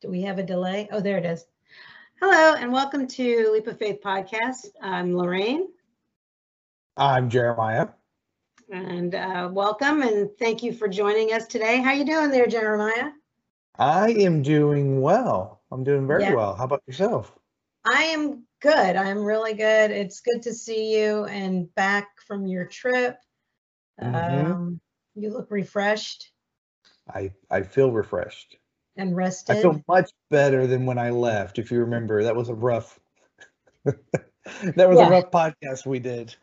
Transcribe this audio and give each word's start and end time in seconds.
Do 0.00 0.08
we 0.08 0.22
have 0.22 0.38
a 0.38 0.42
delay? 0.42 0.88
Oh, 0.92 1.00
there 1.00 1.18
it 1.18 1.24
is. 1.26 1.44
Hello, 2.20 2.54
and 2.54 2.72
welcome 2.72 3.06
to 3.06 3.50
Leap 3.52 3.66
of 3.66 3.78
Faith 3.78 4.00
podcast. 4.04 4.68
I'm 4.80 5.16
Lorraine, 5.16 5.68
I'm 6.96 7.28
Jeremiah. 7.30 7.88
and 8.70 9.14
uh, 9.14 9.48
welcome, 9.52 10.02
and 10.02 10.30
thank 10.38 10.62
you 10.62 10.72
for 10.72 10.86
joining 10.88 11.32
us 11.32 11.46
today. 11.46 11.80
How 11.80 11.92
you 11.92 12.04
doing 12.04 12.30
there, 12.30 12.46
Jeremiah? 12.46 13.10
I 13.78 14.10
am 14.12 14.42
doing 14.42 15.00
well. 15.00 15.62
I'm 15.72 15.84
doing 15.84 16.06
very 16.06 16.22
Yeah. 16.22 16.34
well. 16.34 16.54
How 16.54 16.64
about 16.64 16.82
yourself? 16.86 17.36
I 17.84 18.04
am 18.04 18.44
good. 18.60 18.96
I'm 18.96 19.18
really 19.24 19.54
good. 19.54 19.90
It's 19.90 20.20
good 20.20 20.42
to 20.42 20.52
see 20.52 20.98
you 21.00 21.24
and 21.24 21.74
back 21.74 22.08
from 22.26 22.46
your 22.46 22.66
trip. 22.66 23.16
Mhm. 24.00 24.44
Um, 24.54 24.80
you 25.14 25.30
look 25.30 25.50
refreshed 25.50 26.30
I 27.12 27.32
I 27.50 27.62
feel 27.62 27.90
refreshed. 27.90 28.56
And 28.96 29.16
rested. 29.16 29.56
I 29.56 29.62
feel 29.62 29.82
much 29.88 30.10
better 30.30 30.66
than 30.66 30.86
when 30.86 30.98
I 30.98 31.10
left. 31.10 31.58
If 31.58 31.70
you 31.70 31.80
remember, 31.80 32.22
that 32.24 32.36
was 32.36 32.48
a 32.48 32.54
rough. 32.54 32.98
that 33.84 34.88
was 34.88 34.98
Yeah. 34.98 35.08
a 35.08 35.10
rough 35.10 35.30
podcast 35.30 35.86
we 35.86 35.98
did. 35.98 36.34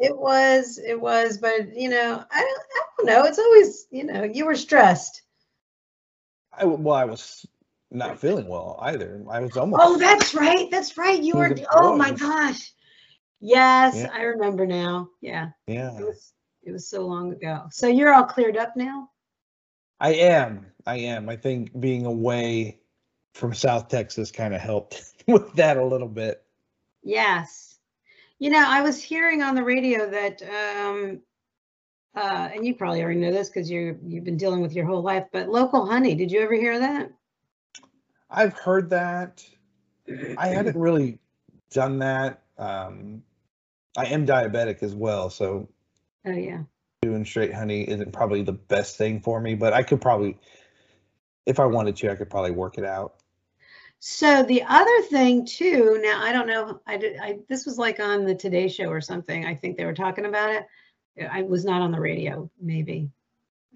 It 0.00 0.16
was, 0.16 0.78
it 0.78 1.00
was, 1.00 1.38
but 1.38 1.74
you 1.74 1.88
know, 1.88 2.24
I 2.30 2.40
don't, 2.40 2.60
I 2.60 2.82
don't 2.96 3.06
know. 3.06 3.24
It's 3.24 3.38
always, 3.38 3.86
you 3.90 4.04
know, 4.04 4.22
you 4.22 4.46
were 4.46 4.54
stressed. 4.54 5.22
I, 6.52 6.64
well, 6.64 6.94
I 6.94 7.04
was 7.04 7.44
not 7.90 8.20
feeling 8.20 8.46
well 8.48 8.78
either. 8.80 9.24
I 9.28 9.40
was 9.40 9.56
almost. 9.56 9.82
Oh, 9.84 9.98
that's 9.98 10.34
right. 10.34 10.70
That's 10.70 10.96
right. 10.96 11.20
You 11.20 11.36
were. 11.36 11.46
It 11.46 11.66
Oh 11.72 11.96
my 11.96 12.12
gosh. 12.12 12.72
Yes, 13.40 13.96
Yeah. 13.96 14.10
I 14.12 14.22
remember 14.22 14.66
now. 14.66 15.08
Yeah, 15.20 15.50
yeah, 15.66 15.96
it 15.98 16.04
was. 16.04 16.32
It 16.62 16.72
was 16.72 16.88
so 16.88 17.06
long 17.06 17.32
ago. 17.32 17.64
So 17.70 17.86
you're 17.86 18.12
all 18.12 18.24
cleared 18.24 18.56
up 18.56 18.76
now. 18.76 19.10
I 20.00 20.14
am. 20.14 20.66
I 20.86 20.96
am. 20.96 21.28
I 21.28 21.36
think 21.36 21.78
being 21.78 22.06
away 22.06 22.80
from 23.34 23.54
South 23.54 23.88
Texas 23.88 24.30
kind 24.30 24.54
of 24.54 24.60
helped 24.60 25.14
with 25.26 25.52
that 25.54 25.76
a 25.76 25.84
little 25.84 26.08
bit. 26.08 26.42
Yes. 27.02 27.78
You 28.38 28.50
know, 28.50 28.64
I 28.64 28.82
was 28.82 29.02
hearing 29.02 29.42
on 29.42 29.54
the 29.54 29.62
radio 29.62 30.08
that, 30.10 30.42
um, 30.42 31.20
uh, 32.14 32.48
and 32.54 32.64
you 32.64 32.74
probably 32.74 33.02
already 33.02 33.20
know 33.20 33.32
this 33.32 33.48
because 33.48 33.70
you 33.70 33.98
you've 34.06 34.24
been 34.24 34.36
dealing 34.36 34.60
with 34.60 34.72
your 34.72 34.86
whole 34.86 35.02
life. 35.02 35.26
But 35.32 35.48
local 35.48 35.86
honey. 35.86 36.14
Did 36.14 36.30
you 36.30 36.40
ever 36.40 36.54
hear 36.54 36.78
that? 36.78 37.10
I've 38.30 38.52
heard 38.54 38.90
that. 38.90 39.44
I 40.36 40.48
haven't 40.48 40.76
really 40.76 41.18
done 41.70 41.98
that. 41.98 42.42
Um, 42.56 43.22
I 43.96 44.06
am 44.06 44.26
diabetic 44.26 44.82
as 44.82 44.94
well, 44.94 45.30
so 45.30 45.68
Oh 46.26 46.32
yeah. 46.32 46.62
Doing 47.02 47.24
straight 47.24 47.54
honey 47.54 47.88
isn't 47.88 48.12
probably 48.12 48.42
the 48.42 48.52
best 48.52 48.96
thing 48.96 49.20
for 49.20 49.40
me, 49.40 49.54
but 49.54 49.72
I 49.72 49.82
could 49.82 50.00
probably, 50.00 50.36
if 51.46 51.60
I 51.60 51.66
wanted 51.66 51.96
to, 51.96 52.10
I 52.10 52.16
could 52.16 52.30
probably 52.30 52.50
work 52.50 52.78
it 52.78 52.84
out. 52.84 53.14
So 54.00 54.42
the 54.42 54.62
other 54.62 55.02
thing 55.02 55.44
too, 55.44 56.00
now 56.02 56.22
I 56.22 56.32
don't 56.32 56.46
know, 56.46 56.80
I 56.86 56.96
did, 56.96 57.18
I, 57.20 57.38
this 57.48 57.66
was 57.66 57.78
like 57.78 58.00
on 58.00 58.24
the 58.24 58.34
Today 58.34 58.68
Show 58.68 58.88
or 58.88 59.00
something. 59.00 59.44
I 59.44 59.54
think 59.54 59.76
they 59.76 59.84
were 59.84 59.94
talking 59.94 60.26
about 60.26 60.50
it. 60.50 60.66
I 61.30 61.42
was 61.42 61.64
not 61.64 61.82
on 61.82 61.90
the 61.90 62.00
radio, 62.00 62.48
maybe. 62.60 63.10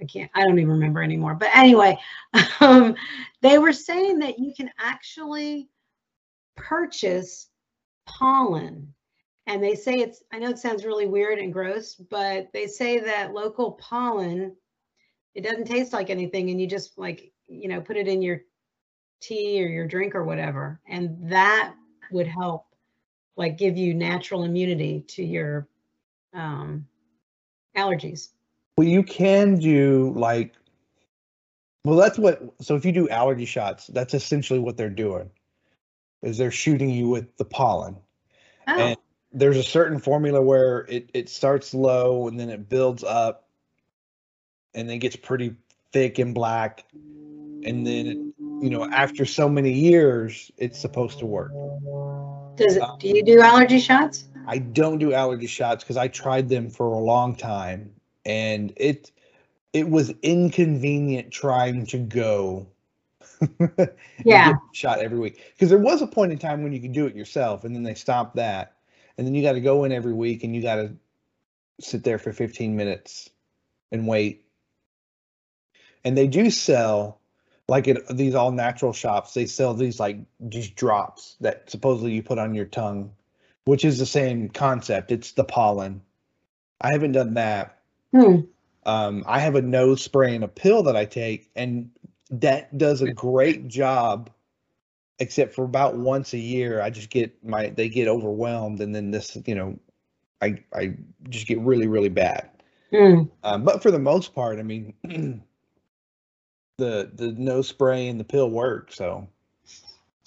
I 0.01 0.05
can't, 0.05 0.31
I 0.35 0.45
don't 0.45 0.59
even 0.59 0.71
remember 0.71 1.03
anymore. 1.03 1.35
But 1.35 1.55
anyway, 1.55 1.99
um, 2.61 2.95
they 3.41 3.59
were 3.59 3.73
saying 3.73 4.21
that 4.21 4.39
you 4.39 4.53
can 4.55 4.71
actually 4.79 5.69
purchase 6.57 7.49
pollen. 8.07 8.95
And 9.47 9.63
they 9.63 9.75
say 9.75 9.95
it's, 9.95 10.23
I 10.33 10.39
know 10.39 10.51
it 10.51 10.59
sounds 10.59 10.85
really 10.85 11.07
weird 11.07 11.39
and 11.39 11.53
gross, 11.53 11.95
but 11.95 12.49
they 12.53 12.67
say 12.67 13.01
that 13.01 13.33
local 13.33 13.73
pollen, 13.73 14.57
it 15.35 15.43
doesn't 15.43 15.67
taste 15.67 15.93
like 15.93 16.11
anything. 16.11 16.51
And 16.51 16.61
you 16.61 16.67
just 16.67 16.97
like, 16.97 17.33
you 17.49 17.69
know, 17.69 17.81
put 17.81 17.97
it 17.97 18.09
in 18.09 18.23
your 18.23 18.43
tea 19.23 19.63
or 19.63 19.69
your 19.69 19.87
drink 19.87 20.15
or 20.15 20.25
whatever 20.25 20.81
and 20.89 21.17
that 21.31 21.75
would 22.11 22.27
help 22.27 22.67
like 23.37 23.57
give 23.57 23.77
you 23.77 23.95
natural 23.95 24.43
immunity 24.43 25.05
to 25.07 25.23
your 25.23 25.69
um 26.35 26.85
allergies 27.77 28.31
Well, 28.77 28.89
you 28.89 29.03
can 29.05 29.59
do 29.59 30.13
like, 30.17 30.55
well, 31.85 31.97
that's 31.97 32.19
what, 32.19 32.43
so 32.61 32.75
if 32.75 32.85
you 32.85 32.93
do 32.93 33.09
allergy 33.09 33.45
shots, 33.45 33.87
that's 33.87 34.15
essentially 34.15 34.59
what 34.59 34.77
they're 34.77 34.91
doing, 34.91 35.31
is 36.23 36.37
they're 36.37 36.51
shooting 36.51 36.91
you 36.91 37.09
with 37.09 37.37
the 37.37 37.45
pollen. 37.45 37.97
oh 38.67 38.77
And 38.77 38.97
there's 39.33 39.57
a 39.57 39.63
certain 39.63 39.99
formula 39.99 40.41
where 40.43 40.81
it, 40.89 41.11
it 41.15 41.29
starts 41.29 41.75
low 41.75 42.29
and 42.29 42.39
then 42.39 42.51
it 42.51 42.69
builds 42.69 43.03
up 43.05 43.49
and 44.75 44.89
then 44.89 44.99
gets 44.99 45.17
pretty 45.17 45.55
thick 45.93 46.19
and 46.19 46.35
black. 46.35 46.85
And 47.65 47.87
then, 47.87 48.07
it, 48.07 48.19
you 48.63 48.71
know, 48.71 48.85
after 48.91 49.25
so 49.25 49.49
many 49.49 49.73
years, 49.73 50.51
it's 50.57 50.79
supposed 50.79 51.19
to 51.21 51.27
work. 51.27 51.53
does 52.57 52.77
it 52.77 52.83
uh, 52.83 52.97
do 52.97 53.09
you 53.09 53.25
do 53.25 53.41
allergy 53.41 53.79
shots 53.79 54.25
I 54.47 54.59
don't 54.59 54.99
do 54.99 55.13
allergy 55.13 55.47
shots 55.47 55.85
because 55.85 55.97
I 55.97 56.09
tried 56.09 56.49
them 56.49 56.69
for 56.71 56.87
a 56.93 56.99
long 56.99 57.35
time 57.37 57.91
and 58.25 58.73
it 58.77 59.11
it 59.73 59.89
was 59.89 60.13
inconvenient 60.23 61.31
trying 61.31 61.87
to 61.87 61.99
go 61.99 62.67
Yeah. 64.25 64.55
shot 64.73 64.99
every 64.99 65.19
week 65.19 65.41
because 65.55 65.69
there 65.71 65.79
was 65.79 66.03
a 66.03 66.07
point 66.07 66.33
in 66.33 66.39
time 66.39 66.63
when 66.63 66.73
you 66.73 66.81
could 66.81 66.93
do 66.93 67.07
it 67.07 67.15
yourself 67.17 67.65
and 67.65 67.75
then 67.75 67.83
they 67.83 67.95
stopped 67.95 68.37
that 68.37 68.77
and 69.17 69.27
then 69.27 69.35
you 69.35 69.43
got 69.43 69.53
to 69.53 69.61
go 69.61 69.85
in 69.85 69.93
every 69.93 70.13
week 70.13 70.45
and 70.45 70.55
you 70.55 70.63
got 70.63 70.77
to 70.77 70.93
sit 71.81 72.05
there 72.05 72.19
for 72.19 72.33
15 72.33 72.77
minutes 72.77 73.31
and 73.91 74.07
wait 74.07 74.45
and 76.05 76.17
they 76.17 76.27
do 76.27 76.51
sell 76.51 77.21
like 77.69 77.89
at 77.89 78.17
these 78.17 78.35
all 78.35 78.53
natural 78.53 78.93
shops 78.93 79.35
they 79.35 79.47
sell 79.47 79.75
these 79.75 79.99
like 79.99 80.19
these 80.41 80.71
drops 80.71 81.37
that 81.41 81.69
supposedly 81.71 82.13
you 82.13 82.23
put 82.23 82.39
on 82.39 82.55
your 82.55 82.67
tongue 82.67 83.13
which 83.65 83.85
is 83.85 83.99
the 83.99 84.07
same 84.07 84.49
concept 84.49 85.11
it's 85.11 85.33
the 85.33 85.45
pollen 85.45 86.01
i 86.81 86.93
haven't 86.93 87.13
done 87.13 87.35
that 87.35 87.83
hmm. 88.13 88.41
um, 88.85 89.25
I 89.27 89.41
have 89.41 89.55
a 89.55 89.63
nose 89.63 90.03
spray 90.03 90.35
and 90.35 90.45
a 90.45 90.49
pill 90.49 90.85
that 90.85 90.97
I 90.97 91.05
take, 91.05 91.51
and 91.57 91.91
that 92.31 92.77
does 92.77 93.03
a 93.03 93.13
great 93.13 93.69
job. 93.69 94.31
Except 95.23 95.55
for 95.55 95.65
about 95.65 95.95
once 95.97 96.33
a 96.33 96.39
year, 96.39 96.83
I 96.83 96.91
just 96.91 97.09
get 97.09 97.33
my 97.45 97.69
they 97.69 97.89
get 97.89 98.09
overwhelmed, 98.09 98.81
and 98.81 98.93
then 98.93 99.13
this, 99.13 99.39
you 99.47 99.55
know, 99.55 99.79
I 100.41 100.59
I 100.75 100.97
just 101.29 101.47
get 101.47 101.61
really 101.61 101.87
really 101.87 102.09
bad. 102.09 102.51
Hmm. 102.91 103.23
Um, 103.45 103.63
but 103.65 103.83
for 103.83 103.93
the 103.93 104.01
most 104.01 104.35
part, 104.35 104.59
I 104.59 104.63
mean, 104.65 104.93
the 106.79 107.11
the 107.15 107.35
no 107.39 107.63
spray 107.63 108.09
and 108.09 108.19
the 108.19 108.25
pill 108.25 108.51
work. 108.51 108.93
So 108.93 109.29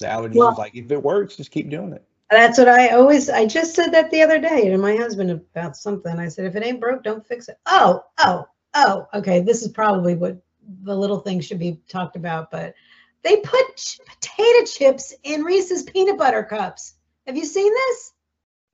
the 0.00 0.06
allergist 0.06 0.36
Well- 0.36 0.48
was 0.50 0.58
like, 0.58 0.74
if 0.74 0.90
it 0.90 1.02
works, 1.02 1.36
just 1.36 1.50
keep 1.50 1.68
doing 1.68 1.92
it. 1.92 2.02
that's 2.30 2.58
what 2.58 2.68
i 2.68 2.88
always 2.88 3.30
i 3.30 3.46
just 3.46 3.72
said 3.76 3.90
that 3.92 4.10
the 4.10 4.20
other 4.20 4.40
day 4.40 4.68
to 4.68 4.76
my 4.78 4.96
husband 4.96 5.30
about 5.30 5.76
something 5.76 6.18
i 6.18 6.26
said 6.26 6.44
if 6.44 6.56
it 6.56 6.64
ain't 6.64 6.80
broke 6.80 7.04
don't 7.04 7.24
fix 7.24 7.48
it 7.48 7.56
oh 7.66 8.02
oh 8.18 8.44
oh 8.74 9.06
okay 9.14 9.38
this 9.40 9.62
is 9.62 9.68
probably 9.68 10.16
what 10.16 10.36
the 10.82 10.96
little 10.96 11.20
things 11.20 11.44
should 11.46 11.60
be 11.60 11.80
talked 11.88 12.16
about 12.16 12.50
but 12.50 12.74
they 13.22 13.36
put 13.36 13.96
potato 14.06 14.64
chips 14.66 15.14
in 15.24 15.42
reese's 15.42 15.82
peanut 15.82 16.18
butter 16.18 16.42
cups 16.42 16.94
have 17.26 17.36
you 17.36 17.44
seen 17.44 17.72
this 17.72 18.12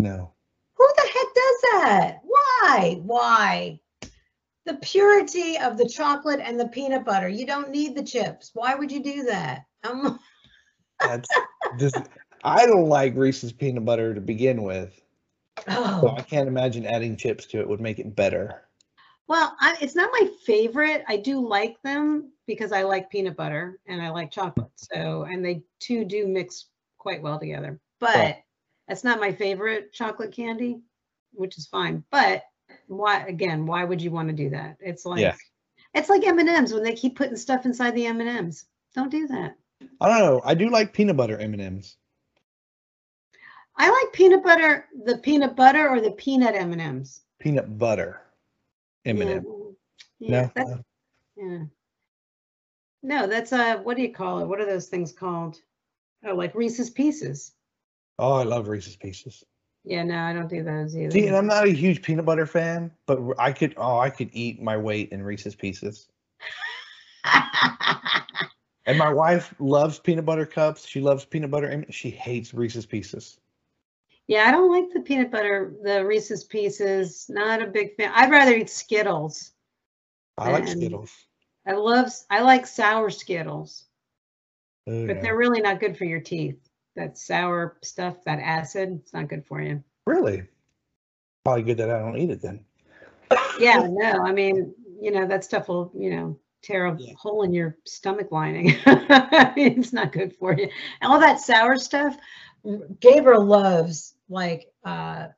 No. 0.00 0.32
Who 0.82 0.88
the 0.96 1.02
heck 1.02 1.34
does 1.34 1.60
that? 1.62 2.18
Why? 2.24 3.00
Why? 3.02 3.80
The 4.64 4.74
purity 4.74 5.56
of 5.56 5.78
the 5.78 5.88
chocolate 5.88 6.40
and 6.42 6.58
the 6.58 6.66
peanut 6.66 7.04
butter. 7.04 7.28
You 7.28 7.46
don't 7.46 7.70
need 7.70 7.94
the 7.94 8.02
chips. 8.02 8.50
Why 8.52 8.74
would 8.74 8.90
you 8.90 9.00
do 9.00 9.22
that? 9.24 9.64
Um, 9.84 10.18
That's 11.00 11.28
this. 11.78 11.92
I 12.42 12.66
don't 12.66 12.88
like 12.88 13.16
Reese's 13.16 13.52
peanut 13.52 13.84
butter 13.84 14.12
to 14.12 14.20
begin 14.20 14.62
with. 14.64 15.00
So 15.58 15.64
oh, 15.68 16.14
I 16.16 16.22
can't 16.22 16.48
imagine 16.48 16.84
adding 16.84 17.16
chips 17.16 17.46
to 17.46 17.60
it 17.60 17.68
would 17.68 17.80
make 17.80 18.00
it 18.00 18.16
better. 18.16 18.62
well, 19.28 19.54
I, 19.60 19.76
it's 19.80 19.94
not 19.94 20.10
my 20.12 20.28
favorite. 20.44 21.04
I 21.06 21.16
do 21.18 21.46
like 21.46 21.80
them 21.82 22.31
because 22.46 22.72
I 22.72 22.82
like 22.82 23.10
peanut 23.10 23.36
butter 23.36 23.78
and 23.86 24.00
I 24.02 24.10
like 24.10 24.30
chocolate. 24.30 24.70
So, 24.76 25.22
and 25.22 25.44
they 25.44 25.62
two 25.78 26.04
do 26.04 26.26
mix 26.26 26.66
quite 26.98 27.22
well 27.22 27.38
together. 27.38 27.78
But 28.00 28.38
that's 28.88 29.04
not 29.04 29.20
my 29.20 29.32
favorite 29.32 29.92
chocolate 29.92 30.32
candy, 30.32 30.80
which 31.32 31.56
is 31.58 31.66
fine. 31.66 32.02
But 32.10 32.42
why? 32.88 33.24
Again, 33.24 33.66
why 33.66 33.84
would 33.84 34.02
you 34.02 34.10
want 34.10 34.28
to 34.28 34.34
do 34.34 34.50
that? 34.50 34.76
It's 34.80 35.04
like 35.06 35.20
Yeah. 35.20 35.34
it's 35.94 36.08
like 36.08 36.24
M 36.26 36.38
and 36.38 36.48
M's 36.48 36.72
when 36.72 36.82
they 36.82 36.94
keep 36.94 37.16
putting 37.16 37.36
stuff 37.36 37.64
inside 37.64 37.94
the 37.94 38.06
M 38.06 38.20
and 38.20 38.28
M's. 38.28 38.64
Don't 38.94 39.10
do 39.10 39.26
that. 39.28 39.56
I 40.00 40.08
don't 40.08 40.18
know. 40.18 40.40
I 40.44 40.54
do 40.54 40.68
like 40.68 40.92
peanut 40.92 41.16
butter 41.16 41.38
M 41.38 41.52
and 41.54 41.62
M's. 41.62 41.96
I 43.76 43.88
like 43.88 44.12
peanut 44.12 44.44
butter, 44.44 44.86
the 45.04 45.18
peanut 45.18 45.56
butter 45.56 45.88
or 45.88 46.00
the 46.00 46.10
peanut 46.12 46.54
M 46.54 46.72
and 46.72 46.80
M's. 46.80 47.22
Peanut 47.38 47.78
butter 47.78 48.20
M 49.04 49.20
and 49.22 49.30
M. 49.30 49.74
Yeah, 50.18 50.30
No, 50.30 50.50
that's, 50.54 50.70
no. 50.70 50.80
yeah. 51.36 51.64
No, 53.02 53.26
that's 53.26 53.52
uh, 53.52 53.78
what 53.78 53.96
do 53.96 54.02
you 54.02 54.12
call 54.12 54.40
it? 54.40 54.46
What 54.46 54.60
are 54.60 54.66
those 54.66 54.88
things 54.88 55.12
called? 55.12 55.58
Oh, 56.24 56.34
like 56.34 56.54
Reese's 56.54 56.90
Pieces. 56.90 57.52
Oh, 58.18 58.34
I 58.34 58.44
love 58.44 58.68
Reese's 58.68 58.96
Pieces. 58.96 59.44
Yeah, 59.84 60.04
no, 60.04 60.16
I 60.16 60.32
don't 60.32 60.48
do 60.48 60.62
those 60.62 60.96
either. 60.96 61.10
See, 61.10 61.26
and 61.26 61.36
I'm 61.36 61.48
not 61.48 61.66
a 61.66 61.72
huge 61.72 62.02
peanut 62.02 62.24
butter 62.24 62.46
fan, 62.46 62.92
but 63.06 63.18
I 63.38 63.52
could. 63.52 63.74
Oh, 63.76 63.98
I 63.98 64.10
could 64.10 64.30
eat 64.32 64.62
my 64.62 64.76
weight 64.76 65.10
in 65.10 65.22
Reese's 65.22 65.56
Pieces. 65.56 66.08
And 68.84 68.98
my 68.98 69.12
wife 69.12 69.54
loves 69.60 69.98
peanut 69.98 70.24
butter 70.24 70.46
cups. 70.46 70.86
She 70.86 71.00
loves 71.00 71.24
peanut 71.24 71.50
butter. 71.50 71.68
and 71.68 71.92
She 71.94 72.10
hates 72.10 72.52
Reese's 72.52 72.86
Pieces. 72.86 73.38
Yeah, 74.26 74.44
I 74.46 74.50
don't 74.50 74.72
like 74.72 74.92
the 74.92 75.00
peanut 75.00 75.30
butter, 75.30 75.74
the 75.82 76.04
Reese's 76.04 76.44
Pieces. 76.44 77.26
Not 77.28 77.62
a 77.62 77.66
big 77.66 77.94
fan. 77.96 78.12
I'd 78.14 78.30
rather 78.30 78.54
eat 78.56 78.70
Skittles. 78.70 79.52
I 80.38 80.50
like 80.50 80.66
Skittles. 80.66 81.12
I 81.66 81.72
love, 81.72 82.12
I 82.30 82.42
like 82.42 82.66
sour 82.66 83.10
Skittles, 83.10 83.84
Oh, 84.88 85.06
but 85.06 85.16
yeah. 85.16 85.22
they're 85.22 85.36
really 85.36 85.60
not 85.60 85.80
good 85.80 85.96
for 85.96 86.04
your 86.04 86.20
teeth. 86.20 86.58
That 86.96 87.16
sour 87.16 87.78
stuff, 87.82 88.16
that 88.24 88.40
acid, 88.40 89.00
it's 89.00 89.14
not 89.14 89.28
good 89.28 89.46
for 89.46 89.60
you. 89.60 89.82
Really? 90.06 90.46
Probably 91.44 91.62
good 91.62 91.78
that 91.78 91.90
I 91.90 91.98
don't 92.00 92.18
eat 92.18 92.30
it 92.30 92.42
then. 92.42 92.64
Yeah, 93.58 93.86
no, 93.90 94.24
I 94.24 94.32
mean, 94.32 94.74
you 95.00 95.10
know, 95.10 95.26
that 95.26 95.44
stuff 95.44 95.68
will, 95.68 95.92
you 95.94 96.10
know, 96.10 96.38
tear 96.62 96.86
a 96.86 96.96
Yeah. 96.98 97.14
hole 97.18 97.42
in 97.42 97.52
your 97.52 97.76
stomach 97.84 98.30
lining. 98.30 98.76
It's 99.56 99.92
not 99.92 100.12
good 100.12 100.34
for 100.36 100.52
you. 100.52 100.68
And 101.00 101.12
all 101.12 101.20
that 101.20 101.40
sour 101.40 101.76
stuff, 101.76 102.16
Gabriel 103.00 103.44
loves 103.44 104.14
like 104.28 104.72
uh 104.84 105.28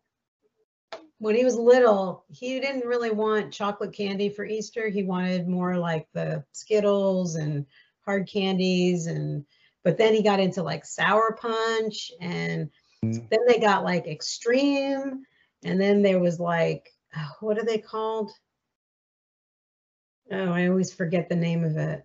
when 1.18 1.34
he 1.36 1.44
was 1.44 1.56
little, 1.56 2.24
he 2.30 2.60
didn't 2.60 2.86
really 2.86 3.10
want 3.10 3.52
chocolate 3.52 3.92
candy 3.92 4.28
for 4.28 4.44
Easter. 4.44 4.88
He 4.88 5.02
wanted 5.04 5.48
more 5.48 5.76
like 5.76 6.06
the 6.12 6.44
Skittles 6.52 7.36
and 7.36 7.64
hard 8.04 8.28
candies 8.28 9.06
and 9.06 9.44
but 9.82 9.96
then 9.98 10.14
he 10.14 10.22
got 10.22 10.40
into 10.40 10.62
like 10.62 10.84
sour 10.84 11.36
punch 11.40 12.10
and 12.20 12.70
Mm. 13.04 13.28
then 13.28 13.40
they 13.46 13.58
got 13.58 13.84
like 13.84 14.06
extreme 14.06 15.24
and 15.62 15.78
then 15.78 16.00
there 16.00 16.20
was 16.20 16.40
like 16.40 16.90
oh, 17.16 17.30
what 17.40 17.58
are 17.58 17.64
they 17.64 17.76
called? 17.78 18.30
Oh, 20.32 20.52
I 20.52 20.68
always 20.68 20.92
forget 20.92 21.28
the 21.28 21.36
name 21.36 21.64
of 21.64 21.76
it. 21.76 22.02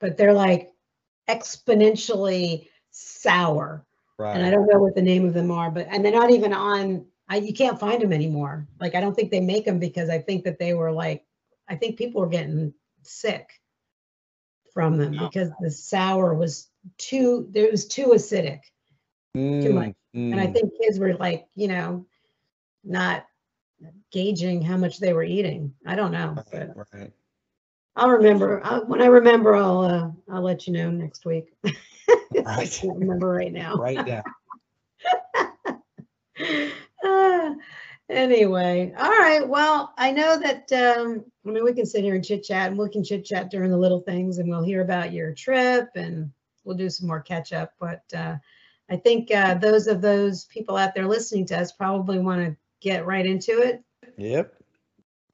But 0.00 0.16
they're 0.16 0.32
like 0.32 0.72
exponentially 1.28 2.68
sour 2.90 3.86
Right. 4.18 4.36
and 4.36 4.44
I 4.44 4.50
don't 4.50 4.66
know 4.66 4.80
what 4.80 4.94
the 4.96 5.02
name 5.02 5.24
of 5.26 5.32
them 5.34 5.50
are, 5.52 5.70
but 5.70 5.86
and 5.90 6.04
they're 6.04 6.12
not 6.12 6.30
even 6.30 6.52
on. 6.52 7.06
I 7.28 7.36
you 7.36 7.54
can't 7.54 7.78
find 7.80 8.02
them 8.02 8.12
anymore. 8.12 8.66
Like 8.80 8.94
I 8.94 9.00
don't 9.00 9.14
think 9.14 9.30
they 9.30 9.40
make 9.40 9.64
them 9.64 9.78
because 9.78 10.08
I 10.10 10.18
think 10.18 10.44
that 10.44 10.58
they 10.58 10.74
were 10.74 10.92
like, 10.92 11.24
I 11.68 11.76
think 11.76 11.96
people 11.96 12.20
were 12.20 12.28
getting 12.28 12.74
sick 13.02 13.48
from 14.72 14.96
them 14.96 15.16
Wow. 15.16 15.28
because 15.28 15.50
the 15.60 15.70
sour 15.70 16.34
was 16.34 16.68
too. 16.98 17.48
There 17.50 17.70
was 17.70 17.86
too 17.86 18.06
acidic, 18.08 18.60
Mm, 19.36 19.74
much. 19.74 19.94
and 20.14 20.40
I 20.40 20.46
mm. 20.46 20.52
think 20.52 20.72
kids 20.80 20.98
were 20.98 21.14
like, 21.14 21.46
you 21.54 21.68
know, 21.68 22.06
not 22.84 23.26
gauging 24.10 24.62
how 24.62 24.76
much 24.76 24.98
they 24.98 25.12
were 25.12 25.22
eating. 25.24 25.74
I 25.86 25.94
don't 25.94 26.12
know, 26.12 26.34
but 26.50 26.76
Right, 26.76 26.86
right. 26.92 27.12
I'll 27.96 28.10
remember 28.10 28.60
i 28.64 28.78
when 28.78 29.02
I 29.02 29.06
remember. 29.06 29.54
I'll 29.54 29.80
uh, 29.80 30.10
I'll 30.30 30.42
let 30.42 30.66
you 30.66 30.72
know 30.72 30.90
next 30.90 31.24
week. 31.24 31.52
I 32.46 32.66
can't 32.66 32.98
remember 32.98 33.28
right 33.28 33.52
now. 33.52 33.76
Right 33.76 34.06
now. 34.06 34.22
Ah, 37.12 37.54
anyway, 38.08 38.92
all 38.96 39.10
right. 39.10 39.46
Well, 39.46 39.92
I 39.98 40.12
know 40.12 40.38
that 40.38 40.72
um, 40.72 41.24
I 41.46 41.50
mean 41.50 41.64
we 41.64 41.74
can 41.74 41.86
sit 41.86 42.04
here 42.04 42.14
and 42.14 42.24
chit 42.24 42.44
chat, 42.44 42.70
and 42.70 42.78
we 42.78 42.88
can 42.88 43.04
chit 43.04 43.24
chat 43.24 43.50
during 43.50 43.70
the 43.70 43.78
little 43.78 44.00
things, 44.00 44.38
and 44.38 44.48
we'll 44.48 44.64
hear 44.64 44.82
about 44.82 45.12
your 45.12 45.34
trip, 45.34 45.88
and 45.94 46.30
we'll 46.64 46.76
do 46.76 46.90
some 46.90 47.08
more 47.08 47.20
catch 47.20 47.52
up. 47.52 47.72
But 47.78 48.02
uh, 48.14 48.36
I 48.90 48.96
think 48.96 49.30
uh, 49.30 49.54
those 49.54 49.86
of 49.86 50.00
those 50.00 50.44
people 50.46 50.76
out 50.76 50.94
there 50.94 51.06
listening 51.06 51.46
to 51.46 51.58
us 51.58 51.72
probably 51.72 52.18
want 52.18 52.44
to 52.44 52.56
get 52.80 53.06
right 53.06 53.24
into 53.24 53.60
it. 53.60 53.82
Yep. 54.16 54.54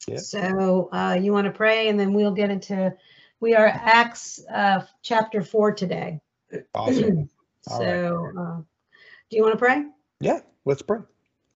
Yep. 0.07 0.19
So 0.21 0.89
uh, 0.93 1.19
you 1.21 1.33
want 1.33 1.47
to 1.47 1.53
pray, 1.53 1.89
and 1.89 1.99
then 1.99 2.13
we'll 2.13 2.33
get 2.33 2.51
into. 2.51 2.95
We 3.41 3.55
are 3.55 3.67
Acts 3.67 4.41
uh, 4.53 4.85
chapter 5.03 5.43
four 5.43 5.73
today. 5.73 6.21
Awesome. 6.75 7.29
All 7.71 7.81
right. 7.81 8.01
so, 8.01 8.33
uh, 8.39 8.57
do 9.31 9.37
you 9.37 9.43
want 9.43 9.53
to 9.53 9.59
pray? 9.59 9.85
Yeah. 10.21 10.41
Let's 10.65 10.83
pray. 10.83 10.99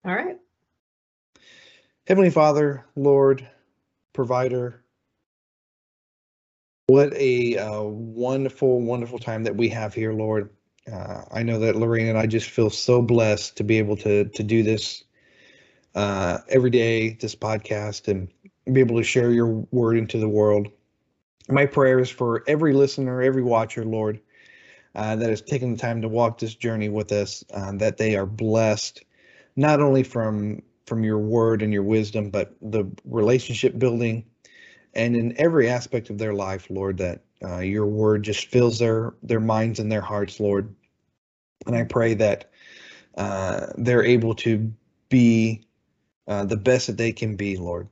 All 0.05 0.14
right. 0.14 0.37
Heavenly 2.06 2.31
Father, 2.31 2.87
Lord, 2.97 3.47
provider, 4.12 4.82
what 6.91 7.12
a 7.14 7.56
uh, 7.56 7.82
wonderful, 7.82 8.81
wonderful 8.81 9.20
time 9.20 9.44
that 9.44 9.55
we 9.55 9.69
have 9.69 9.94
here, 9.94 10.12
Lord. 10.12 10.50
Uh, 10.91 11.23
I 11.31 11.44
know 11.44 11.61
that 11.61 11.76
Lorraine 11.76 12.08
and 12.08 12.19
I 12.19 12.26
just 12.26 12.50
feel 12.50 12.69
so 12.69 13.00
blessed 13.00 13.58
to 13.58 13.64
be 13.64 13.79
able 13.79 13.97
to 13.99 14.25
to 14.25 14.43
do 14.43 14.64
this 14.64 15.05
uh, 15.94 16.38
every 16.49 16.70
day, 16.70 17.11
this 17.11 17.37
podcast, 17.37 18.08
and 18.08 18.29
be 18.73 18.81
able 18.81 18.97
to 18.97 19.05
share 19.05 19.31
your 19.31 19.47
word 19.70 19.99
into 19.99 20.19
the 20.19 20.29
world. 20.29 20.69
My 21.49 21.67
prayers 21.67 22.11
for 22.11 22.43
every 22.49 22.73
listener, 22.73 23.23
every 23.23 23.43
watcher, 23.43 23.85
Lord, 23.85 24.20
uh, 24.94 25.14
that 25.14 25.31
has 25.31 25.43
taken 25.43 25.73
the 25.73 25.79
time 25.79 26.02
to 26.02 26.08
walk 26.08 26.38
this 26.38 26.56
journey 26.56 26.88
with 26.88 27.12
us, 27.12 27.44
uh, 27.52 27.73
that 27.75 27.99
they 27.99 28.17
are 28.17 28.26
blessed, 28.26 29.05
not 29.61 29.81
only 29.81 30.03
from 30.03 30.62
from 30.87 31.05
your 31.05 31.19
word 31.19 31.62
and 31.62 31.73
your 31.73 31.85
wisdom, 31.85 32.31
but 32.31 32.55
the 32.62 32.85
relationship 33.05 33.79
building 33.79 34.25
and 34.95 35.17
in 35.17 35.35
every 35.41 35.69
aspect 35.69 36.11
of 36.11 36.19
their 36.19 36.35
life, 36.35 36.67
Lord, 36.69 36.99
that 36.99 37.23
uh, 37.45 37.59
your 37.59 37.87
word 37.87 38.23
just 38.23 38.47
fills 38.49 38.79
their 38.79 39.15
their 39.23 39.41
minds 39.41 39.79
and 39.79 39.91
their 39.91 40.01
hearts, 40.01 40.41
Lord. 40.41 40.75
And 41.67 41.77
I 41.77 41.85
pray 41.85 42.15
that 42.15 42.51
uh, 43.17 43.67
they're 43.77 44.05
able 44.05 44.35
to 44.37 44.73
be 45.09 45.62
uh, 46.27 46.45
the 46.45 46.57
best 46.57 46.89
that 46.89 46.97
they 46.97 47.12
can 47.12 47.37
be, 47.37 47.57
Lord. 47.57 47.89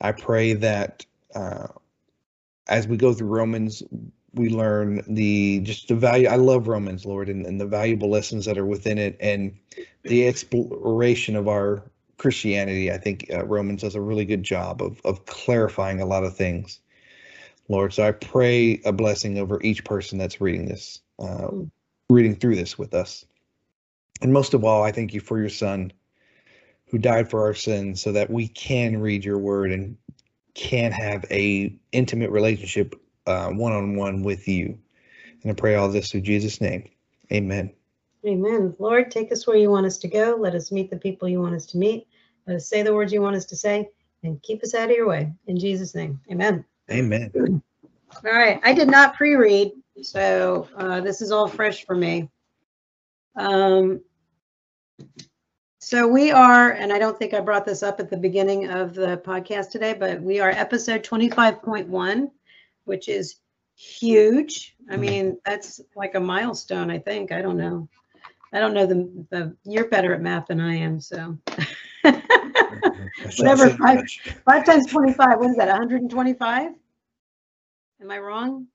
I 0.00 0.12
pray 0.12 0.54
that 0.54 1.06
uh, 1.34 1.68
as 2.68 2.86
we 2.86 2.96
go 2.96 3.14
through 3.14 3.28
Romans, 3.28 3.82
we 4.34 4.50
learn 4.50 5.02
the 5.08 5.60
just 5.60 5.88
the 5.88 5.94
value. 5.94 6.28
I 6.28 6.36
love 6.36 6.68
Romans, 6.68 7.06
Lord, 7.06 7.28
and, 7.28 7.46
and 7.46 7.60
the 7.60 7.66
valuable 7.66 8.10
lessons 8.10 8.44
that 8.44 8.58
are 8.58 8.66
within 8.66 8.98
it, 8.98 9.16
and 9.20 9.56
the 10.02 10.26
exploration 10.28 11.36
of 11.36 11.48
our 11.48 11.82
Christianity. 12.18 12.92
I 12.92 12.98
think 12.98 13.30
uh, 13.32 13.44
Romans 13.44 13.82
does 13.82 13.94
a 13.94 14.00
really 14.00 14.24
good 14.24 14.42
job 14.42 14.82
of 14.82 15.00
of 15.04 15.24
clarifying 15.26 16.00
a 16.00 16.06
lot 16.06 16.24
of 16.24 16.36
things, 16.36 16.80
Lord. 17.68 17.92
So 17.92 18.06
I 18.06 18.12
pray 18.12 18.80
a 18.84 18.92
blessing 18.92 19.38
over 19.38 19.62
each 19.62 19.84
person 19.84 20.18
that's 20.18 20.40
reading 20.40 20.66
this, 20.66 21.00
uh, 21.18 21.48
reading 22.10 22.36
through 22.36 22.56
this 22.56 22.78
with 22.78 22.94
us, 22.94 23.24
and 24.20 24.32
most 24.32 24.54
of 24.54 24.64
all, 24.64 24.82
I 24.82 24.92
thank 24.92 25.14
you 25.14 25.20
for 25.20 25.38
your 25.38 25.48
Son, 25.48 25.92
who 26.88 26.98
died 26.98 27.30
for 27.30 27.44
our 27.44 27.54
sins, 27.54 28.02
so 28.02 28.12
that 28.12 28.30
we 28.30 28.48
can 28.48 29.00
read 29.00 29.24
your 29.24 29.38
Word 29.38 29.72
and 29.72 29.96
can 30.54 30.92
have 30.92 31.24
a 31.30 31.74
intimate 31.92 32.30
relationship 32.30 32.94
one 33.52 33.72
on 33.72 33.96
one 33.96 34.22
with 34.22 34.48
you. 34.48 34.78
And 35.42 35.52
I 35.52 35.54
pray 35.54 35.74
all 35.76 35.88
this 35.88 36.10
through 36.10 36.22
Jesus' 36.22 36.60
name. 36.60 36.88
Amen. 37.32 37.72
Amen. 38.26 38.74
Lord, 38.78 39.10
take 39.10 39.30
us 39.30 39.46
where 39.46 39.56
you 39.56 39.70
want 39.70 39.86
us 39.86 39.98
to 39.98 40.08
go. 40.08 40.36
Let 40.38 40.54
us 40.54 40.72
meet 40.72 40.90
the 40.90 40.96
people 40.96 41.28
you 41.28 41.40
want 41.40 41.54
us 41.54 41.66
to 41.66 41.78
meet. 41.78 42.08
Let 42.46 42.56
us 42.56 42.68
say 42.68 42.82
the 42.82 42.94
words 42.94 43.12
you 43.12 43.22
want 43.22 43.36
us 43.36 43.44
to 43.46 43.56
say 43.56 43.88
and 44.22 44.42
keep 44.42 44.62
us 44.62 44.74
out 44.74 44.90
of 44.90 44.96
your 44.96 45.06
way. 45.06 45.32
In 45.46 45.58
Jesus' 45.58 45.94
name. 45.94 46.20
Amen. 46.30 46.64
Amen. 46.90 47.30
All 48.24 48.32
right. 48.32 48.60
I 48.64 48.72
did 48.72 48.88
not 48.88 49.14
pre 49.14 49.36
read, 49.36 49.72
so 50.02 50.66
uh, 50.76 51.00
this 51.00 51.20
is 51.20 51.30
all 51.30 51.46
fresh 51.46 51.84
for 51.84 51.94
me. 51.94 52.30
Um, 53.36 54.00
so 55.78 56.08
we 56.08 56.32
are, 56.32 56.72
and 56.72 56.92
I 56.92 56.98
don't 56.98 57.18
think 57.18 57.34
I 57.34 57.40
brought 57.40 57.64
this 57.64 57.82
up 57.82 58.00
at 58.00 58.10
the 58.10 58.16
beginning 58.16 58.68
of 58.70 58.94
the 58.94 59.22
podcast 59.24 59.70
today, 59.70 59.94
but 59.94 60.20
we 60.20 60.40
are 60.40 60.50
episode 60.50 61.04
25.1, 61.04 62.30
which 62.88 63.08
is 63.08 63.36
huge. 63.76 64.74
I 64.90 64.96
Mhm. 64.96 65.00
mean, 65.00 65.40
that's 65.44 65.80
like 65.94 66.14
a 66.14 66.20
milestone, 66.20 66.90
I 66.90 66.98
think. 66.98 67.30
I 67.30 67.42
don't 67.42 67.56
know. 67.58 67.88
I 68.52 68.60
don't 68.60 68.74
know 68.74 68.86
the, 68.86 69.26
the 69.30 69.56
you're 69.64 69.88
better 69.88 70.14
at 70.14 70.22
math 70.22 70.46
than 70.46 70.60
I 70.60 70.76
am, 70.76 71.00
so. 71.00 71.38
Whatever, 73.36 73.68
five, 73.70 74.04
five 74.44 74.64
times 74.64 74.86
25, 74.86 75.38
what 75.38 75.50
is 75.50 75.56
that, 75.56 75.68
125? 75.68 76.72
Am 78.00 78.10
I 78.10 78.18
wrong? 78.18 78.66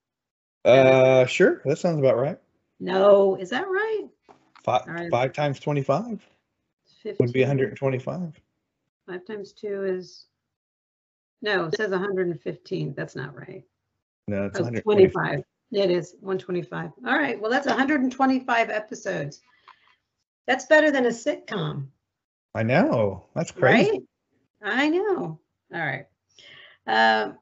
Uh, 0.64 1.26
sure. 1.26 1.62
That 1.66 1.78
sounds 1.80 2.00
about 2.00 2.18
right. 2.18 2.38
No, 2.80 3.36
is 3.36 3.50
that 3.50 3.68
right? 3.68 4.08
Five, 4.64 4.88
right. 4.88 5.10
five 5.10 5.34
times 5.34 5.60
25 5.60 6.26
would 7.20 7.34
be 7.34 7.42
125. 7.42 8.42
Five 9.08 9.26
times 9.26 9.52
two 9.54 9.84
is, 9.84 10.28
no, 11.42 11.66
it 11.66 11.76
says 11.76 11.92
115. 11.92 12.94
That's 12.96 13.16
not 13.16 13.36
right. 13.36 13.64
No, 14.28 14.46
it's 14.46 14.60
Oh, 14.60 14.64
125. 14.64 15.14
25. 15.14 15.44
It 15.72 15.92
is 15.92 16.16
125. 16.22 16.92
All 17.06 17.18
right. 17.18 17.40
Well, 17.40 17.52
that's 17.52 17.68
125 17.68 18.70
episodes. 18.70 19.42
That's 20.48 20.66
better 20.66 20.92
than 20.92 21.06
a 21.06 21.10
sitcom, 21.10 21.88
I 22.54 22.64
know. 22.64 23.26
That's 23.34 23.52
crazy. 23.52 23.92
right? 23.92 24.02
I 24.62 24.90
know. 24.90 25.40
All 25.74 25.80
right. 25.80 26.06
Um, 26.86 27.38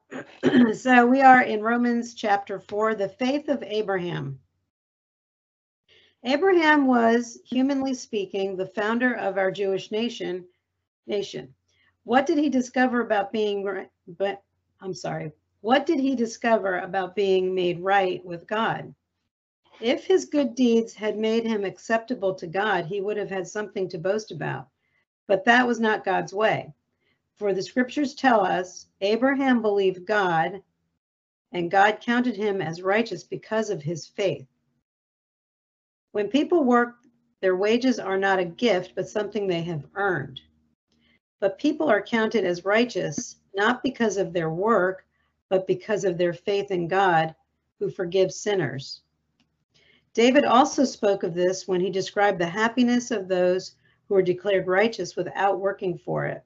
so 0.74 1.06
we 1.06 1.20
are 1.20 1.42
in 1.42 1.62
Romans 1.62 2.14
chapter 2.14 2.60
4, 2.60 2.94
the 2.94 3.08
faith 3.08 3.48
of 3.48 3.62
Abraham. 3.62 4.38
Abraham 6.24 6.86
was, 6.86 7.38
humanly 7.44 7.94
speaking, 7.94 8.56
the 8.56 8.66
founder 8.66 9.14
of 9.14 9.36
our 9.38 9.50
Jewish 9.50 9.90
nation. 9.90 10.46
Nation. 11.08 11.52
What 12.04 12.26
did 12.26 12.38
he 12.38 12.48
discover 12.48 13.00
about 13.00 13.32
being? 13.32 13.88
But 14.06 14.42
I'm 14.80 14.94
sorry. 14.94 15.32
What 15.62 15.86
did 15.86 16.00
he 16.00 16.16
discover 16.16 16.80
about 16.80 17.14
being 17.14 17.54
made 17.54 17.78
right 17.78 18.24
with 18.24 18.48
God? 18.48 18.92
If 19.80 20.04
his 20.04 20.24
good 20.24 20.56
deeds 20.56 20.92
had 20.92 21.16
made 21.16 21.46
him 21.46 21.64
acceptable 21.64 22.34
to 22.34 22.48
God, 22.48 22.86
he 22.86 23.00
would 23.00 23.16
have 23.16 23.30
had 23.30 23.46
something 23.46 23.88
to 23.90 23.98
boast 23.98 24.32
about. 24.32 24.66
But 25.28 25.44
that 25.44 25.64
was 25.64 25.78
not 25.78 26.04
God's 26.04 26.34
way. 26.34 26.74
For 27.36 27.54
the 27.54 27.62
scriptures 27.62 28.16
tell 28.16 28.44
us 28.44 28.88
Abraham 29.02 29.62
believed 29.62 30.04
God, 30.04 30.64
and 31.52 31.70
God 31.70 32.00
counted 32.00 32.34
him 32.34 32.60
as 32.60 32.82
righteous 32.82 33.22
because 33.22 33.70
of 33.70 33.80
his 33.82 34.08
faith. 34.08 34.48
When 36.10 36.26
people 36.26 36.64
work, 36.64 36.96
their 37.40 37.56
wages 37.56 38.00
are 38.00 38.18
not 38.18 38.40
a 38.40 38.44
gift, 38.44 38.96
but 38.96 39.08
something 39.08 39.46
they 39.46 39.62
have 39.62 39.86
earned. 39.94 40.40
But 41.38 41.58
people 41.58 41.88
are 41.88 42.02
counted 42.02 42.44
as 42.44 42.64
righteous 42.64 43.36
not 43.54 43.84
because 43.84 44.16
of 44.16 44.32
their 44.32 44.50
work, 44.50 45.06
but 45.52 45.66
because 45.66 46.04
of 46.06 46.16
their 46.16 46.32
faith 46.32 46.70
in 46.70 46.88
God, 46.88 47.34
who 47.78 47.90
forgives 47.90 48.40
sinners. 48.40 49.02
David 50.14 50.46
also 50.46 50.82
spoke 50.82 51.24
of 51.24 51.34
this 51.34 51.68
when 51.68 51.78
he 51.78 51.90
described 51.90 52.38
the 52.38 52.46
happiness 52.46 53.10
of 53.10 53.28
those 53.28 53.76
who 54.08 54.14
are 54.14 54.22
declared 54.22 54.66
righteous 54.66 55.14
without 55.14 55.60
working 55.60 55.98
for 55.98 56.24
it. 56.24 56.42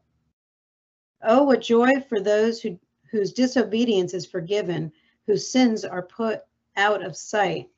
Oh, 1.23 1.45
what 1.45 1.61
joy 1.61 2.01
for 2.09 2.19
those 2.19 2.61
who, 2.61 2.81
whose 3.13 3.33
disobedience 3.33 4.13
is 4.13 4.27
forgiven, 4.27 4.91
whose 5.29 5.49
sins 5.49 5.85
are 5.85 6.03
put 6.03 6.43
out 6.77 7.07
of 7.07 7.17
sight. 7.17 7.69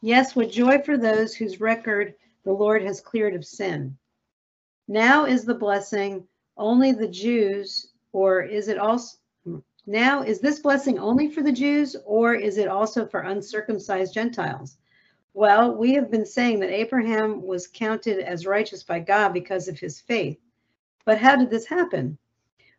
Yes, 0.00 0.34
what 0.34 0.50
joy 0.50 0.80
for 0.80 0.98
those 0.98 1.36
whose 1.36 1.60
record 1.60 2.14
the 2.42 2.52
Lord 2.52 2.82
has 2.82 3.00
cleared 3.00 3.36
of 3.36 3.44
sin. 3.44 3.96
Now 4.88 5.24
is 5.24 5.44
the 5.44 5.54
blessing 5.54 6.26
only 6.56 6.90
the 6.90 7.06
Jews, 7.06 7.92
or 8.16 8.40
is 8.40 8.68
it 8.68 8.78
also 8.78 9.18
now 9.84 10.22
is 10.22 10.40
this 10.40 10.60
blessing 10.60 10.98
only 10.98 11.30
for 11.30 11.42
the 11.42 11.52
Jews, 11.52 11.94
or 12.06 12.34
is 12.34 12.56
it 12.56 12.66
also 12.66 13.06
for 13.06 13.20
uncircumcised 13.20 14.14
Gentiles? 14.14 14.78
Well, 15.34 15.76
we 15.76 15.92
have 15.92 16.10
been 16.10 16.24
saying 16.24 16.60
that 16.60 16.70
Abraham 16.70 17.42
was 17.42 17.68
counted 17.68 18.20
as 18.20 18.46
righteous 18.46 18.82
by 18.82 19.00
God 19.00 19.34
because 19.34 19.68
of 19.68 19.78
his 19.78 20.00
faith. 20.00 20.38
But 21.04 21.18
how 21.18 21.36
did 21.36 21.50
this 21.50 21.66
happen? 21.66 22.16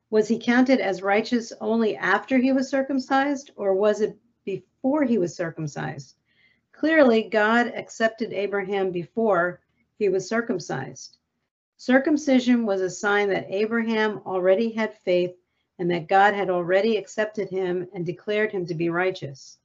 Was 0.10 0.28
he 0.28 0.40
counted 0.40 0.80
as 0.80 1.04
righteous 1.04 1.54
only 1.62 1.96
after 1.96 2.40
he 2.40 2.52
was 2.52 2.68
circumcised, 2.68 3.52
or 3.56 3.76
was 3.76 4.02
it 4.02 4.18
before 4.44 5.04
he 5.04 5.20
was 5.20 5.36
circumcised? 5.36 6.16
Clearly, 6.72 7.30
God 7.30 7.68
accepted 7.68 8.34
Abraham 8.34 8.90
before 8.90 9.62
he 10.00 10.10
was 10.10 10.28
circumcised. 10.28 11.20
Circumcision 11.78 12.66
was 12.66 12.82
a 12.82 12.90
sign 12.90 13.30
that 13.30 13.48
Abraham 13.50 14.22
already 14.26 14.72
had 14.72 14.98
faith 15.00 15.36
and 15.80 15.92
that 15.92 16.08
God 16.08 16.34
had 16.34 16.50
already 16.50 16.98
accepted 16.98 17.50
him 17.50 17.88
and 17.94 18.06
declared 18.06 18.52
him 18.52 18.66
to 18.66 18.74
be 18.74 18.90
righteous, 18.90 19.60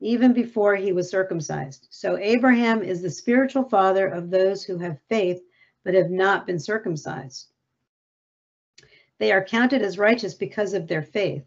even 0.00 0.32
before 0.32 0.74
he 0.74 0.92
was 0.92 1.08
circumcised. 1.08 1.86
So 1.90 2.18
Abraham 2.18 2.82
is 2.82 3.00
the 3.00 3.10
spiritual 3.10 3.64
father 3.64 4.08
of 4.08 4.28
those 4.28 4.64
who 4.64 4.76
have 4.78 5.00
faith 5.08 5.40
but 5.84 5.94
have 5.94 6.10
not 6.10 6.46
been 6.46 6.58
circumcised. 6.58 7.46
They 9.18 9.30
are 9.30 9.44
counted 9.44 9.82
as 9.82 9.98
righteous 9.98 10.34
because 10.34 10.74
of 10.74 10.88
their 10.88 11.02
faith. 11.02 11.44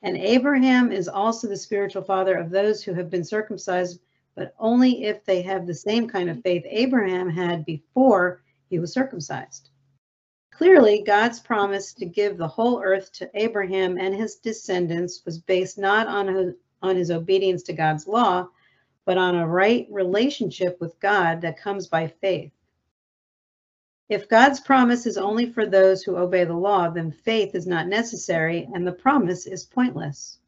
And 0.00 0.16
Abraham 0.16 0.90
is 0.90 1.08
also 1.08 1.46
the 1.46 1.56
spiritual 1.56 2.02
father 2.02 2.36
of 2.36 2.50
those 2.50 2.82
who 2.82 2.94
have 2.94 3.10
been 3.10 3.24
circumcised, 3.24 4.00
but 4.34 4.54
only 4.58 5.04
if 5.04 5.24
they 5.24 5.42
have 5.42 5.66
the 5.66 5.74
same 5.74 6.08
kind 6.08 6.30
of 6.30 6.42
faith 6.42 6.64
Abraham 6.66 7.28
had 7.28 7.64
before 7.64 8.42
he 8.70 8.78
was 8.78 8.92
circumcised. 8.92 9.70
Clearly, 10.50 11.02
God's 11.02 11.40
promise 11.40 11.94
to 11.94 12.06
give 12.06 12.36
the 12.36 12.48
whole 12.48 12.82
earth 12.82 13.12
to 13.14 13.30
Abraham 13.34 13.98
and 13.98 14.14
his 14.14 14.36
descendants 14.36 15.22
was 15.24 15.38
based 15.38 15.78
not 15.78 16.06
on 16.06 16.28
his, 16.28 16.54
on 16.82 16.96
his 16.96 17.10
obedience 17.10 17.62
to 17.64 17.72
God's 17.72 18.06
law, 18.06 18.48
but 19.04 19.18
on 19.18 19.34
a 19.34 19.46
right 19.46 19.86
relationship 19.90 20.80
with 20.80 21.00
God 21.00 21.40
that 21.40 21.58
comes 21.58 21.88
by 21.88 22.08
faith. 22.08 22.52
If 24.08 24.28
God's 24.28 24.60
promise 24.60 25.06
is 25.06 25.16
only 25.16 25.50
for 25.50 25.64
those 25.64 26.02
who 26.02 26.16
obey 26.16 26.44
the 26.44 26.54
law, 26.54 26.90
then 26.90 27.10
faith 27.10 27.54
is 27.54 27.66
not 27.66 27.88
necessary 27.88 28.68
and 28.74 28.86
the 28.86 28.92
promise 28.92 29.46
is 29.46 29.64
pointless. 29.64 30.38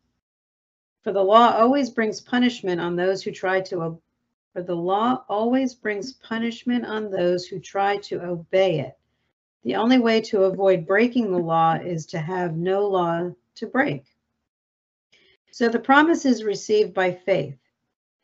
For 1.04 1.12
the 1.12 1.22
law 1.22 1.54
always 1.54 1.90
brings 1.90 2.22
punishment 2.22 2.80
on 2.80 2.96
those 2.96 3.22
who 3.22 3.30
try 3.30 3.60
to 3.60 4.00
for 4.54 4.62
the 4.62 4.74
law 4.74 5.22
always 5.28 5.74
brings 5.74 6.14
punishment 6.14 6.86
on 6.86 7.10
those 7.10 7.46
who 7.46 7.60
try 7.60 7.98
to 7.98 8.24
obey 8.24 8.80
it. 8.80 8.96
The 9.64 9.76
only 9.76 9.98
way 9.98 10.22
to 10.22 10.44
avoid 10.44 10.86
breaking 10.86 11.30
the 11.30 11.38
law 11.38 11.74
is 11.74 12.06
to 12.06 12.18
have 12.18 12.56
no 12.56 12.86
law 12.88 13.32
to 13.56 13.66
break. 13.66 14.04
So 15.50 15.68
the 15.68 15.78
promise 15.78 16.24
is 16.24 16.42
received 16.42 16.94
by 16.94 17.12
faith. 17.12 17.58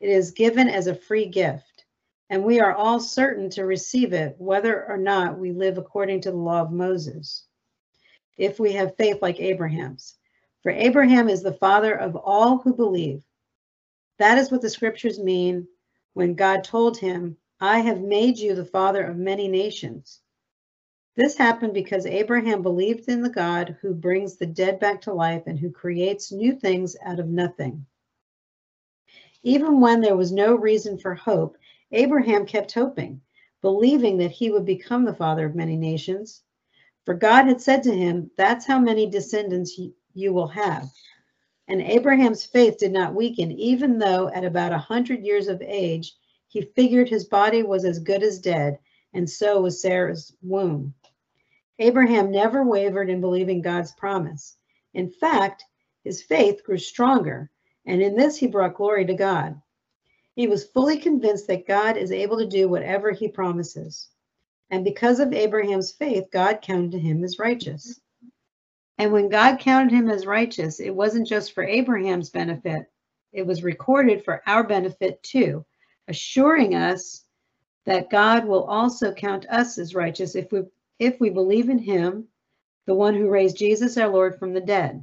It 0.00 0.08
is 0.08 0.30
given 0.30 0.68
as 0.68 0.86
a 0.86 0.94
free 0.94 1.26
gift 1.26 1.84
and 2.30 2.44
we 2.44 2.60
are 2.60 2.74
all 2.74 3.00
certain 3.00 3.50
to 3.50 3.66
receive 3.66 4.12
it, 4.12 4.36
whether 4.38 4.86
or 4.86 4.96
not 4.96 5.38
we 5.38 5.52
live 5.52 5.76
according 5.76 6.22
to 6.22 6.30
the 6.30 6.36
law 6.36 6.62
of 6.62 6.70
Moses, 6.70 7.44
if 8.38 8.60
we 8.60 8.72
have 8.72 8.96
faith 8.96 9.20
like 9.20 9.40
Abraham's. 9.40 10.16
For 10.62 10.72
Abraham 10.72 11.28
is 11.28 11.42
the 11.42 11.54
father 11.54 11.94
of 11.94 12.16
all 12.16 12.58
who 12.58 12.74
believe. 12.74 13.24
That 14.18 14.36
is 14.36 14.50
what 14.50 14.60
the 14.60 14.68
scriptures 14.68 15.18
mean 15.18 15.66
when 16.12 16.34
God 16.34 16.64
told 16.64 16.98
him, 16.98 17.38
I 17.60 17.78
have 17.80 18.00
made 18.00 18.38
you 18.38 18.54
the 18.54 18.64
father 18.64 19.04
of 19.04 19.16
many 19.16 19.48
nations. 19.48 20.20
This 21.16 21.36
happened 21.36 21.74
because 21.74 22.06
Abraham 22.06 22.62
believed 22.62 23.08
in 23.08 23.22
the 23.22 23.30
God 23.30 23.76
who 23.80 23.94
brings 23.94 24.36
the 24.36 24.46
dead 24.46 24.78
back 24.78 25.00
to 25.02 25.14
life 25.14 25.42
and 25.46 25.58
who 25.58 25.70
creates 25.70 26.32
new 26.32 26.54
things 26.54 26.96
out 27.02 27.20
of 27.20 27.28
nothing. 27.28 27.86
Even 29.42 29.80
when 29.80 30.00
there 30.00 30.16
was 30.16 30.32
no 30.32 30.54
reason 30.54 30.98
for 30.98 31.14
hope, 31.14 31.56
Abraham 31.92 32.46
kept 32.46 32.72
hoping, 32.72 33.22
believing 33.62 34.18
that 34.18 34.30
he 34.30 34.50
would 34.50 34.64
become 34.64 35.04
the 35.04 35.14
father 35.14 35.46
of 35.46 35.54
many 35.54 35.76
nations. 35.76 36.42
For 37.04 37.14
God 37.14 37.46
had 37.46 37.60
said 37.60 37.82
to 37.84 37.94
him, 37.94 38.30
That's 38.36 38.66
how 38.66 38.78
many 38.78 39.08
descendants 39.08 39.72
you 40.14 40.32
will 40.32 40.48
have. 40.48 40.90
And 41.68 41.80
Abraham's 41.80 42.44
faith 42.44 42.78
did 42.78 42.92
not 42.92 43.14
weaken, 43.14 43.52
even 43.52 43.98
though 43.98 44.28
at 44.28 44.44
about 44.44 44.72
a 44.72 44.78
hundred 44.78 45.24
years 45.24 45.46
of 45.46 45.62
age, 45.62 46.14
he 46.48 46.62
figured 46.62 47.08
his 47.08 47.26
body 47.26 47.62
was 47.62 47.84
as 47.84 48.00
good 48.00 48.22
as 48.22 48.40
dead, 48.40 48.78
and 49.14 49.30
so 49.30 49.60
was 49.60 49.80
Sarah's 49.80 50.34
womb. 50.42 50.94
Abraham 51.78 52.30
never 52.30 52.64
wavered 52.64 53.08
in 53.08 53.20
believing 53.20 53.62
God's 53.62 53.92
promise. 53.92 54.56
In 54.94 55.10
fact, 55.10 55.64
his 56.02 56.22
faith 56.22 56.64
grew 56.64 56.78
stronger, 56.78 57.50
and 57.86 58.02
in 58.02 58.16
this 58.16 58.36
he 58.36 58.48
brought 58.48 58.74
glory 58.74 59.06
to 59.06 59.14
God. 59.14 59.60
He 60.34 60.48
was 60.48 60.64
fully 60.64 60.98
convinced 60.98 61.46
that 61.46 61.66
God 61.66 61.96
is 61.96 62.12
able 62.12 62.38
to 62.38 62.46
do 62.46 62.68
whatever 62.68 63.12
he 63.12 63.28
promises. 63.28 64.08
And 64.70 64.84
because 64.84 65.20
of 65.20 65.32
Abraham's 65.32 65.92
faith, 65.92 66.24
God 66.32 66.62
counted 66.62 67.00
him 67.00 67.22
as 67.24 67.38
righteous. 67.38 68.00
And 69.00 69.12
when 69.12 69.30
God 69.30 69.60
counted 69.60 69.92
him 69.92 70.10
as 70.10 70.26
righteous, 70.26 70.78
it 70.78 70.94
wasn't 70.94 71.26
just 71.26 71.54
for 71.54 71.64
Abraham's 71.64 72.28
benefit, 72.28 72.84
it 73.32 73.46
was 73.46 73.62
recorded 73.62 74.22
for 74.26 74.42
our 74.46 74.62
benefit 74.62 75.22
too, 75.22 75.64
assuring 76.06 76.74
us 76.74 77.24
that 77.86 78.10
God 78.10 78.44
will 78.44 78.64
also 78.64 79.14
count 79.14 79.46
us 79.48 79.78
as 79.78 79.94
righteous 79.94 80.34
if 80.34 80.52
we 80.52 80.64
if 80.98 81.18
we 81.18 81.30
believe 81.30 81.70
in 81.70 81.78
him, 81.78 82.28
the 82.84 82.94
one 82.94 83.14
who 83.14 83.30
raised 83.30 83.56
Jesus 83.56 83.96
our 83.96 84.10
Lord 84.10 84.38
from 84.38 84.52
the 84.52 84.60
dead. 84.60 85.02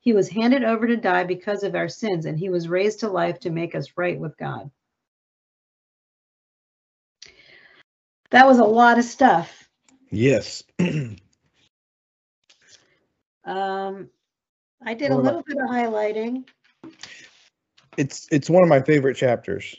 He 0.00 0.12
was 0.12 0.28
handed 0.28 0.64
over 0.64 0.88
to 0.88 0.96
die 0.96 1.22
because 1.22 1.62
of 1.62 1.76
our 1.76 1.88
sins, 1.88 2.26
and 2.26 2.36
he 2.36 2.48
was 2.48 2.66
raised 2.66 2.98
to 3.00 3.08
life 3.08 3.38
to 3.40 3.50
make 3.50 3.76
us 3.76 3.96
right 3.96 4.18
with 4.18 4.36
God. 4.36 4.68
That 8.30 8.48
was 8.48 8.58
a 8.58 8.64
lot 8.64 8.98
of 8.98 9.04
stuff. 9.04 9.68
Yes. 10.10 10.64
um, 13.44 14.08
I 14.84 14.94
did 14.94 15.10
a 15.10 15.16
little 15.16 15.42
bit 15.42 15.56
of 15.58 15.68
highlighting. 15.68 16.44
It's 17.96 18.26
it's 18.30 18.48
one 18.48 18.62
of 18.62 18.68
my 18.68 18.80
favorite 18.80 19.16
chapters. 19.16 19.76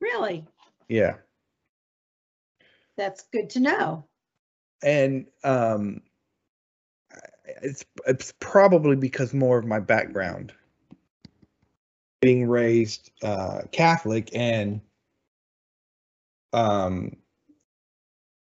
Really? 0.00 0.46
Yeah. 0.88 1.14
That's 2.96 3.24
good 3.32 3.50
to 3.50 3.60
know. 3.60 4.04
And 4.82 5.26
um 5.42 6.02
it's 7.62 7.84
it's 8.06 8.32
probably 8.40 8.96
because 8.96 9.34
more 9.34 9.58
of 9.58 9.66
my 9.66 9.80
background 9.80 10.52
being 12.20 12.48
raised 12.48 13.10
uh, 13.22 13.62
Catholic 13.70 14.30
and 14.34 14.80
um 16.52 17.16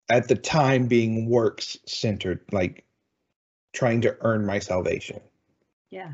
at 0.10 0.28
the 0.28 0.36
time 0.36 0.88
being 0.88 1.30
works 1.30 1.78
centered 1.88 2.42
like 2.52 2.86
trying 3.74 4.02
to 4.02 4.16
earn 4.22 4.46
my 4.46 4.60
salvation 4.60 5.20
yeah 5.90 6.14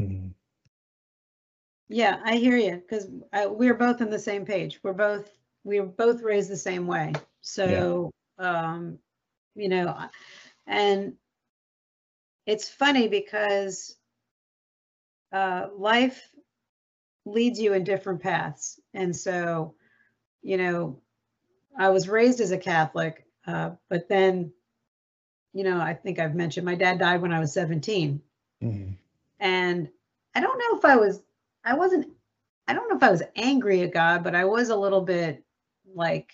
mm-hmm. 0.00 0.28
yeah 1.88 2.20
i 2.24 2.36
hear 2.36 2.56
you 2.56 2.76
because 2.76 3.08
we're 3.50 3.74
both 3.74 4.00
on 4.00 4.10
the 4.10 4.18
same 4.18 4.44
page 4.44 4.80
we're 4.82 4.92
both 4.92 5.30
we 5.64 5.80
were 5.80 5.86
both 5.86 6.22
raised 6.22 6.50
the 6.50 6.56
same 6.56 6.86
way 6.86 7.12
so 7.40 8.10
yeah. 8.38 8.72
um 8.72 8.98
you 9.54 9.68
know 9.68 9.96
And 10.66 11.14
it's 12.46 12.68
funny 12.68 13.08
because 13.08 13.96
uh, 15.32 15.68
life 15.76 16.28
leads 17.24 17.60
you 17.60 17.72
in 17.72 17.84
different 17.84 18.20
paths. 18.20 18.80
And 18.94 19.14
so, 19.14 19.74
you 20.42 20.56
know, 20.56 21.00
I 21.78 21.90
was 21.90 22.08
raised 22.08 22.40
as 22.40 22.50
a 22.50 22.58
Catholic, 22.58 23.26
uh, 23.46 23.70
but 23.88 24.08
then, 24.08 24.52
you 25.52 25.64
know, 25.64 25.80
I 25.80 25.94
think 25.94 26.18
I've 26.18 26.34
mentioned 26.34 26.64
my 26.64 26.74
dad 26.74 26.98
died 26.98 27.22
when 27.22 27.32
I 27.32 27.40
was 27.40 27.52
17. 27.52 28.20
Mhm. 28.62 28.96
And 29.38 29.88
I 30.34 30.40
don't 30.40 30.58
know 30.58 30.78
if 30.78 30.84
I 30.84 30.96
was, 30.96 31.22
I 31.64 31.74
wasn't, 31.74 32.08
I 32.66 32.74
don't 32.74 32.88
know 32.88 32.96
if 32.96 33.02
I 33.02 33.10
was 33.10 33.22
angry 33.36 33.82
at 33.82 33.92
God, 33.92 34.24
but 34.24 34.34
I 34.34 34.44
was 34.44 34.70
a 34.70 34.76
little 34.76 35.02
bit 35.02 35.44
like 35.94 36.32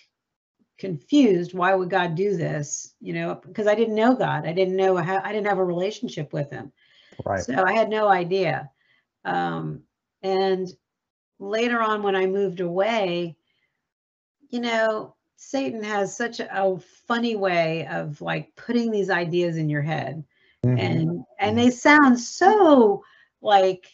confused. 0.77 1.53
Why 1.53 1.73
would 1.73 1.89
God 1.89 2.15
do 2.15 2.37
this? 2.37 2.93
You 3.01 3.13
know, 3.13 3.35
because 3.35 3.67
I 3.67 3.75
didn't 3.75 3.95
know 3.95 4.15
God. 4.15 4.47
I 4.47 4.53
didn't 4.53 4.77
know 4.77 4.95
how, 4.97 5.21
I 5.23 5.33
didn't 5.33 5.47
have 5.47 5.57
a 5.57 5.65
relationship 5.65 6.31
with 6.31 6.49
him. 6.49 6.71
Right. 7.25 7.43
So 7.43 7.63
I 7.63 7.73
had 7.73 7.89
no 7.89 8.07
idea. 8.07 8.71
Um, 9.25 9.83
and 10.21 10.67
later 11.39 11.81
on, 11.81 12.03
when 12.03 12.15
I 12.15 12.25
moved 12.25 12.61
away, 12.61 13.35
you 14.49 14.61
know, 14.61 15.15
Satan 15.41 15.81
has 15.81 16.15
such 16.15 16.41
a, 16.41 16.79
funny 17.07 17.35
way 17.35 17.87
of 17.87 18.21
like 18.21 18.53
putting 18.55 18.91
these 18.91 19.09
ideas 19.09 19.55
in 19.57 19.69
your 19.69 19.81
head. 19.81 20.23
Mhm. 20.65 20.79
and 20.79 21.25
and 21.39 21.57
they 21.57 21.71
sound 21.71 22.19
so 22.19 23.03
like 23.41 23.87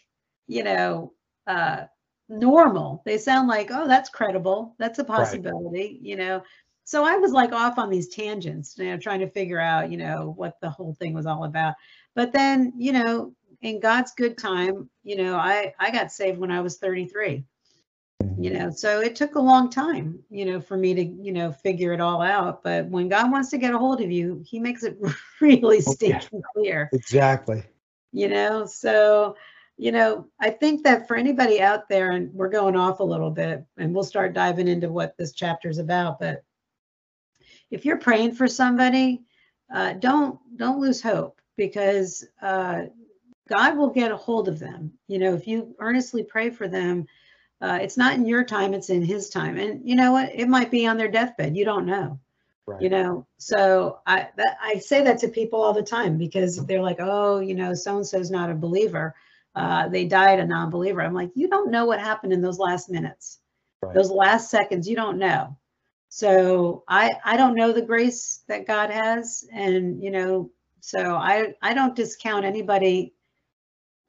you 0.47 0.63
know 0.63 1.13
uh 1.45 1.83
normal. 2.27 3.03
They 3.05 3.19
sound 3.19 3.47
like 3.47 3.69
oh 3.71 3.87
that's 3.87 4.09
credible. 4.09 4.75
That's 4.79 4.97
a 4.99 5.03
possibility 5.03 5.99
you 6.01 6.15
know? 6.15 6.43
So 6.83 7.05
i 7.05 7.17
was 7.17 7.31
like 7.31 7.51
off 7.51 7.77
on 7.77 7.89
these 7.89 8.09
tangents 8.09 8.75
you 8.77 8.85
know 8.85 8.97
trying 8.97 9.19
to 9.19 9.29
figure 9.29 9.59
out 9.59 9.91
you 9.91 9.97
know 9.97 10.33
what 10.35 10.59
the 10.61 10.69
whole 10.69 10.95
thing 10.95 11.13
was 11.13 11.27
all 11.27 11.43
about. 11.43 11.75
But 12.15 12.33
then 12.33 12.73
you 12.75 12.91
know 12.91 13.33
in 13.61 13.79
god's 13.79 14.13
good 14.13 14.37
time 14.37 14.89
you 15.03 15.15
know 15.15 15.35
i 15.37 15.73
i 15.79 15.91
got 15.91 16.11
saved 16.11 16.37
when 16.39 16.51
i 16.51 16.61
was 16.61 16.77
33 16.77 17.45
you 18.38 18.50
know 18.50 18.69
so 18.69 19.01
it 19.01 19.15
took 19.15 19.36
a 19.36 19.39
long 19.39 19.69
time 19.69 20.19
you 20.29 20.45
know 20.45 20.60
for 20.60 20.77
me 20.77 20.93
to 20.93 21.03
you 21.03 21.31
know 21.31 21.51
figure 21.51 21.91
it 21.93 22.00
all 22.00 22.22
out 22.22 22.63
but 22.63 22.86
when 22.88 23.10
god 23.10 23.29
wants 23.31 23.50
to 23.50 23.57
get 23.57 23.74
a 23.74 23.77
hold 23.77 24.01
of 24.01 24.10
you 24.12 24.41
he 24.45 24.60
makes 24.60 24.84
it 24.84 24.98
really 25.41 25.81
Oh, 25.86 25.91
stinking 25.93 26.41
clear. 26.53 26.89
Exactly. 26.93 27.63
you 28.13 28.29
know 28.29 28.65
so 28.65 29.36
you 29.77 29.91
know 29.91 30.25
i 30.39 30.50
think 30.50 30.84
that 30.84 31.07
for 31.07 31.17
anybody 31.17 31.62
out 31.62 31.89
there 31.89 32.12
and 32.12 32.34
we're 32.34 32.50
going 32.50 32.75
off 32.77 33.01
a 33.01 33.03
little 33.03 33.31
bit 33.31 33.65
and 33.77 33.93
we'll 33.93 34.03
start 34.03 34.34
diving 34.34 34.67
into 34.69 34.89
what 34.89 35.17
this 35.17 35.34
chapter 35.34 35.69
is 35.69 35.77
about 35.77 36.19
but 36.19 36.43
if 37.72 37.84
you're 37.84 37.98
praying 37.98 38.34
for 38.34 38.48
somebody 38.48 39.24
uh, 39.74 39.93
don't 39.93 40.39
don't 40.57 40.79
lose 40.79 41.01
hope 41.01 41.41
because 41.57 42.25
uh, 42.41 42.84
god 43.50 43.75
will 43.75 43.89
get 43.89 44.12
a 44.12 44.15
hold 44.17 44.48
of 44.48 44.60
them. 44.60 44.93
You 45.07 45.19
know 45.19 45.34
if 45.34 45.48
you 45.48 45.75
earnestly 45.79 46.24
pray 46.24 46.50
for 46.51 46.67
them 46.67 47.07
uh, 47.62 47.79
it's 47.81 47.97
not 47.97 48.15
in 48.15 48.25
your 48.25 48.43
time 48.43 48.74
it's 48.74 48.89
in 48.89 49.01
his 49.01 49.29
time. 49.29 49.57
And 49.57 49.88
you 49.88 49.95
know 49.95 50.12
what? 50.12 50.31
It 50.33 50.47
might 50.47 50.71
be 50.71 50.88
on 50.88 50.97
their 50.97 51.09
deathbed. 51.09 51.55
You 51.55 51.65
don't 51.65 51.85
know. 51.85 52.19
Right. 52.67 52.81
you 52.81 52.89
know? 52.89 53.27
So 53.38 54.00
i 54.07 54.29
that 54.38 54.57
i 54.62 54.79
say 54.79 55.03
that 55.03 55.19
to 55.19 55.27
people 55.27 55.62
all 55.62 55.74
the 55.74 55.83
time 55.83 56.17
because 56.17 56.57
they're 56.65 56.81
like 56.81 56.97
oh 57.00 57.39
you 57.39 57.53
know 57.53 57.75
so 57.75 57.97
and 57.97 58.07
so's 58.07 58.31
not 58.31 58.50
a 58.50 58.55
believer. 58.55 59.15
Uh, 59.53 59.88
they 59.88 60.03
died 60.05 60.39
a 60.39 60.45
non-believer. 60.45 61.01
I'm 61.01 61.13
like 61.13 61.31
you 61.35 61.47
don't 61.47 61.71
know 61.71 61.85
what 61.85 62.00
happened 62.00 62.33
in 62.33 62.41
those 62.41 62.59
last 62.59 62.89
minutes. 62.89 63.39
Right. 63.81 63.93
those 63.93 64.09
last 64.12 64.50
seconds 64.50 64.88
you 64.88 64.95
don't 64.95 65.19
know. 65.19 65.57
So 66.09 66.83
i 66.88 67.13
i 67.24 67.38
don't 67.38 67.55
know 67.55 67.71
the 67.71 67.81
grace 67.81 68.43
that 68.47 68.67
god 68.67 68.89
has 68.89 69.47
and 69.51 70.03
you 70.03 70.12
know 70.12 70.51
so 70.81 71.15
i 71.15 71.53
i 71.61 71.74
don't 71.74 71.96
discount 71.96 72.46
anybody 72.46 73.14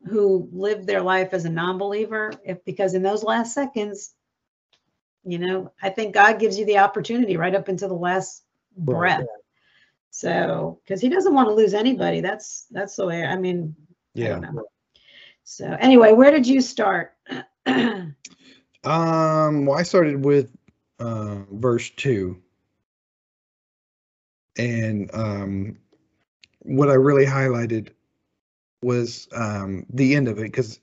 who 0.04 0.48
lived 0.52 0.86
their 0.86 1.02
life 1.02 1.32
as 1.32 1.44
a 1.44 1.50
non-believer 1.50 2.32
if 2.44 2.64
because 2.64 2.94
in 2.94 3.02
those 3.02 3.24
last 3.24 3.54
seconds 3.54 4.14
you 5.24 5.38
know 5.38 5.72
i 5.82 5.88
think 5.90 6.14
god 6.14 6.38
gives 6.38 6.58
you 6.58 6.64
the 6.66 6.78
opportunity 6.78 7.36
right 7.36 7.54
up 7.54 7.68
into 7.68 7.88
the 7.88 7.94
last 7.94 8.44
Right. 8.86 9.18
breath. 9.18 9.24
So 10.10 10.80
because 10.84 11.00
he 11.00 11.08
doesn't 11.08 11.34
want 11.34 11.48
to 11.48 11.54
lose 11.54 11.74
anybody. 11.74 12.20
That's 12.20 12.66
that's 12.70 12.96
the 12.96 13.06
way 13.06 13.24
i 13.24 13.36
mean 13.36 13.74
i 14.22 14.28
Yeah. 14.28 14.38
know. 14.38 14.66
So 15.44 15.66
anyway 15.80 16.12
where 16.12 16.30
did 16.30 16.46
you 16.46 16.60
start? 16.60 17.14
Um, 18.84 19.66
well, 19.66 19.76
I 19.76 19.82
started 19.82 20.24
with 20.24 20.56
uh, 21.00 21.38
verse 21.50 21.90
two, 21.90 22.40
and 24.56 25.10
um, 25.12 25.78
what 26.60 26.88
I 26.88 26.94
really 26.94 27.26
highlighted 27.26 27.90
was 28.82 29.28
um, 29.32 29.86
the 29.92 30.14
end 30.14 30.28
of 30.28 30.38
it 30.38 30.42
because 30.42 30.80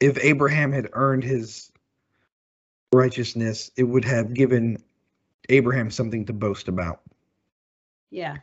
if 0.00 0.18
Abraham 0.22 0.72
had 0.72 0.88
earned 0.92 1.24
his 1.24 1.70
righteousness, 2.92 3.70
it 3.76 3.84
would 3.84 4.04
have 4.04 4.34
given 4.34 4.82
Abraham 5.48 5.90
something 5.90 6.26
to 6.26 6.32
boast 6.32 6.68
about, 6.68 7.02
yeah 8.10 8.36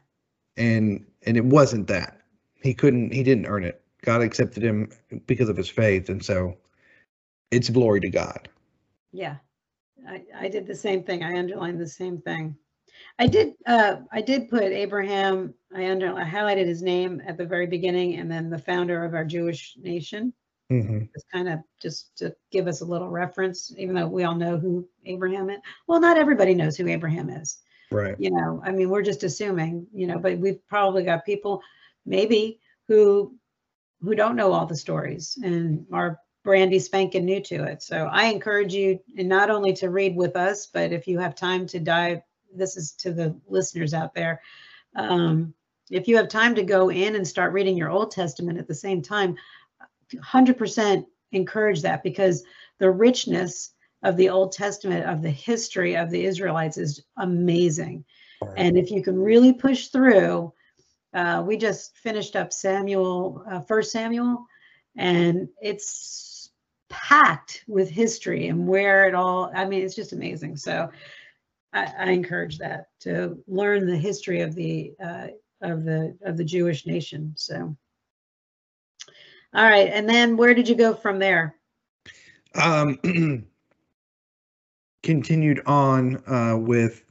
and 0.59 1.05
and 1.25 1.37
it 1.37 1.45
wasn't 1.45 1.87
that 1.87 2.21
he 2.61 2.73
couldn't 2.73 3.11
he 3.11 3.23
didn't 3.23 3.47
earn 3.47 3.63
it. 3.63 3.81
God 4.03 4.21
accepted 4.21 4.63
him 4.63 4.91
because 5.25 5.49
of 5.49 5.57
his 5.57 5.69
faith, 5.69 6.09
and 6.09 6.23
so 6.23 6.57
it's 7.49 7.69
glory 7.69 8.01
to 8.01 8.09
God. 8.09 8.49
Yeah, 9.11 9.37
I, 10.07 10.23
I 10.35 10.47
did 10.49 10.67
the 10.67 10.75
same 10.75 11.03
thing. 11.03 11.23
I 11.23 11.37
underlined 11.37 11.79
the 11.79 11.87
same 11.87 12.19
thing. 12.19 12.55
I 13.19 13.27
did 13.27 13.53
uh 13.67 13.97
I 14.11 14.21
did 14.21 14.49
put 14.49 14.63
Abraham, 14.63 15.53
I 15.75 15.91
under 15.91 16.13
I 16.15 16.23
highlighted 16.23 16.65
his 16.65 16.81
name 16.81 17.21
at 17.27 17.37
the 17.37 17.45
very 17.45 17.67
beginning 17.67 18.15
and 18.15 18.31
then 18.31 18.49
the 18.49 18.57
founder 18.57 19.03
of 19.03 19.13
our 19.13 19.25
Jewish 19.25 19.75
nation. 19.77 20.33
hmm 20.69 21.03
It's 21.13 21.25
kind 21.31 21.49
of 21.49 21.59
just 21.81 22.17
to 22.19 22.33
give 22.51 22.67
us 22.67 22.81
a 22.81 22.85
little 22.85 23.09
reference, 23.09 23.73
even 23.77 23.93
though 23.93 24.07
we 24.07 24.23
all 24.23 24.35
know 24.35 24.57
who 24.57 24.87
Abraham 25.05 25.49
is. 25.49 25.59
Well, 25.87 25.99
not 25.99 26.17
everybody 26.17 26.55
knows 26.55 26.77
who 26.77 26.87
Abraham 26.87 27.29
is. 27.29 27.59
Right. 27.91 28.15
You 28.19 28.31
know, 28.31 28.61
I 28.63 28.71
mean, 28.71 28.89
we're 28.89 29.01
just 29.01 29.23
assuming, 29.23 29.87
you 29.93 30.07
know, 30.07 30.19
but 30.19 30.37
we've 30.37 30.65
probably 30.67 31.03
got 31.03 31.25
people 31.25 31.61
maybe 32.05 32.59
who 32.87 33.35
who 34.01 34.15
don't 34.15 34.37
know 34.37 34.53
all 34.53 34.65
the 34.65 34.77
stories 34.77 35.37
and 35.43 35.85
are 35.91 36.19
brandy 36.45 36.79
spanking 36.79 37.25
new 37.25 37.41
to 37.41 37.65
it. 37.65 37.83
So 37.83 38.07
I 38.09 38.25
encourage 38.27 38.73
you 38.73 38.99
and 39.17 39.27
not 39.27 39.49
only 39.49 39.73
to 39.73 39.89
read 39.89 40.15
with 40.15 40.37
us, 40.37 40.67
but 40.67 40.93
if 40.93 41.05
you 41.05 41.19
have 41.19 41.35
time 41.35 41.67
to 41.67 41.79
dive, 41.79 42.21
this 42.55 42.77
is 42.77 42.91
to 42.93 43.11
the 43.11 43.35
listeners 43.47 43.93
out 43.93 44.13
there. 44.13 44.41
Um, 44.95 45.53
if 45.89 46.07
you 46.07 46.17
have 46.17 46.27
time 46.27 46.55
to 46.55 46.63
go 46.63 46.89
in 46.89 47.15
and 47.15 47.27
start 47.27 47.53
reading 47.53 47.77
your 47.77 47.89
Old 47.89 48.11
Testament 48.11 48.59
at 48.59 48.67
the 48.67 48.75
same 48.75 49.01
time, 49.01 49.35
100% 50.13 51.05
encourage 51.31 51.81
that 51.81 52.03
because 52.03 52.43
the 52.79 52.89
richness 52.89 53.73
of 54.03 54.15
the 54.17 54.29
Old 54.29 54.51
Testament, 54.51 55.05
of 55.05 55.21
the 55.21 55.29
history 55.29 55.95
of 55.95 56.09
the 56.09 56.23
Israelites 56.23 56.77
is 56.77 57.03
amazing. 57.17 58.05
Right. 58.41 58.53
And 58.57 58.77
if 58.77 58.91
you 58.91 59.03
can 59.03 59.19
really 59.19 59.53
push 59.53 59.87
through, 59.87 60.53
uh, 61.13 61.43
we 61.45 61.57
just 61.57 61.97
finished 61.97 62.35
up 62.35 62.53
Samuel, 62.53 63.43
uh, 63.49 63.61
First 63.61 63.91
Samuel, 63.91 64.45
and 64.95 65.49
it's 65.61 66.51
packed 66.89 67.63
with 67.67 67.89
history 67.89 68.47
and 68.47 68.67
where 68.67 69.07
it 69.07 69.15
all. 69.15 69.51
I 69.53 69.65
mean, 69.65 69.83
it's 69.83 69.95
just 69.95 70.13
amazing. 70.13 70.57
So 70.57 70.89
I, 71.73 71.93
I 71.97 72.09
encourage 72.11 72.57
that 72.59 72.87
to 73.01 73.37
learn 73.47 73.85
the 73.85 73.97
history 73.97 74.41
of 74.41 74.55
the 74.55 74.93
uh, 75.03 75.27
of 75.61 75.83
the 75.83 76.17
of 76.23 76.37
the 76.37 76.43
Jewish 76.43 76.85
nation. 76.85 77.33
So, 77.35 77.75
all 79.53 79.63
right, 79.63 79.89
and 79.91 80.07
then 80.09 80.37
where 80.37 80.53
did 80.53 80.67
you 80.67 80.75
go 80.75 80.93
from 80.93 81.19
there? 81.19 81.55
um, 82.55 82.97
continued 85.03 85.61
on 85.65 86.23
uh, 86.27 86.57
with 86.57 87.03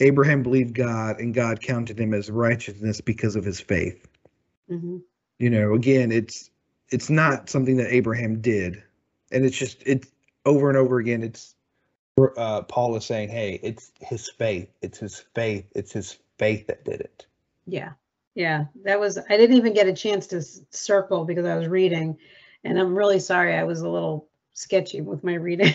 Abraham 0.00 0.42
believed 0.42 0.74
God 0.74 1.20
and 1.20 1.34
God 1.34 1.60
counted 1.60 2.00
him 2.00 2.14
as 2.14 2.30
righteousness 2.30 3.00
because 3.00 3.36
of 3.36 3.44
his 3.44 3.60
faith. 3.60 4.06
Mhm. 4.70 5.02
You 5.38 5.50
know, 5.50 5.74
again, 5.74 6.12
it's 6.12 6.50
it's 6.90 7.10
not 7.10 7.48
something 7.48 7.76
that 7.76 7.92
Abraham 7.94 8.40
did, 8.40 8.82
and 9.30 9.44
it's 9.44 9.58
just 9.58 9.82
it's 9.86 10.08
over 10.46 10.68
and 10.68 10.78
over 10.78 10.98
again. 10.98 11.22
It's 11.22 11.54
uh, 12.38 12.62
Paul 12.62 12.96
is 12.96 13.04
saying, 13.04 13.28
"Hey, 13.28 13.60
it's 13.62 13.92
his 14.00 14.30
faith. 14.30 14.68
It's 14.82 14.98
his 14.98 15.24
faith. 15.34 15.66
It's 15.74 15.92
his 15.92 16.18
faith 16.38 16.66
that 16.66 16.84
did 16.84 17.00
it." 17.00 17.26
Yeah, 17.66 17.92
yeah, 18.34 18.64
that 18.84 18.98
was. 19.00 19.18
I 19.18 19.36
didn't 19.36 19.56
even 19.56 19.74
get 19.74 19.86
a 19.88 19.92
chance 19.92 20.26
to 20.28 20.42
circle 20.70 21.24
because 21.24 21.46
I 21.46 21.56
was 21.56 21.68
reading, 21.68 22.16
and 22.64 22.78
I'm 22.78 22.94
really 22.94 23.20
sorry. 23.20 23.54
I 23.54 23.64
was 23.64 23.80
a 23.80 23.88
little 23.88 24.28
sketchy 24.52 25.00
with 25.00 25.24
my 25.24 25.34
reading. 25.34 25.74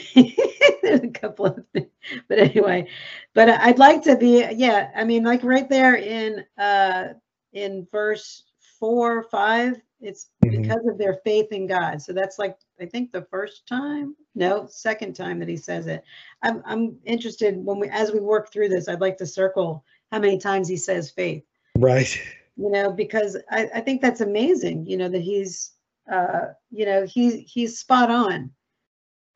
There's 0.84 1.02
a 1.04 1.08
couple 1.10 1.46
of 1.48 1.66
things, 1.74 1.90
but 2.28 2.40
anyway, 2.40 2.88
but 3.34 3.50
I'd 3.50 3.80
like 3.80 4.04
to 4.04 4.16
be. 4.18 4.46
Yeah, 4.54 4.92
I 4.96 5.04
mean, 5.04 5.24
like 5.24 5.44
right 5.44 5.70
there 5.70 5.96
in 5.96 6.46
uh 6.58 7.14
in 7.54 7.88
verse 7.92 8.44
four, 8.80 9.18
or 9.20 9.24
five. 9.24 9.82
It's 10.02 10.30
Mhm. 10.44 10.62
because 10.62 10.86
of 10.86 10.98
their 10.98 11.16
faith 11.24 11.52
in 11.52 11.68
God. 11.68 12.02
So 12.02 12.14
that's 12.14 12.38
like 12.38 12.58
I 12.80 12.86
think 12.86 13.12
the 13.12 13.24
first 13.24 13.68
time, 13.68 14.16
no, 14.36 14.68
second 14.68 15.16
time 15.16 15.40
that 15.40 15.48
he 15.50 15.58
says 15.58 15.88
it. 15.88 16.04
I'm 16.42 16.62
I'm 16.66 16.98
interested 17.06 17.56
when 17.58 17.80
we 17.80 17.90
as 17.90 18.12
we 18.12 18.20
work 18.20 18.52
through 18.52 18.70
this. 18.70 18.88
I'd 18.88 19.02
like 19.02 19.18
to 19.18 19.26
circle 19.26 19.84
how 20.12 20.20
many 20.20 20.38
times 20.38 20.68
he 20.68 20.78
says 20.78 21.10
faith 21.12 21.44
Right. 21.78 22.18
you 22.58 22.70
know, 22.72 22.92
because 22.92 23.38
I, 23.52 23.70
I 23.76 23.82
think 23.82 24.02
that's 24.02 24.22
amazing, 24.22 24.86
you 24.86 24.96
know, 24.98 25.10
that 25.10 25.22
he's, 25.22 25.72
uh, 26.12 26.54
you 26.72 26.86
know, 26.86 27.06
he's, 27.06 27.52
he's 27.52 27.80
spot 27.80 28.10
on. 28.10 28.52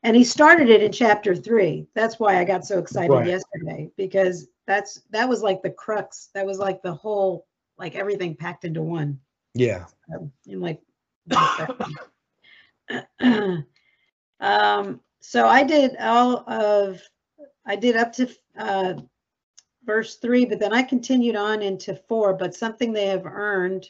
And 0.02 0.16
he 0.16 0.24
started 0.24 0.70
it 0.70 0.82
in 0.82 0.90
chapter 0.90 1.36
three. 1.36 1.86
That's 1.94 2.18
why 2.18 2.38
I 2.40 2.44
got 2.44 2.64
so 2.64 2.78
excited 2.78 3.10
Right. 3.10 3.26
yesterday, 3.26 3.90
because 3.98 4.48
that's, 4.66 5.02
that 5.10 5.28
was 5.28 5.42
like 5.42 5.60
the 5.62 5.68
crux. 5.70 6.30
That 6.32 6.46
was 6.46 6.58
like 6.58 6.80
the 6.82 6.94
whole, 6.94 7.46
like 7.76 7.94
everything 7.94 8.34
packed 8.34 8.64
into 8.64 8.80
one 8.80 9.20
Yeah. 9.54 9.84
um, 10.14 10.32
in 10.46 10.60
like. 10.60 10.80
um 14.40 15.00
so 15.20 15.46
i 15.46 15.62
did 15.62 15.96
all 15.98 16.48
of 16.50 17.00
i 17.66 17.76
did 17.76 17.96
up 17.96 18.12
to 18.12 18.28
uh 18.58 18.94
verse 19.84 20.16
three 20.16 20.44
but 20.44 20.58
then 20.58 20.72
i 20.72 20.82
continued 20.82 21.36
on 21.36 21.62
into 21.62 21.94
four 21.94 22.34
but 22.34 22.54
something 22.54 22.92
they 22.92 23.06
have 23.06 23.26
earned 23.26 23.88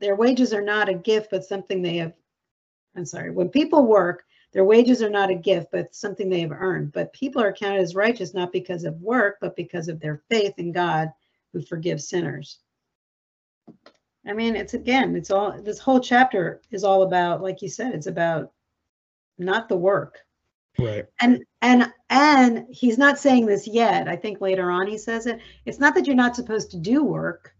their 0.00 0.16
wages 0.16 0.52
are 0.52 0.62
not 0.62 0.88
a 0.88 0.94
gift 0.94 1.28
but 1.30 1.44
something 1.44 1.82
they 1.82 1.96
have 1.96 2.12
i'm 2.96 3.06
sorry 3.06 3.30
when 3.30 3.48
people 3.48 3.86
work 3.86 4.24
their 4.52 4.64
wages 4.64 5.02
are 5.02 5.10
not 5.10 5.30
a 5.30 5.34
gift 5.34 5.68
but 5.70 5.94
something 5.94 6.30
they 6.30 6.40
have 6.40 6.52
earned. 6.52 6.90
But 6.92 7.12
people 7.12 7.42
are 7.42 7.52
counted 7.52 7.80
as 7.80 7.94
righteous 7.94 8.32
not 8.32 8.52
because 8.52 8.84
of 8.84 9.00
work 9.02 9.36
but 9.40 9.54
because 9.54 9.88
of 9.88 10.00
their 10.00 10.22
faith 10.30 10.54
in 10.56 10.72
god 10.72 11.12
who 11.52 11.60
forgives 11.60 12.08
sinners 12.08 12.60
I 14.26 14.32
mean, 14.32 14.56
it's 14.56 14.74
again, 14.74 15.14
it's 15.14 15.30
all 15.30 15.60
this 15.62 15.78
whole 15.78 16.00
chapter 16.00 16.60
is 16.70 16.84
all 16.84 17.02
about, 17.02 17.42
like 17.42 17.62
you 17.62 17.68
said, 17.68 17.94
it's 17.94 18.06
about 18.06 18.52
not 19.38 19.68
the 19.68 19.76
work. 19.76 20.18
Right. 20.78 21.06
And 21.20 21.44
and 21.62 21.92
and 22.10 22.66
he's 22.70 22.98
not 22.98 23.18
saying 23.18 23.46
this 23.46 23.66
yet. 23.66 24.08
I 24.08 24.16
think 24.16 24.40
later 24.40 24.70
on 24.70 24.86
he 24.86 24.98
says 24.98 25.26
it. 25.26 25.40
It's 25.64 25.78
not 25.78 25.94
that 25.94 26.06
you're 26.06 26.16
not 26.16 26.36
supposed 26.36 26.70
to 26.72 26.76
do 26.76 27.02
work. 27.02 27.54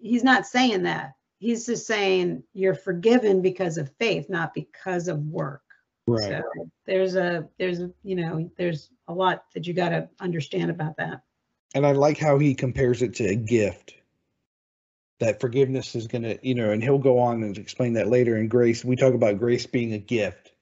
He's 0.00 0.24
not 0.24 0.46
saying 0.46 0.82
that. 0.82 1.12
He's 1.38 1.66
just 1.66 1.86
saying 1.86 2.42
you're 2.52 2.74
forgiven 2.74 3.40
because 3.42 3.78
of 3.78 3.92
faith, 3.98 4.28
not 4.28 4.54
because 4.54 5.08
of 5.08 5.18
work. 5.20 5.62
Right. 6.06 6.42
So 6.56 6.68
there's 6.86 7.16
a 7.16 7.48
there's 7.58 7.80
you 8.02 8.16
know, 8.16 8.50
there's 8.56 8.90
a 9.08 9.14
lot 9.14 9.44
that 9.54 9.66
you 9.66 9.74
got 9.74 9.90
to 9.90 10.08
understand 10.20 10.70
about 10.70 10.96
that. 10.98 11.22
And 11.74 11.86
I 11.86 11.92
like 11.92 12.18
how 12.18 12.38
he 12.38 12.54
compares 12.54 13.02
it 13.02 13.14
to 13.14 13.24
a 13.24 13.34
gift. 13.34 13.95
That 15.18 15.40
forgiveness 15.40 15.94
is 15.94 16.06
going 16.06 16.22
to, 16.22 16.38
you 16.46 16.54
know, 16.54 16.70
and 16.70 16.82
he'll 16.82 16.98
go 16.98 17.18
on 17.18 17.42
and 17.42 17.56
explain 17.56 17.94
that 17.94 18.08
later 18.08 18.36
in 18.36 18.48
grace. 18.48 18.84
We 18.84 18.96
talk 18.96 19.14
about 19.14 19.38
grace 19.38 19.66
being 19.66 19.94
a 19.94 19.98
gift. 19.98 20.52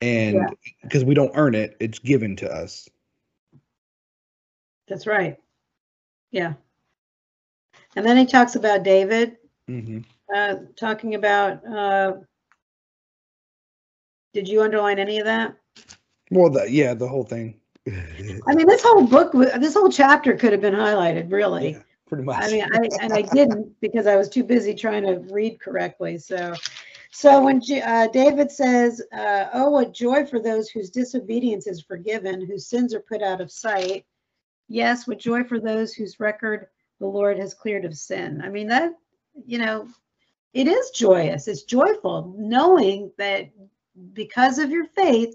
And 0.00 0.34
Yeah. 0.34 0.46
because 0.82 1.04
we 1.04 1.14
don't 1.14 1.32
earn 1.34 1.54
it, 1.54 1.76
it's 1.78 2.00
given 2.00 2.36
to 2.36 2.50
us. 2.50 2.88
That's 4.88 5.06
right. 5.06 5.36
Yeah. 6.32 6.54
And 7.94 8.04
then 8.04 8.16
he 8.16 8.26
talks 8.26 8.56
about 8.56 8.82
David 8.82 9.36
mm-hmm. 9.68 10.00
uh, 10.34 10.56
talking 10.76 11.14
about, 11.14 11.64
uh, 11.66 12.14
did 14.34 14.48
you 14.48 14.62
underline 14.62 14.98
any 14.98 15.18
of 15.18 15.24
that? 15.24 15.56
Well, 16.30 16.50
the, 16.50 16.70
yeah, 16.70 16.94
the 16.94 17.08
whole 17.08 17.24
thing. 17.24 17.60
I 17.88 18.54
mean, 18.54 18.66
this 18.66 18.82
whole 18.82 19.06
book, 19.06 19.32
this 19.32 19.74
whole 19.74 19.88
chapter 19.88 20.36
could 20.36 20.52
have 20.52 20.60
been 20.60 20.74
highlighted, 20.74 21.30
really. 21.30 21.72
Yeah, 21.72 21.82
pretty 22.06 22.24
much. 22.24 22.42
I 22.42 22.50
mean, 22.50 22.64
I, 22.72 22.88
and 23.00 23.12
I 23.12 23.22
didn't 23.22 23.78
because 23.80 24.06
I 24.06 24.16
was 24.16 24.28
too 24.28 24.44
busy 24.44 24.74
trying 24.74 25.02
to 25.04 25.18
read 25.32 25.60
correctly. 25.60 26.18
So, 26.18 26.54
so 27.10 27.44
when 27.44 27.60
uh, 27.84 28.08
David 28.08 28.50
says, 28.50 29.02
uh, 29.12 29.46
"Oh, 29.52 29.70
what 29.70 29.92
joy 29.92 30.24
for 30.26 30.40
those 30.40 30.68
whose 30.68 30.90
disobedience 30.90 31.66
is 31.66 31.82
forgiven, 31.82 32.46
whose 32.46 32.68
sins 32.68 32.94
are 32.94 33.00
put 33.00 33.22
out 33.22 33.40
of 33.40 33.50
sight." 33.50 34.06
Yes, 34.68 35.06
what 35.06 35.18
joy 35.18 35.44
for 35.44 35.60
those 35.60 35.92
whose 35.92 36.18
record 36.18 36.66
the 36.98 37.06
Lord 37.06 37.38
has 37.38 37.54
cleared 37.54 37.84
of 37.84 37.96
sin. 37.96 38.40
I 38.42 38.48
mean, 38.48 38.68
that 38.68 38.92
you 39.44 39.58
know, 39.58 39.88
it 40.54 40.66
is 40.66 40.90
joyous. 40.90 41.48
It's 41.48 41.64
joyful 41.64 42.34
knowing 42.38 43.12
that 43.18 43.50
because 44.12 44.58
of 44.58 44.70
your 44.70 44.86
faith, 44.86 45.34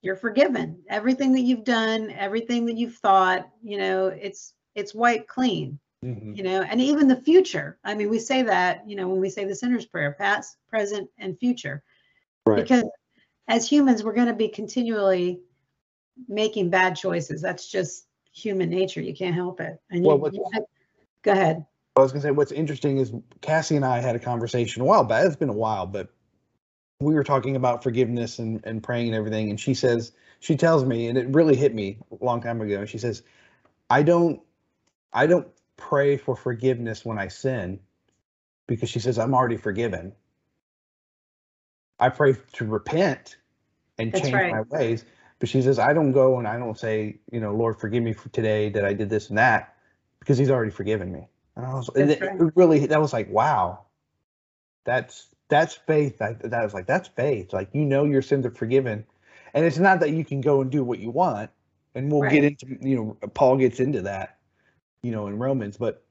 you're 0.00 0.16
forgiven. 0.16 0.82
Everything 0.88 1.32
that 1.32 1.42
you've 1.42 1.64
done, 1.64 2.10
everything 2.10 2.66
that 2.66 2.76
you've 2.76 2.96
thought, 2.96 3.48
you 3.62 3.78
know, 3.78 4.08
it's 4.08 4.54
it's 4.74 4.94
white 4.94 5.26
clean 5.26 5.78
Mhm. 6.04 6.36
you 6.36 6.42
know 6.42 6.62
and 6.62 6.80
even 6.80 7.06
the 7.06 7.20
future 7.20 7.78
i 7.84 7.94
mean 7.94 8.10
we 8.10 8.18
say 8.18 8.42
that 8.42 8.88
you 8.88 8.96
know 8.96 9.08
when 9.08 9.20
we 9.20 9.30
say 9.30 9.44
the 9.44 9.54
sinner's 9.54 9.86
prayer 9.86 10.12
past 10.18 10.56
present 10.68 11.08
and 11.18 11.38
future 11.38 11.82
Right. 12.44 12.56
because 12.56 12.84
as 13.46 13.68
humans 13.68 14.02
we're 14.02 14.14
going 14.14 14.26
to 14.26 14.32
be 14.32 14.48
continually 14.48 15.40
making 16.28 16.70
bad 16.70 16.96
choices 16.96 17.40
that's 17.40 17.68
just 17.68 18.06
human 18.32 18.68
nature 18.68 19.00
you 19.00 19.14
can't 19.14 19.34
help 19.34 19.60
it 19.60 19.80
and 19.90 20.04
Well, 20.04 20.18
you, 20.18 20.30
you 20.32 20.50
have- 20.52 20.64
go 21.22 21.32
ahead 21.32 21.64
I 21.94 22.00
was 22.00 22.10
gonna 22.10 22.22
say 22.22 22.30
what's 22.30 22.52
interesting 22.52 22.96
is 22.96 23.12
Cassie 23.42 23.76
and 23.76 23.84
I 23.84 24.00
had 24.00 24.16
a 24.16 24.18
conversation 24.18 24.80
a 24.80 24.84
while 24.86 25.04
back. 25.04 25.26
It's 25.26 25.36
been 25.36 25.50
a 25.50 25.52
while, 25.52 25.86
but 25.86 26.08
we 27.00 27.12
were 27.12 27.22
talking 27.22 27.54
about 27.54 27.82
forgiveness 27.82 28.38
and, 28.38 28.64
and 28.64 28.82
praying 28.82 29.08
and 29.08 29.14
everything. 29.14 29.50
And 29.50 29.60
she 29.60 29.74
says, 29.74 30.12
she 30.40 30.56
tells 30.56 30.86
me, 30.86 31.08
and 31.08 31.18
it 31.18 31.28
really 31.28 31.54
hit 31.54 31.74
me 31.74 31.98
a 32.18 32.24
long 32.24 32.40
time 32.40 32.62
ago. 32.62 32.86
She 32.86 32.96
says, 32.96 33.24
I 33.90 34.02
don't 34.02 34.40
I 35.12 35.26
don't 35.26 35.48
pray 35.76 36.16
for 36.16 36.36
forgiveness 36.36 37.04
when 37.04 37.18
I 37.18 37.28
sin 37.28 37.80
because 38.66 38.88
she 38.88 39.00
says 39.00 39.18
I'm 39.18 39.34
already 39.34 39.56
forgiven. 39.56 40.12
I 41.98 42.08
pray 42.08 42.34
to 42.54 42.64
repent 42.64 43.36
and 43.98 44.12
That's 44.12 44.22
change 44.22 44.34
right. 44.34 44.52
my 44.52 44.62
ways. 44.62 45.04
But 45.38 45.48
she 45.48 45.60
says, 45.60 45.78
I 45.78 45.92
don't 45.92 46.12
go 46.12 46.38
and 46.38 46.46
I 46.46 46.56
don't 46.58 46.78
say, 46.78 47.18
you 47.30 47.40
know, 47.40 47.52
Lord, 47.54 47.78
forgive 47.80 48.02
me 48.02 48.12
for 48.12 48.28
today 48.28 48.68
that 48.70 48.84
I 48.84 48.92
did 48.92 49.10
this 49.10 49.28
and 49.28 49.38
that 49.38 49.74
because 50.20 50.38
he's 50.38 50.50
already 50.50 50.70
forgiven 50.70 51.12
me. 51.12 51.26
And 51.56 51.66
I 51.66 51.74
was, 51.74 51.90
it, 51.96 52.20
right. 52.20 52.40
it 52.40 52.52
really, 52.54 52.86
that 52.86 53.00
was 53.00 53.12
like, 53.12 53.28
wow, 53.28 53.80
that's, 54.84 55.26
that's 55.48 55.74
faith. 55.74 56.22
I, 56.22 56.34
that 56.44 56.62
was 56.62 56.74
like, 56.74 56.86
that's 56.86 57.08
faith. 57.08 57.52
Like, 57.52 57.70
you 57.72 57.84
know, 57.84 58.04
your 58.04 58.22
sins 58.22 58.46
are 58.46 58.52
forgiven. 58.52 59.04
And 59.52 59.64
it's 59.64 59.78
not 59.78 60.00
that 60.00 60.10
you 60.10 60.24
can 60.24 60.40
go 60.40 60.60
and 60.60 60.70
do 60.70 60.84
what 60.84 61.00
you 61.00 61.10
want. 61.10 61.50
And 61.94 62.10
we'll 62.10 62.30
get 62.30 62.44
into, 62.44 62.78
you 62.80 62.96
know, 62.96 63.28
Paul 63.34 63.58
gets 63.58 63.80
into 63.80 64.02
that, 64.02 64.38
you 65.02 65.12
know, 65.12 65.26
in 65.28 65.38
Romans, 65.38 65.76
but 65.76 66.04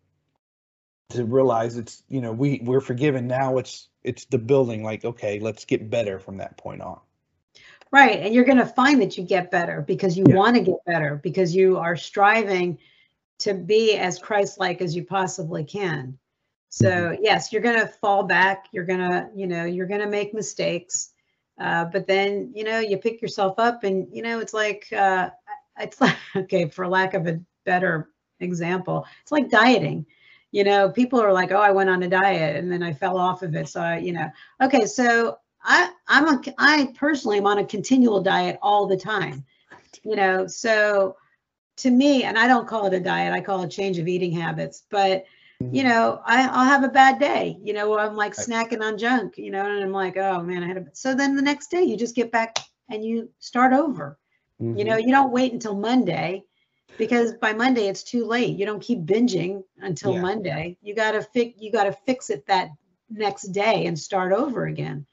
to 1.10 1.25
realize 1.25 1.77
it's, 1.77 2.04
you 2.08 2.21
know, 2.21 2.32
we, 2.32 2.62
we're 2.63 2.82
forgiven 2.82 3.27
now. 3.27 3.58
It's, 3.58 3.89
it's 4.04 4.25
the 4.25 4.38
building 4.39 4.84
like, 4.84 5.06
okay, 5.06 5.39
let's 5.39 5.65
get 5.65 5.89
better 5.89 6.19
from 6.19 6.38
that 6.38 6.58
point 6.58 6.82
on. 6.82 6.99
right 7.91 8.19
and 8.21 8.34
you're 8.34 8.45
going 8.45 8.58
to 8.58 8.65
find 8.65 9.01
that 9.01 9.17
you 9.17 9.23
get 9.23 9.51
better 9.51 9.82
because 9.82 10.17
you 10.17 10.25
Yeah. 10.25 10.36
want 10.36 10.56
to 10.56 10.62
get 10.62 10.77
better 10.86 11.19
because 11.23 11.56
you 11.56 11.77
are 11.77 11.95
striving 11.95 12.77
to 13.39 13.54
be 13.54 13.97
as 13.97 14.19
christ-like 14.19 14.82
as 14.82 14.95
you 14.95 15.04
possibly 15.06 15.63
can 15.63 16.17
so 16.69 17.15
Mm-hmm. 17.15 17.21
yes 17.21 17.51
you're 17.54 17.62
going 17.62 17.80
to 17.80 17.88
fall 17.88 18.23
back 18.23 18.67
you're 18.71 18.86
going 18.86 18.99
to 18.99 19.30
you 19.36 19.47
know 19.47 19.65
you're 19.65 19.88
going 19.88 20.01
to 20.01 20.08
make 20.08 20.34
mistakes 20.34 21.12
uh, 21.60 21.86
but 21.86 22.08
then 22.08 22.51
you 22.56 22.63
know 22.63 22.80
you 22.80 22.97
pick 22.97 23.21
yourself 23.21 23.60
up 23.60 23.84
and 23.84 24.08
you 24.12 24.23
know 24.23 24.39
it's 24.39 24.54
like 24.54 24.88
uh, 24.95 25.30
it's 25.80 26.01
like 26.01 26.17
okay 26.38 26.69
for 26.69 26.88
lack 26.88 27.13
of 27.15 27.27
a 27.27 27.39
better 27.65 28.11
example. 28.41 29.06
It's 29.21 29.32
like 29.32 29.49
dieting. 29.49 30.06
You 30.51 30.65
know 30.65 30.89
people 30.89 31.21
are 31.21 31.32
like 31.32 31.51
oh 31.51 31.62
i 31.62 31.71
went 31.71 31.89
on 31.89 32.04
a 32.04 32.10
diet 32.10 32.58
and 32.58 32.69
then 32.69 32.84
i 32.84 32.91
fell 32.91 33.17
off 33.17 33.41
of 33.41 33.56
it. 33.56 33.69
So 33.69 33.82
I, 33.82 33.97
you 33.99 34.12
know. 34.13 34.30
Okay 34.62 34.86
so 34.86 35.38
i 35.63 35.91
i'm 36.08 36.27
a 36.27 36.41
i 36.58 36.93
personally 36.95 37.38
am 37.38 37.47
on 37.47 37.60
a 37.60 37.65
continual 37.65 38.21
diet 38.21 38.60
all 38.62 38.86
the 38.86 38.97
time. 38.97 39.45
You 40.04 40.15
know 40.15 40.47
so 40.47 41.15
to 41.77 41.89
me 41.89 42.23
and 42.23 42.38
i 42.38 42.47
don't 42.47 42.67
call 42.67 42.86
it 42.86 42.93
a 42.93 42.99
diet 42.99 43.34
i 43.34 43.41
call 43.41 43.63
it 43.63 43.69
change 43.69 43.97
of 43.97 44.08
eating 44.08 44.32
habits 44.32 44.84
but 44.89 45.25
mm-hmm. 45.62 45.73
you 45.73 45.84
know 45.84 46.21
I, 46.25 46.47
i'll 46.47 46.65
have 46.65 46.84
a 46.84 46.89
bad 46.89 47.19
day 47.19 47.58
you 47.63 47.73
know 47.73 47.97
i'm 47.97 48.15
like 48.15 48.36
snacking 48.36 48.82
on 48.82 48.97
junk 48.97 49.38
you 49.38 49.51
know 49.51 49.65
and 49.65 49.84
i'm 49.84 49.91
like 49.91 50.17
oh 50.17 50.43
man 50.43 50.63
i 50.63 50.67
had 50.67 50.77
a 50.77 50.86
so 50.93 51.15
then 51.15 51.36
the 51.36 51.41
next 51.41 51.71
day 51.71 51.82
you 51.82 51.97
just 51.97 52.15
get 52.15 52.32
back 52.32 52.60
and 52.89 53.06
you 53.06 53.30
start 53.39 53.71
over. 53.71 54.19
You 54.60 54.84
know 54.84 54.97
mm-hmm. 54.97 55.08
you 55.08 55.12
don't 55.12 55.32
wait 55.32 55.54
until 55.54 55.75
monday 55.75 56.43
because 56.97 57.34
by 57.34 57.54
monday 57.54 57.88
it's 57.88 58.04
too 58.04 58.25
late. 58.25 58.58
You 58.58 58.65
don't 58.65 58.82
keep 58.82 58.99
binging 59.06 59.63
until 59.80 60.13
Yeah. 60.13 60.21
monday. 60.21 60.77
You 60.82 60.95
got 60.95 61.12
to 61.13 61.21
fix 61.21 61.60
you 61.62 61.71
got 61.71 61.86
to 61.86 61.93
fix 61.93 62.30
it 62.30 62.45
that 62.47 62.69
next 63.10 63.43
day 63.51 63.86
and 63.86 63.97
start 63.97 64.32
over 64.34 64.65
again 64.65 65.06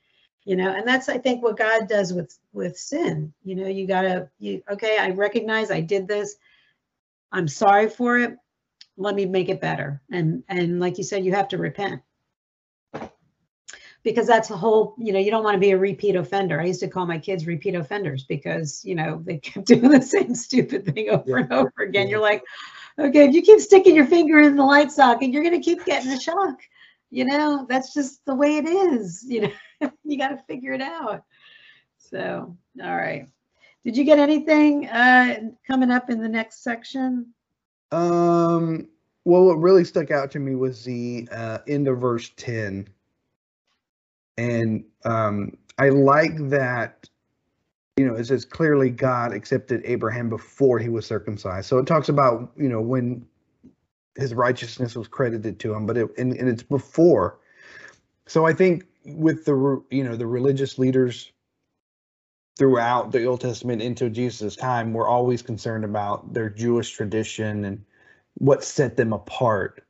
you 0.44 0.56
know? 0.56 0.70
And 0.74 0.88
that's 0.88 1.08
i 1.10 1.18
think 1.18 1.42
what 1.42 1.58
god 1.58 1.88
does 1.88 2.12
with 2.12 2.36
with 2.52 2.76
sin. 2.78 3.32
You 3.44 3.54
know 3.56 3.66
you 3.68 3.86
got 3.86 4.02
to 4.02 4.28
you 4.38 4.62
okay 4.70 4.96
i 4.98 5.10
recognize 5.10 5.70
i 5.70 5.80
did 5.80 6.08
this. 6.08 6.36
I'm 7.30 7.48
sorry 7.48 7.90
for 7.90 8.18
it. 8.18 8.36
Let 8.96 9.14
me 9.14 9.26
make 9.26 9.48
it 9.50 9.60
better. 9.60 10.00
And 10.10 10.42
and 10.48 10.80
like 10.80 10.96
you 10.98 11.04
said 11.04 11.24
you 11.24 11.32
have 11.32 11.48
to 11.48 11.58
repent 11.58 12.00
because 14.08 14.26
that's 14.26 14.48
the 14.48 14.56
whole 14.56 14.94
you 14.96 15.12
know 15.12 15.18
you 15.18 15.30
don't 15.30 15.44
want 15.44 15.54
to 15.54 15.60
be 15.60 15.72
a 15.72 15.76
repeat 15.78 16.16
offender 16.16 16.58
i 16.60 16.64
used 16.64 16.80
to 16.80 16.88
call 16.88 17.04
my 17.04 17.18
kids 17.18 17.46
repeat 17.46 17.74
offenders 17.74 18.24
because 18.24 18.82
you 18.84 18.94
know 18.94 19.20
they 19.24 19.36
kept 19.48 19.66
doing 19.66 19.90
the 19.90 20.00
same 20.00 20.34
stupid 20.34 20.84
thing 20.86 21.10
over 21.10 21.24
Yeah. 21.26 21.36
and 21.38 21.52
over 21.52 21.72
again 21.80 22.06
Yeah. 22.06 22.12
you're 22.12 22.20
like 22.22 22.42
okay 22.98 23.26
if 23.26 23.34
you 23.34 23.42
keep 23.42 23.60
sticking 23.60 23.94
your 23.94 24.06
finger 24.06 24.38
in 24.40 24.56
the 24.56 24.64
light 24.64 24.90
socket 24.90 25.30
you're 25.30 25.42
going 25.42 25.60
to 25.60 25.64
keep 25.64 25.84
getting 25.84 26.10
a 26.10 26.18
shock 26.20 26.58
you 27.10 27.26
know 27.26 27.66
that's 27.68 27.92
just 27.92 28.24
the 28.24 28.34
way 28.34 28.56
it 28.56 28.66
is 28.66 29.24
you 29.28 29.42
know 29.42 29.90
you 30.04 30.16
got 30.16 30.28
to 30.28 30.42
figure 30.48 30.72
it 30.72 30.80
out 30.82 31.22
so 31.98 32.56
all 32.82 32.96
right 32.96 33.26
did 33.84 33.94
you 33.96 34.04
get 34.04 34.18
anything 34.18 34.88
uh 34.88 35.38
coming 35.66 35.90
up 35.90 36.08
in 36.08 36.20
the 36.20 36.28
next 36.28 36.62
section 36.62 37.26
Um. 37.92 38.88
Well, 39.24 39.44
what 39.44 39.58
really 39.58 39.84
stuck 39.84 40.10
out 40.10 40.30
to 40.30 40.38
me 40.38 40.54
was 40.54 40.82
the 40.84 41.28
uh, 41.30 41.58
end 41.68 41.86
of 41.86 41.98
verse 42.00 42.30
10. 42.38 42.88
And 44.38 44.84
um, 45.04 45.58
I 45.78 45.88
like 45.88 46.36
that, 46.48 47.10
you 47.96 48.06
know, 48.06 48.14
it 48.14 48.24
says 48.24 48.44
clearly 48.44 48.88
God 48.88 49.32
accepted 49.32 49.82
Abraham 49.84 50.30
before 50.30 50.78
he 50.78 50.88
was 50.88 51.04
circumcised. 51.04 51.68
So 51.68 51.78
it 51.78 51.86
talks 51.86 52.08
about, 52.08 52.52
you 52.56 52.68
know, 52.68 52.80
when 52.80 53.26
his 54.16 54.34
righteousness 54.34 54.94
was 54.94 55.08
credited 55.08 55.58
to 55.60 55.74
him, 55.74 55.86
but 55.86 55.96
it, 55.96 56.08
and, 56.16 56.32
and 56.34 56.48
it's 56.48 56.62
before. 56.62 57.40
So 58.26 58.46
I 58.46 58.52
think 58.52 58.84
with 59.04 59.44
the, 59.44 59.82
you 59.90 60.04
know, 60.04 60.14
the 60.14 60.26
religious 60.26 60.78
leaders 60.78 61.32
throughout 62.56 63.10
the 63.10 63.24
Old 63.24 63.40
Testament 63.40 63.82
into 63.82 64.08
Jesus' 64.08 64.54
time 64.54 64.92
were 64.92 65.08
always 65.08 65.42
concerned 65.42 65.84
about 65.84 66.32
their 66.32 66.48
Jewish 66.48 66.92
tradition 66.92 67.64
and 67.64 67.84
what 68.34 68.62
set 68.62 68.96
them 68.96 69.12
apart. 69.12 69.84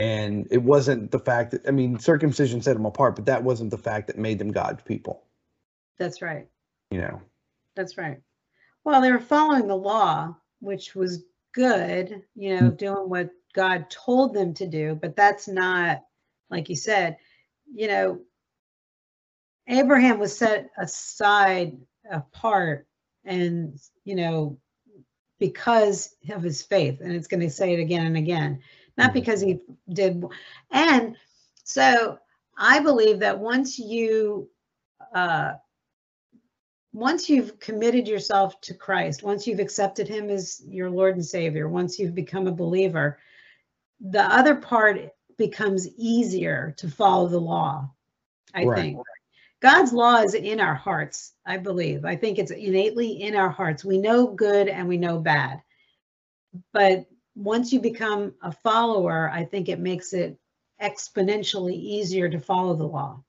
And 0.00 0.48
it 0.50 0.62
wasn't 0.62 1.10
the 1.10 1.18
fact 1.18 1.50
that, 1.50 1.68
I 1.68 1.72
mean, 1.72 1.98
circumcision 1.98 2.62
set 2.62 2.72
them 2.72 2.86
apart, 2.86 3.16
but 3.16 3.26
that 3.26 3.44
wasn't 3.44 3.70
the 3.70 3.76
fact 3.76 4.06
that 4.06 4.16
made 4.16 4.38
them 4.38 4.50
God's 4.50 4.82
people, 4.82 5.24
That's 5.98 6.22
right. 6.22 6.48
you 6.90 7.02
know? 7.02 7.20
That's 7.76 7.98
right. 7.98 8.22
Well, 8.82 9.02
they 9.02 9.12
were 9.12 9.20
following 9.20 9.68
the 9.68 9.76
law, 9.76 10.34
which 10.60 10.94
was 10.94 11.22
good, 11.52 12.22
you 12.34 12.56
know, 12.56 12.70
hmm. 12.70 12.76
doing 12.76 13.10
what 13.10 13.28
God 13.54 13.90
told 13.90 14.32
them 14.32 14.54
to 14.54 14.66
do, 14.66 14.94
but 14.94 15.16
that's 15.16 15.46
not, 15.46 16.02
like 16.48 16.70
you 16.70 16.76
said, 16.76 17.18
you 17.70 17.86
know, 17.86 18.20
Abraham 19.68 20.18
was 20.18 20.34
set 20.34 20.70
aside 20.78 21.76
apart 22.10 22.86
and, 23.26 23.78
you 24.04 24.14
know, 24.14 24.58
because 25.38 26.14
of 26.30 26.42
his 26.42 26.62
faith. 26.62 27.02
And 27.02 27.12
it's 27.12 27.28
going 27.28 27.40
to 27.40 27.50
say 27.50 27.74
it 27.74 27.80
again 27.80 28.06
and 28.06 28.16
again, 28.16 28.62
not 29.00 29.14
because 29.14 29.40
he 29.40 29.60
did. 29.92 30.24
And 30.70 31.16
so 31.64 32.18
I 32.56 32.80
believe 32.80 33.20
that 33.20 33.38
once 33.38 33.78
you, 33.78 34.48
uh, 35.14 35.54
once 36.92 37.30
you've 37.30 37.58
committed 37.60 38.06
yourself 38.06 38.60
to 38.62 38.74
Christ, 38.74 39.22
once 39.22 39.46
you've 39.46 39.60
accepted 39.60 40.08
him 40.08 40.28
as 40.28 40.62
your 40.66 40.90
Lord 40.90 41.14
and 41.14 41.24
Savior, 41.24 41.68
once 41.68 41.98
you've 41.98 42.14
become 42.14 42.46
a 42.46 42.52
believer, 42.52 43.18
the 44.00 44.22
other 44.22 44.56
part 44.56 45.00
becomes 45.36 45.88
easier 45.96 46.74
to 46.78 46.88
follow 46.88 47.28
the 47.28 47.40
law, 47.40 47.90
I 48.54 48.64
Right. 48.64 48.76
think. 48.76 48.98
God's 49.60 49.92
law 49.92 50.16
is 50.22 50.34
in 50.34 50.58
our 50.58 50.74
hearts, 50.74 51.34
I 51.44 51.58
believe. 51.58 52.04
I 52.04 52.16
think 52.16 52.38
it's 52.38 52.50
innately 52.50 53.22
in 53.22 53.36
our 53.36 53.50
hearts. 53.50 53.84
We 53.84 53.98
know 53.98 54.26
good 54.26 54.68
and 54.68 54.88
we 54.88 54.96
know 54.96 55.18
bad. 55.18 55.62
But 56.72 57.06
once 57.34 57.72
you 57.72 57.80
become 57.80 58.34
a 58.42 58.52
follower, 58.52 59.30
I 59.32 59.44
think 59.44 59.68
it 59.68 59.78
makes 59.78 60.12
it 60.12 60.38
exponentially 60.82 61.74
easier 61.74 62.28
to 62.28 62.38
follow 62.38 62.74
the 62.74 62.86
law 62.86 63.22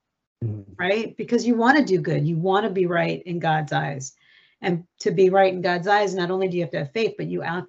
mm-hmm. 0.44 0.74
right? 0.78 1.16
Because 1.18 1.46
you 1.46 1.56
want 1.56 1.78
to 1.78 1.86
do 1.86 2.00
good, 2.00 2.28
you 2.28 2.38
want 2.38 2.66
to 2.66 2.70
be 2.70 2.86
right 2.86 3.22
in 3.24 3.40
God's 3.40 3.72
eyes. 3.72 4.14
And 4.62 4.84
to 5.00 5.12
be 5.12 5.30
right 5.30 5.54
in 5.54 5.62
God's 5.62 5.88
eyes, 5.88 6.14
not 6.14 6.30
only 6.30 6.48
do 6.48 6.58
you 6.58 6.64
have 6.64 6.72
to 6.72 6.80
have 6.80 6.92
faith, 6.92 7.16
but 7.18 7.28
you 7.28 7.44
out 7.44 7.68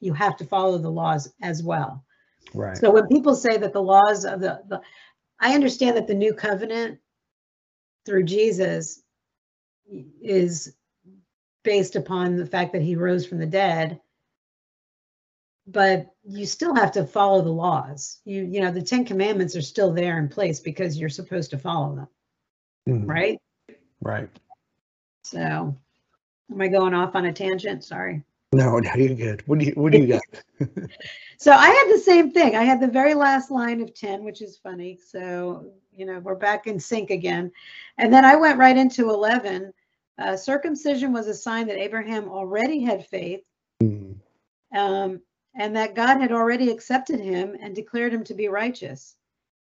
you 0.00 0.12
have 0.12 0.36
to 0.36 0.44
follow 0.44 0.76
the 0.78 0.90
laws 0.90 1.32
as 1.40 1.62
well. 1.62 2.04
Right. 2.52 2.76
So 2.76 2.90
when 2.90 3.06
people 3.08 3.34
say 3.34 3.56
that 3.56 3.72
the 3.72 3.82
laws 3.82 4.24
of 4.24 4.40
the, 4.40 4.62
the 4.68 4.82
I 5.40 5.54
understand 5.54 5.96
that 5.96 6.06
the 6.06 6.14
new 6.14 6.34
covenant 6.34 6.98
through 8.04 8.24
Jesus 8.24 9.02
is 10.22 10.74
based 11.62 11.96
upon 11.96 12.36
the 12.36 12.46
fact 12.46 12.74
that 12.74 12.82
he 12.82 12.96
rose 12.96 13.24
from 13.24 13.38
the 13.38 13.46
dead 13.46 14.00
but 15.66 16.06
you 16.24 16.44
still 16.46 16.74
have 16.74 16.92
to 16.92 17.06
follow 17.06 17.42
the 17.42 17.50
laws 17.50 18.20
you 18.24 18.42
you 18.44 18.60
know 18.60 18.70
the 18.70 18.82
10 18.82 19.04
commandments 19.04 19.56
are 19.56 19.62
still 19.62 19.92
there 19.92 20.18
in 20.18 20.28
place 20.28 20.60
because 20.60 20.98
you're 20.98 21.08
supposed 21.08 21.50
to 21.50 21.58
follow 21.58 21.94
them 21.96 22.08
Mhm. 22.88 23.08
right 23.08 23.38
Right. 24.00 24.28
so 25.22 25.74
am 26.50 26.60
i 26.60 26.68
going 26.68 26.92
off 26.94 27.14
on 27.16 27.24
a 27.26 27.32
tangent 27.32 27.82
sorry 27.84 28.22
No, 28.52 28.78
no, 28.78 28.90
you're 28.94 29.16
good. 29.16 29.42
What 29.48 29.58
do 29.58 29.64
you, 29.66 29.72
what 29.72 29.90
do 29.92 29.98
you 29.98 30.06
got? 30.06 30.22
So 31.38 31.50
I 31.52 31.66
had 31.68 31.92
the 31.92 31.98
same 32.00 32.30
thing. 32.30 32.54
I 32.54 32.62
had 32.62 32.80
the 32.80 32.86
very 33.00 33.12
last 33.12 33.50
line 33.50 33.82
of 33.82 33.92
10, 33.92 34.22
which 34.24 34.40
is 34.40 34.56
funny. 34.56 34.96
So, 34.96 35.66
you 35.94 36.06
know, 36.06 36.20
we're 36.20 36.36
back 36.36 36.68
in 36.68 36.78
sync 36.78 37.10
again. 37.10 37.50
And 37.98 38.12
then 38.12 38.24
I 38.24 38.36
went 38.36 38.56
right 38.58 38.76
into 38.76 39.10
11. 39.10 39.72
Uh, 40.16 40.36
circumcision 40.36 41.12
was 41.12 41.26
a 41.26 41.34
sign 41.34 41.66
that 41.66 41.76
Abraham 41.76 42.28
already 42.28 42.80
had 42.80 43.06
faith 43.08 43.42
Mhm. 43.82 44.14
um, 44.72 45.20
and 45.56 45.76
that 45.76 45.94
God 45.94 46.20
had 46.20 46.32
already 46.32 46.70
accepted 46.70 47.20
him 47.20 47.56
and 47.60 47.74
declared 47.74 48.12
him 48.12 48.24
to 48.24 48.34
be 48.34 48.48
righteous. 48.48 49.16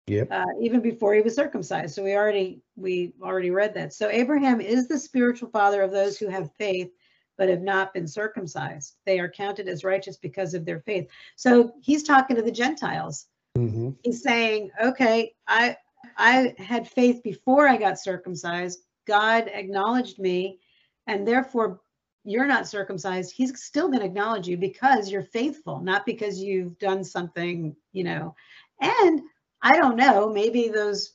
Yep. 0.08 0.28
Uh, 0.32 0.46
even 0.60 0.82
before 0.82 1.14
he 1.14 1.22
was 1.22 1.36
circumcised. 1.36 1.94
So 1.94 2.04
we 2.04 2.16
already 2.16 2.62
we 2.76 3.14
already 3.22 3.52
read 3.52 3.76
that. 3.76 3.94
So 3.94 4.10
Abraham 4.10 4.60
is 4.60 4.88
the 4.88 4.98
spiritual 4.98 5.50
father 5.50 5.84
of 5.84 5.92
those 5.92 6.18
who 6.18 6.28
have 6.28 6.52
faith 6.58 6.92
but 7.38 7.48
have 7.48 7.62
not 7.62 7.94
been 7.94 8.08
circumcised. 8.08 8.96
They 9.06 9.20
are 9.20 9.30
counted 9.30 9.70
as 9.70 9.84
righteous 9.84 10.18
because 10.18 10.54
of 10.54 10.66
their 10.66 10.82
faith. 10.82 11.08
So 11.36 11.74
he's 11.82 12.04
talking 12.04 12.36
to 12.36 12.42
the 12.42 12.52
Gentiles. 12.52 13.28
Mhm. 13.56 13.96
He's 14.04 14.22
saying, 14.24 14.72
"Okay, 14.82 15.36
I 15.48 15.78
I 16.18 16.56
had 16.58 16.88
faith 16.88 17.22
before 17.24 17.68
I 17.68 17.78
got 17.78 18.00
circumcised. 18.00 18.80
God 19.06 19.48
acknowledged 19.54 20.20
me, 20.20 20.60
and 21.08 21.28
therefore 21.28 21.82
you're 22.30 22.46
not 22.46 22.68
circumcised. 22.68 23.34
He's 23.36 23.60
still 23.60 23.88
going 23.88 24.02
to 24.02 24.06
acknowledge 24.06 24.48
you 24.48 24.56
because 24.56 25.10
you're 25.10 25.24
faithful, 25.24 25.80
not 25.80 26.06
because 26.06 26.40
you've 26.40 26.78
done 26.78 27.04
something, 27.04 27.76
you 27.92 28.04
know. 28.04 28.36
And 28.80 29.22
I 29.64 29.78
don't 29.78 29.96
know, 29.96 30.30
maybe 30.30 30.70
those 30.70 31.14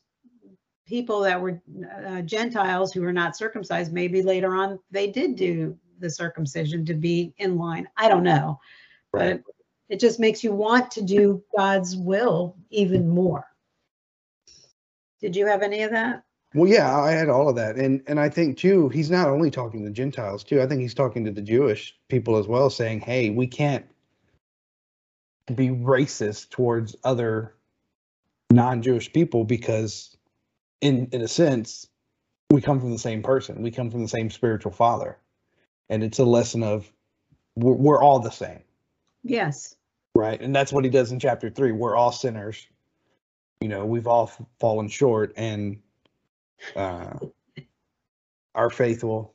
people 0.87 1.21
that 1.21 1.41
were 1.41 1.63
uh, 2.05 2.23
Gentiles 2.23 2.93
who 2.93 3.01
were 3.01 3.13
not 3.13 3.37
circumcised, 3.37 3.93
maybe 3.93 4.23
later 4.23 4.57
on 4.57 4.79
they 4.91 5.07
did 5.07 5.37
do 5.37 5.79
the 6.01 6.11
circumcision 6.11 6.85
to 6.87 6.95
be 6.95 7.33
in 7.39 7.57
line. 7.57 7.89
I 7.97 8.09
don't 8.09 8.25
know. 8.25 8.59
Right. 9.13 9.41
But 9.45 9.55
it 9.89 10.01
just 10.01 10.19
makes 10.19 10.43
you 10.43 10.53
want 10.53 10.91
to 10.91 11.03
do 11.03 11.45
God's 11.57 11.97
will 11.97 12.57
even 12.71 13.09
more. 13.09 13.47
Did 15.21 15.37
you 15.37 15.47
have 15.47 15.63
any 15.63 15.83
of 15.83 15.93
that? 15.93 16.25
Well, 16.55 16.71
yeah, 16.71 16.97
I 16.97 17.11
had 17.11 17.29
all 17.29 17.49
of 17.49 17.57
that, 17.57 17.77
and 17.77 18.01
and 18.07 18.21
I 18.21 18.29
think 18.29 18.57
too, 18.57 18.89
he's 18.89 19.11
not 19.11 19.29
only 19.29 19.51
talking 19.51 19.85
to 19.85 19.91
Gentiles 19.91 20.45
too. 20.45 20.63
I 20.63 20.67
think 20.67 20.81
he's 20.81 20.95
talking 20.95 21.25
to 21.25 21.33
the 21.33 21.43
Jewish 21.43 21.97
people 22.09 22.37
as 22.37 22.47
well, 22.47 22.71
saying, 22.71 23.01
"Hey, 23.01 23.31
we 23.31 23.49
can't 23.49 23.85
be 25.55 25.69
racist 25.69 26.51
towards 26.51 26.95
other 27.05 27.55
non-Jewish 28.51 29.13
people 29.13 29.45
because, 29.45 30.17
in 30.81 31.09
in 31.11 31.23
a 31.23 31.29
sense, 31.29 31.89
we 32.51 32.61
come 32.61 32.79
from 32.79 32.93
the 32.93 32.99
same 32.99 33.23
person. 33.23 33.61
We 33.61 33.73
come 33.73 33.91
from 33.91 34.03
the 34.03 34.09
same 34.09 34.31
spiritual 34.31 34.73
father, 34.73 35.19
and 35.89 36.05
it's 36.05 36.21
a 36.21 36.25
lesson 36.25 36.63
of 36.63 36.91
we're, 37.57 37.73
we're 37.75 38.03
all 38.03 38.21
the 38.21 38.31
same, 38.31 38.63
Yes. 39.25 39.75
right? 40.15 40.41
And 40.41 40.55
that's 40.55 40.73
what 40.73 40.85
he 40.85 40.91
does 40.91 41.11
in 41.11 41.19
chapter 41.19 41.51
three. 41.51 41.73
We're 41.73 41.97
all 41.97 42.13
sinners. 42.13 42.67
You 43.61 43.69
know, 43.69 43.85
we've 43.87 44.07
all 44.07 44.31
fallen 44.61 44.89
short, 44.89 45.33
and 45.37 45.79
uh, 46.77 47.19
our 48.55 48.71
faith 48.71 49.05
will 49.05 49.35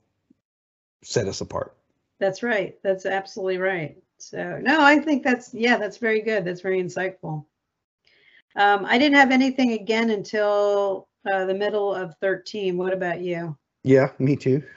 set 1.04 1.28
us 1.28 1.42
apart. 1.42 1.76
That's 2.20 2.44
right. 2.44 2.78
That's 2.84 3.06
absolutely 3.06 3.58
right. 3.58 3.98
So, 4.18 4.60
no, 4.62 4.82
I 4.82 5.00
think 5.00 5.24
that's, 5.24 5.54
yeah, 5.54 5.78
that's 5.78 5.98
very 5.98 6.22
good. 6.22 6.44
That's 6.44 6.62
very 6.62 6.82
insightful. 6.82 7.46
Um, 8.56 8.86
I 8.86 8.98
didn't 8.98 9.18
have 9.18 9.32
anything 9.32 9.74
again 9.74 10.10
until 10.10 11.08
uh, 11.32 11.46
the 11.46 11.54
middle 11.54 11.94
of 11.94 12.16
13. 12.20 12.78
What 12.78 12.94
about 12.94 13.22
you? 13.22 13.58
Yeah, 13.84 14.12
me 14.20 14.36
too. 14.36 14.64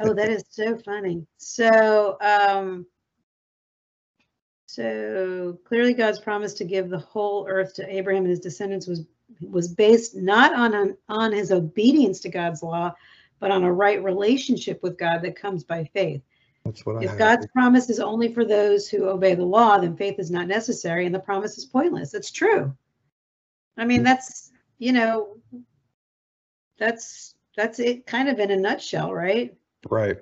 Oh, 0.00 0.12
that 0.12 0.28
is 0.28 0.42
so 0.50 0.76
funny. 0.78 1.24
So, 1.38 2.16
um, 2.20 2.84
so 4.66 5.56
clearly 5.64 5.94
God's 5.94 6.18
promise 6.18 6.54
to 6.54 6.64
give 6.64 6.90
the 6.90 6.98
whole 6.98 7.46
earth 7.48 7.74
to 7.74 7.88
Abraham 7.88 8.24
and 8.24 8.30
his 8.30 8.40
descendants 8.40 8.88
was 8.88 9.06
was 9.40 9.68
based 9.68 10.16
not 10.16 10.54
on 10.54 10.74
an, 10.74 10.96
on 11.08 11.32
his 11.32 11.52
obedience 11.52 12.20
to 12.20 12.28
God's 12.28 12.62
law, 12.62 12.94
but 13.40 13.50
on 13.50 13.64
a 13.64 13.72
right 13.72 14.02
relationship 14.02 14.82
with 14.82 14.98
God 14.98 15.22
that 15.22 15.36
comes 15.36 15.64
by 15.64 15.84
faith. 15.92 16.22
That's 16.64 16.84
what 16.86 16.96
I 16.96 17.04
If 17.04 17.10
had. 17.10 17.18
God's 17.18 17.46
promise 17.48 17.90
is 17.90 18.00
only 18.00 18.32
for 18.32 18.44
those 18.44 18.88
who 18.88 19.08
obey 19.08 19.34
the 19.34 19.44
law, 19.44 19.78
then 19.78 19.96
faith 19.96 20.18
is 20.18 20.30
not 20.30 20.48
necessary 20.48 21.06
and 21.06 21.14
the 21.14 21.20
promise 21.20 21.58
is 21.58 21.66
pointless. 21.66 22.10
That's 22.10 22.30
true. 22.30 22.74
I 23.76 23.84
mean, 23.84 24.00
hmm. 24.00 24.04
that's, 24.04 24.52
you 24.78 24.92
know, 24.92 25.36
that's 26.78 27.34
that's 27.56 27.78
it 27.78 28.06
kind 28.06 28.28
of 28.28 28.38
in 28.40 28.50
a 28.50 28.56
nutshell, 28.56 29.12
right? 29.12 29.54
Right. 29.88 30.18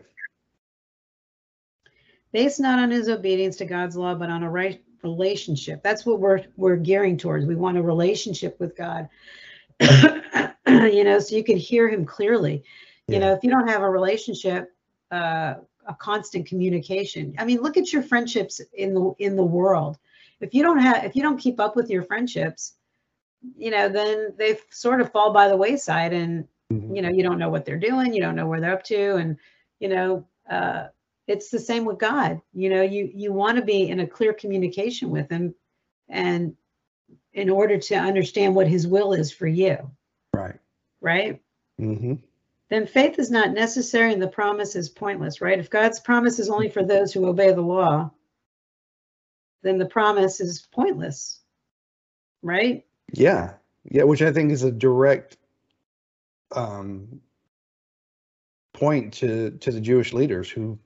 Based 2.32 2.60
not 2.60 2.78
on 2.78 2.90
his 2.90 3.08
obedience 3.08 3.56
to 3.56 3.64
God's 3.64 3.96
law, 3.96 4.14
but 4.14 4.30
on 4.30 4.42
a 4.42 4.50
right 4.50 4.82
relationship. 5.02 5.82
That's 5.82 6.04
what 6.06 6.20
we're 6.20 6.42
we're 6.56 6.76
gearing 6.76 7.16
towards. 7.16 7.46
We 7.46 7.54
want 7.56 7.78
a 7.78 7.82
relationship 7.82 8.58
with 8.60 8.76
God. 8.76 9.08
you 9.80 11.04
know, 11.04 11.18
so 11.18 11.34
you 11.36 11.44
can 11.44 11.56
hear 11.56 11.88
him 11.88 12.04
clearly. 12.04 12.62
You 13.08 13.18
know, 13.18 13.32
if 13.32 13.42
you 13.42 13.50
don't 13.50 13.68
have 13.68 13.82
a 13.82 13.90
relationship, 13.90 14.72
uh, 15.10 15.54
a 15.86 15.94
constant 15.98 16.46
communication. 16.46 17.34
I 17.38 17.44
mean, 17.44 17.60
look 17.60 17.76
at 17.76 17.92
your 17.92 18.02
friendships 18.02 18.60
in 18.72 18.94
the 18.94 19.12
in 19.18 19.36
the 19.36 19.44
world. 19.44 19.98
if 20.40 20.54
you 20.54 20.62
don't 20.62 20.78
have 20.78 21.04
if 21.04 21.14
you 21.16 21.22
don't 21.22 21.38
keep 21.38 21.58
up 21.60 21.76
with 21.76 21.90
your 21.90 22.02
friendships 22.02 22.74
you 23.56 23.70
know 23.70 23.88
then 23.88 24.32
they 24.38 24.58
sort 24.70 25.00
of 25.00 25.10
fall 25.12 25.32
by 25.32 25.48
the 25.48 25.56
wayside 25.56 26.12
and 26.12 26.46
Mhm. 26.72 26.94
you 26.96 27.02
know 27.02 27.10
you 27.10 27.22
don't 27.22 27.38
know 27.38 27.50
what 27.50 27.64
they're 27.64 27.78
doing 27.78 28.12
you 28.14 28.20
don't 28.20 28.34
know 28.36 28.46
where 28.46 28.60
they're 28.60 28.72
up 28.72 28.84
to 28.84 29.16
and 29.16 29.36
you 29.80 29.88
know 29.88 30.24
uh 30.48 30.86
it's 31.32 31.50
the 31.50 31.58
same 31.58 31.84
with 31.84 31.98
god 31.98 32.40
you 32.52 32.68
know 32.70 32.82
you 32.82 33.10
you 33.14 33.32
want 33.32 33.56
to 33.56 33.64
be 33.64 33.88
in 33.88 34.00
a 34.00 34.06
clear 34.06 34.32
communication 34.32 35.10
with 35.10 35.30
him 35.30 35.54
and 36.08 36.54
in 37.32 37.48
order 37.50 37.78
to 37.78 37.94
understand 37.94 38.54
what 38.54 38.68
his 38.68 38.86
will 38.86 39.12
is 39.12 39.32
for 39.32 39.46
you 39.46 39.76
Right. 40.34 40.58
right 41.00 41.40
Mm-hmm. 41.80 42.14
then 42.68 42.86
faith 42.86 43.18
is 43.18 43.30
not 43.30 43.52
necessary 43.52 44.12
and 44.12 44.22
the 44.22 44.28
promise 44.28 44.76
is 44.76 44.88
pointless 44.88 45.40
right 45.40 45.58
if 45.58 45.70
god's 45.70 46.00
promise 46.00 46.38
is 46.38 46.50
only 46.50 46.68
for 46.68 46.84
those 46.84 47.12
who 47.12 47.26
obey 47.26 47.52
the 47.52 47.60
law 47.60 48.10
then 49.62 49.78
the 49.78 49.86
promise 49.86 50.40
is 50.40 50.66
pointless 50.72 51.40
right 52.42 52.84
Yeah. 53.12 53.54
Yeah, 53.84 54.04
which 54.04 54.22
I 54.22 54.32
think 54.32 54.52
is 54.52 54.62
a 54.62 54.70
direct 54.70 55.36
um 56.54 57.20
point 58.74 59.12
to 59.14 59.50
to 59.52 59.70
the 59.72 59.80
Jewish 59.80 60.12
leaders 60.12 60.48
who 60.50 60.78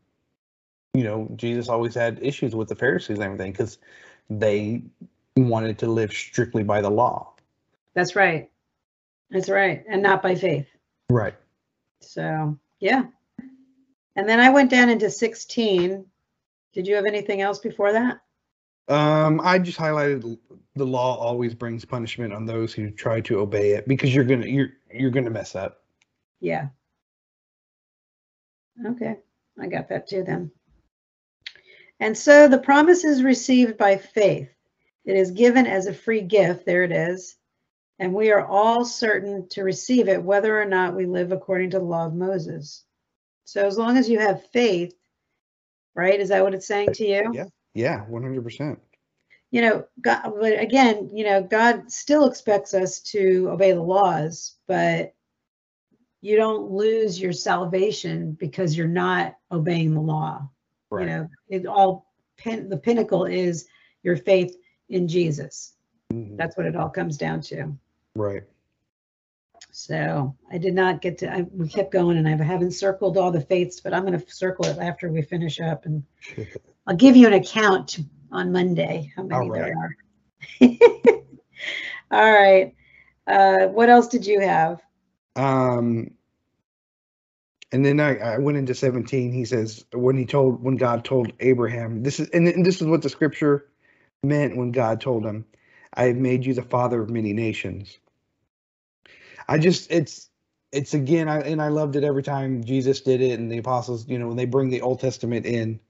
you 0.96 1.04
know, 1.04 1.28
Jesus 1.36 1.68
always 1.68 1.94
had 1.94 2.18
issues 2.22 2.54
with 2.54 2.68
the 2.68 2.74
Pharisees 2.76 3.16
and 3.18 3.24
everything 3.24 3.52
because 3.52 3.78
they 4.30 4.82
wanted 5.36 5.78
to 5.78 5.86
live 5.86 6.12
strictly 6.12 6.62
by 6.62 6.80
the 6.80 6.90
law. 6.90 7.32
that's 7.94 8.16
right 8.16 8.50
that's 9.30 9.48
right 9.48 9.84
and 9.88 10.02
not 10.02 10.22
by 10.22 10.34
faith 10.34 10.66
Right. 11.08 11.34
So, 12.00 12.58
yeah. 12.80 13.04
And 14.16 14.28
then 14.28 14.40
I 14.40 14.50
went 14.50 14.70
down 14.70 14.88
into 14.88 15.10
16. 15.10 16.04
Did 16.72 16.86
you 16.86 16.94
have 16.94 17.06
anything 17.06 17.40
else 17.40 17.58
before 17.58 17.92
that? 17.92 18.20
Um, 18.88 19.40
I 19.42 19.58
just 19.58 19.78
highlighted 19.78 20.38
the 20.74 20.86
law 20.86 21.16
always 21.16 21.54
brings 21.54 21.84
punishment 21.84 22.32
on 22.32 22.46
those 22.46 22.72
who 22.72 22.90
try 22.90 23.20
to 23.22 23.40
obey 23.40 23.72
it 23.72 23.88
because 23.88 24.14
you're 24.14 24.24
gonna 24.24 24.46
you're 24.46 24.68
you're 24.92 25.10
gonna 25.10 25.30
mess 25.30 25.56
up. 25.56 25.82
Yeah. 26.40 26.68
Okay. 28.84 29.16
I 29.60 29.66
got 29.66 29.88
that 29.88 30.08
too 30.08 30.22
then. 30.22 30.52
And 32.00 32.16
so 32.16 32.48
the 32.48 32.58
promise 32.58 33.04
is 33.04 33.22
received 33.22 33.78
by 33.78 33.96
faith. 33.96 34.50
It 35.04 35.16
is 35.16 35.30
given 35.30 35.66
as 35.66 35.86
a 35.86 35.94
free 35.94 36.20
gift. 36.20 36.66
There 36.66 36.82
it 36.82 36.92
is. 36.92 37.36
And 37.98 38.12
we 38.12 38.30
are 38.30 38.44
all 38.44 38.84
certain 38.84 39.48
to 39.50 39.62
receive 39.62 40.08
it, 40.08 40.22
whether 40.22 40.60
or 40.60 40.66
not 40.66 40.94
we 40.94 41.06
live 41.06 41.32
according 41.32 41.70
to 41.70 41.78
the 41.78 41.84
law 41.84 42.06
of 42.06 42.14
Moses. 42.14 42.84
So 43.44 43.66
as 43.66 43.78
long 43.78 43.96
as 43.96 44.08
you 44.10 44.18
have 44.18 44.50
faith, 44.52 44.94
right? 45.94 46.20
Is 46.20 46.28
that 46.28 46.42
what 46.42 46.54
it's 46.54 46.66
saying 46.66 46.92
to 46.94 47.06
you? 47.06 47.30
Yeah. 47.32 47.46
Yeah, 47.74 48.00
one 48.06 48.22
hundred 48.22 48.42
percent. 48.42 48.80
you 49.50 49.60
know, 49.62 49.84
God, 50.00 50.32
but 50.40 50.58
again, 50.60 51.10
you 51.14 51.24
know, 51.24 51.42
God 51.42 51.90
still 51.90 52.26
expects 52.26 52.74
us 52.74 53.00
to 53.12 53.48
obey 53.50 53.72
the 53.72 53.82
laws, 53.82 54.56
but 54.66 55.14
you 56.20 56.36
don't 56.36 56.70
lose 56.70 57.20
your 57.20 57.32
salvation 57.32 58.32
because 58.32 58.76
you're 58.76 58.88
not 58.88 59.36
obeying 59.52 59.94
the 59.94 60.00
law. 60.00 60.48
Right. 60.96 61.08
You 61.08 61.10
know, 61.10 61.28
it 61.48 61.66
all 61.66 62.06
pin, 62.36 62.68
the 62.68 62.76
pinnacle 62.76 63.26
is 63.26 63.66
your 64.02 64.16
faith 64.16 64.56
in 64.88 65.08
Jesus. 65.08 65.74
Mhm. 66.12 66.36
That's 66.36 66.56
what 66.56 66.66
it 66.66 66.76
all 66.76 66.88
comes 66.88 67.16
down 67.16 67.40
to. 67.42 67.76
Right. 68.14 68.44
So 69.72 70.34
I 70.50 70.58
did 70.58 70.74
not 70.74 71.02
get 71.02 71.18
to. 71.18 71.30
I, 71.32 71.42
we 71.42 71.68
kept 71.68 71.92
going, 71.92 72.16
and 72.16 72.26
I 72.26 72.42
haven't 72.42 72.72
circled 72.72 73.18
all 73.18 73.30
the 73.30 73.40
faiths, 73.40 73.80
but 73.80 73.92
I'm 73.92 74.06
going 74.06 74.18
to 74.18 74.32
circle 74.32 74.64
it 74.66 74.78
after 74.78 75.10
we 75.10 75.22
finish 75.22 75.60
up, 75.60 75.84
and 75.84 76.02
I'll 76.86 76.96
give 76.96 77.16
you 77.16 77.26
an 77.26 77.34
account 77.34 77.98
on 78.32 78.52
Monday 78.52 79.12
how 79.14 79.22
many 79.24 79.34
All 79.34 79.50
right. 79.50 79.62
there 79.62 79.74
are. 79.76 81.20
All 82.10 82.32
right. 82.32 82.74
Uh, 83.26 83.66
what 83.68 83.90
else 83.90 84.08
did 84.08 84.24
you 84.24 84.40
have? 84.40 84.80
Um, 85.34 86.12
and 87.72 87.84
then 87.84 88.00
I, 88.00 88.16
I 88.18 88.38
went 88.38 88.58
into 88.58 88.74
17. 88.74 89.32
He 89.32 89.44
says, 89.44 89.84
when 89.92 90.16
he 90.16 90.24
told, 90.24 90.62
when 90.62 90.76
God 90.76 91.04
told 91.04 91.32
Abraham, 91.40 92.02
this 92.02 92.20
is, 92.20 92.28
and, 92.30 92.46
and 92.46 92.64
this 92.64 92.80
is 92.80 92.86
what 92.86 93.02
the 93.02 93.08
scripture 93.08 93.66
meant 94.22 94.56
when 94.56 94.72
God 94.72 95.00
told 95.00 95.24
him, 95.24 95.44
I 95.94 96.04
have 96.04 96.16
made 96.16 96.44
you 96.44 96.54
the 96.54 96.62
father 96.62 97.00
of 97.00 97.10
many 97.10 97.32
nations. 97.32 97.98
I 99.48 99.58
just, 99.58 99.90
it's, 99.90 100.30
it's 100.72 100.94
again, 100.94 101.28
I, 101.28 101.40
and 101.40 101.60
I 101.60 101.68
loved 101.68 101.96
it 101.96 102.04
every 102.04 102.22
time 102.22 102.64
Jesus 102.64 103.00
did 103.00 103.20
it 103.20 103.38
and 103.38 103.50
the 103.50 103.58
apostles, 103.58 104.08
you 104.08 104.18
know, 104.18 104.28
when 104.28 104.36
they 104.36 104.46
bring 104.46 104.70
the 104.70 104.82
Old 104.82 105.00
Testament 105.00 105.46
in 105.46 105.80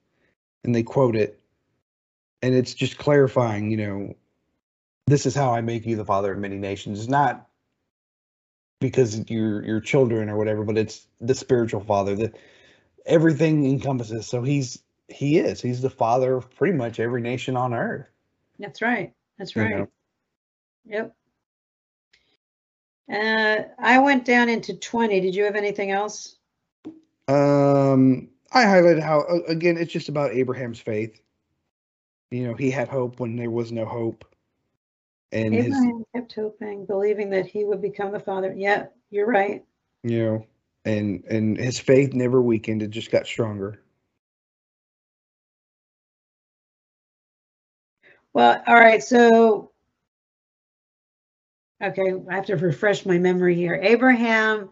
and 0.65 0.75
they 0.75 0.83
quote 0.83 1.17
it, 1.17 1.41
and 2.43 2.55
it's 2.55 2.75
just 2.75 2.99
clarifying, 2.99 3.71
you 3.71 3.77
know, 3.77 4.15
this 5.07 5.27
is 5.27 5.35
how 5.35 5.55
I 5.55 5.61
make 5.61 5.87
you 5.87 5.97
the 5.97 6.05
father 6.05 6.33
of 6.33 6.39
many 6.39 6.57
nations. 6.57 7.01
It's 7.01 7.09
not 7.09 7.49
because 8.81 9.29
you're 9.29 9.65
your 9.65 9.81
children 9.81 10.29
or 10.29 10.37
whatever, 10.37 10.65
but 10.65 10.79
it's 10.79 11.07
the 11.21 11.35
spiritual 11.35 11.81
father 11.81 12.15
that 12.17 12.37
everything 13.05 13.65
encompasses. 13.65 14.27
So 14.27 14.43
he's 14.43 14.83
he 15.09 15.39
is 15.39 15.61
he's 15.61 15.81
the 15.81 15.91
father 15.91 16.37
of 16.37 16.55
pretty 16.57 16.77
much 16.77 17.01
every 17.01 17.23
nation 17.23 17.57
on 17.57 17.75
earth. 17.75 18.07
That's 18.59 18.83
right. 18.83 19.13
That's 19.39 19.55
you 19.55 19.63
right. 19.63 19.77
know? 19.77 19.89
Yep. 20.87 21.15
Uh, 23.13 23.63
I 23.79 23.99
went 24.01 24.25
down 24.25 24.49
into 24.49 24.75
20. 24.75 25.21
Did 25.21 25.35
you 25.35 25.45
have 25.45 25.55
anything 25.55 25.93
else? 25.93 26.37
Um, 27.29 28.29
I 28.53 28.65
highlighted 28.65 29.03
how 29.03 29.21
uh, 29.21 29.41
again 29.49 29.77
it's 29.77 29.93
just 29.93 30.09
about 30.09 30.33
Abraham's 30.33 30.81
faith. 30.81 31.21
You 32.31 32.49
know, 32.49 32.55
he 32.55 32.71
had 32.71 32.89
hope 32.89 33.21
when 33.21 33.37
there 33.37 33.51
was 33.51 33.71
no 33.71 33.85
hope, 33.85 34.25
and 35.33 35.55
his 35.55 35.67
Abraham 35.67 36.05
kept 36.15 36.35
hoping, 36.35 36.87
believing 36.87 37.31
that 37.31 37.47
he 37.47 37.65
would 37.65 37.83
become 37.83 38.13
the 38.13 38.21
father. 38.21 38.55
Yeah, 38.57 38.87
you're 39.11 39.27
right. 39.27 39.65
you 40.03 40.25
know, 40.25 40.47
and 40.85 41.25
and 41.25 41.59
his 41.59 41.79
faith 41.79 42.15
never 42.15 42.41
weakened; 42.41 42.83
it 42.83 42.91
just 42.91 43.11
got 43.11 43.27
stronger. 43.27 43.81
Well, 48.33 48.63
all 48.67 48.75
right. 48.75 49.03
So, 49.03 49.73
okay, 51.83 52.13
I 52.31 52.35
have 52.35 52.47
to 52.47 52.57
refresh 52.57 53.07
my 53.07 53.19
memory 53.19 53.55
here. 53.55 53.81
Abraham 53.83 54.69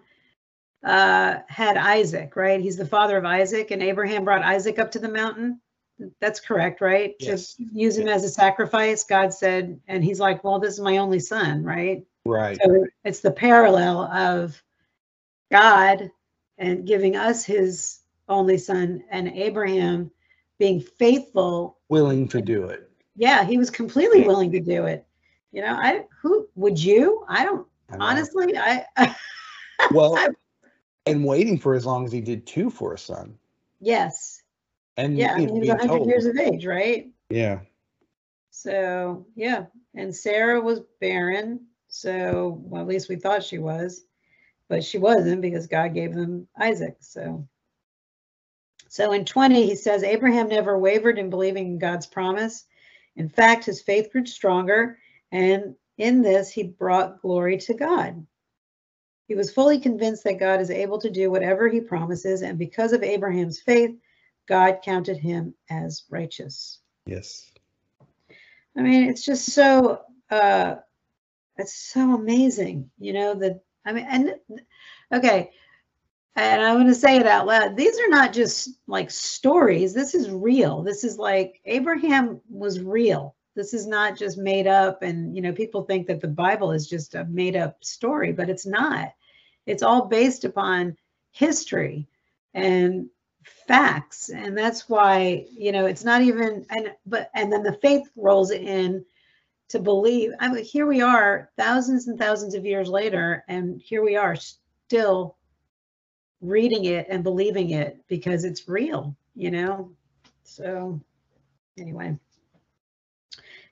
uh, 0.85 1.38
had 1.49 1.79
Isaac, 1.79 2.37
right? 2.37 2.61
He's 2.61 2.77
the 2.77 2.87
father 2.87 3.17
of 3.17 3.25
Isaac, 3.25 3.71
and 3.71 3.83
Abraham 3.83 4.25
brought 4.25 4.43
Isaac 4.43 4.79
up 4.79 4.93
to 4.93 4.99
the 4.99 5.09
mountain. 5.09 5.61
That's 6.21 6.40
correct, 6.40 6.81
right? 6.81 7.14
Yes. 7.19 7.55
To 7.55 7.64
use 7.73 7.97
him 7.99 8.09
as 8.09 8.25
a 8.25 8.29
sacrifice. 8.29 9.05
God 9.05 9.33
said, 9.33 9.81
and 9.88 10.05
he's 10.05 10.21
like, 10.21 10.43
well, 10.45 10.59
this 10.59 10.75
is 10.75 10.81
my 10.81 10.99
only 10.99 11.21
son, 11.21 11.62
right? 11.64 12.05
Right. 12.25 12.59
So 12.62 12.87
it's 13.05 13.21
the 13.21 13.31
parallel 13.31 14.03
of 14.03 14.61
God 15.51 16.11
and 16.59 16.87
giving 16.87 17.17
us 17.17 17.45
his 17.45 18.01
only 18.29 18.59
son 18.59 19.05
and 19.11 19.29
Abraham 19.29 20.11
being 20.59 20.81
faithful 20.81 21.79
Willing 21.88 22.29
to 22.29 22.40
do 22.40 22.64
it. 22.64 22.90
yeah, 23.17 23.45
he 23.45 23.59
was 23.59 23.71
completely 23.71 24.23
willing 24.23 24.53
to 24.53 24.61
do 24.61 24.87
it. 24.87 25.07
You 25.53 25.62
know, 25.62 25.75
I 25.75 26.05
who 26.23 26.49
would 26.55 26.83
you? 26.83 27.25
I 27.29 27.45
don't 27.45 27.67
I 27.93 27.97
honestly. 28.01 28.57
I 28.57 28.87
Well, 29.93 30.17
I- 30.17 30.31
and 31.07 31.25
waiting 31.25 31.59
for 31.59 31.75
as 31.75 31.85
long 31.85 32.07
as 32.07 32.12
he 32.12 32.21
did 32.23 32.47
too 32.47 32.71
for 32.71 32.95
a 32.95 32.99
son. 32.99 33.37
yes, 33.81 34.43
And 34.97 35.17
yeah. 35.17 35.37
You 35.39 35.47
know, 35.47 35.55
he 35.55 35.61
was 35.61 35.69
hundred 35.71 35.87
told- 35.87 36.09
years 36.09 36.27
of 36.27 36.37
age, 36.37 36.67
right? 36.67 37.11
Yeah. 37.31 37.61
So 38.51 39.27
yeah, 39.35 39.67
and 39.95 40.15
Sarah 40.15 40.61
was 40.61 40.81
barren. 41.01 41.67
So 41.89 42.61
well, 42.65 42.83
at 42.83 42.89
least 42.89 43.09
we 43.09 43.17
thought 43.17 43.43
she 43.43 43.59
was, 43.59 44.05
but 44.69 44.85
she 44.85 44.99
wasn't 44.99 45.43
because 45.43 45.67
God 45.67 45.95
gave 45.95 46.15
them 46.15 46.47
Isaac. 46.59 46.97
So. 47.01 47.47
So 48.88 49.11
in 49.11 49.25
20, 49.25 49.67
he 49.67 49.75
says 49.75 50.05
Abraham 50.05 50.49
never 50.49 50.79
wavered 50.79 51.19
in 51.19 51.29
believing 51.29 51.67
in 51.67 51.79
God's 51.81 52.07
promise. 52.07 52.65
In 53.17 53.29
fact, 53.29 53.65
his 53.65 53.83
faith 53.83 54.13
grew 54.13 54.25
stronger, 54.25 54.99
and 55.33 55.75
in 55.99 56.23
this, 56.23 56.49
he 56.49 56.63
brought 56.63 57.21
glory 57.21 57.59
to 57.59 57.75
God. 57.75 58.25
He 59.27 59.35
was 59.35 59.51
fully 59.51 59.81
convinced 59.81 60.23
that 60.23 60.38
God 60.38 60.61
is 60.61 60.71
able 60.71 61.01
to 61.01 61.11
do 61.11 61.29
whatever 61.29 61.69
he 61.69 61.81
promises, 61.81 62.42
and 62.42 62.57
because 62.57 62.92
of 62.92 63.03
Abraham's 63.03 63.59
faith, 63.59 63.97
God 64.47 64.81
counted 64.85 65.17
him 65.17 65.55
as 65.71 66.05
righteous. 66.11 66.81
Yes. 67.07 67.51
I 68.77 68.83
mean, 68.83 69.09
it's 69.09 69.25
just 69.25 69.53
so 69.53 70.03
uh 70.31 70.77
it's 71.57 71.75
so 71.75 72.15
amazing, 72.15 72.90
you 72.99 73.13
know, 73.13 73.35
that 73.35 73.63
I 73.87 73.92
mean 73.92 74.07
and 74.09 74.35
okay, 75.13 75.51
and 76.37 76.63
I'm 76.63 76.77
going 76.77 76.88
to 76.88 76.95
say 76.95 77.17
it 77.17 77.27
out 77.27 77.47
loud. 77.47 77.77
These 77.77 77.99
are 78.01 78.09
not 78.09 78.33
just 78.33 78.71
like 78.87 79.11
stories. 79.11 79.95
This 79.95 80.15
is 80.15 80.31
real. 80.31 80.83
This 80.83 81.05
is 81.05 81.19
like 81.19 81.61
Abraham 81.65 82.40
was 82.51 82.81
real. 82.81 83.37
This 83.55 83.73
is 83.73 83.87
not 83.87 84.19
just 84.19 84.37
made 84.37 84.67
up 84.67 85.03
and 85.03 85.37
you 85.37 85.42
know, 85.42 85.53
people 85.53 85.83
think 85.83 86.09
that 86.09 86.21
the 86.21 86.29
Bible 86.29 86.73
is 86.73 86.88
just 86.88 87.15
a 87.15 87.25
made 87.27 87.55
up 87.55 87.85
story, 87.85 88.33
but 88.33 88.51
it's 88.51 88.67
not. 88.67 89.13
It's 89.67 89.83
all 89.83 90.07
based 90.07 90.45
upon 90.45 90.97
history 91.31 92.09
and 92.53 93.09
facts 93.67 94.31
and 94.31 94.57
that's 94.57 94.88
why 94.88 95.47
you 95.53 95.73
know 95.73 95.87
it's 95.87 96.05
not 96.05 96.23
even 96.23 96.65
and 96.71 96.92
but 97.07 97.31
and 97.35 97.53
then 97.53 97.63
the 97.63 97.79
faith 97.83 98.09
rolls 98.17 98.51
in 98.51 99.05
to 99.69 99.79
believe 99.79 100.31
i 100.40 100.49
mean 100.49 100.65
here 100.65 100.87
we 100.87 101.01
are 101.01 101.51
thousands 101.57 102.09
and 102.09 102.19
thousands 102.19 102.55
of 102.55 102.65
years 102.65 102.88
later 102.88 103.45
and 103.49 103.81
here 103.81 104.03
we 104.03 104.17
are 104.17 104.37
still 104.37 105.37
reading 106.40 106.87
it 106.87 107.07
and 107.09 107.23
believing 107.23 107.71
it 107.71 107.99
because 108.09 108.45
it's 108.45 108.69
real 108.69 109.17
you 109.35 109.51
know 109.51 109.90
so 110.42 111.01
anyway 111.79 112.19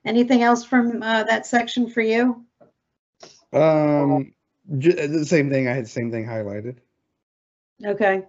anything 0.05 0.43
else 0.43 0.63
from 0.65 1.01
uh, 1.01 1.23
that 1.23 1.45
section 1.45 1.89
for 1.89 2.01
you 2.01 2.43
Um, 3.53 4.33
the 4.67 5.25
same 5.25 5.49
thing. 5.49 5.67
I 5.67 5.73
had 5.73 5.85
the 5.85 5.89
same 5.89 6.11
thing 6.11 6.25
highlighted. 6.25 6.77
Okay. 7.85 8.23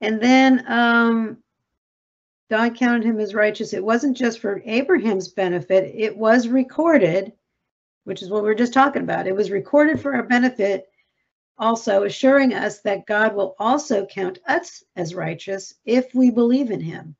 And 0.00 0.20
then 0.20 0.64
um, 0.70 1.38
God 2.50 2.76
counted 2.76 3.04
him 3.04 3.20
as 3.20 3.34
righteous. 3.34 3.72
It 3.72 3.84
wasn't 3.84 4.16
just 4.16 4.38
for 4.38 4.62
Abraham's 4.64 5.28
benefit, 5.28 5.92
it 5.94 6.16
was 6.16 6.48
recorded, 6.48 7.32
which 8.04 8.22
is 8.22 8.30
what 8.30 8.42
we 8.42 8.50
are 8.50 8.54
just 8.54 8.72
talking 8.72 9.02
about. 9.02 9.26
It 9.26 9.34
was 9.34 9.50
recorded 9.50 10.00
for 10.00 10.14
our 10.14 10.22
benefit, 10.22 10.88
also 11.56 12.02
assuring 12.02 12.52
us 12.52 12.80
that 12.80 13.06
God 13.06 13.34
will 13.34 13.54
also 13.58 14.06
count 14.06 14.40
us 14.46 14.84
as 14.96 15.14
righteous 15.14 15.74
if 15.84 16.14
we 16.14 16.30
believe 16.30 16.70
in 16.70 16.80
him. 16.80 17.16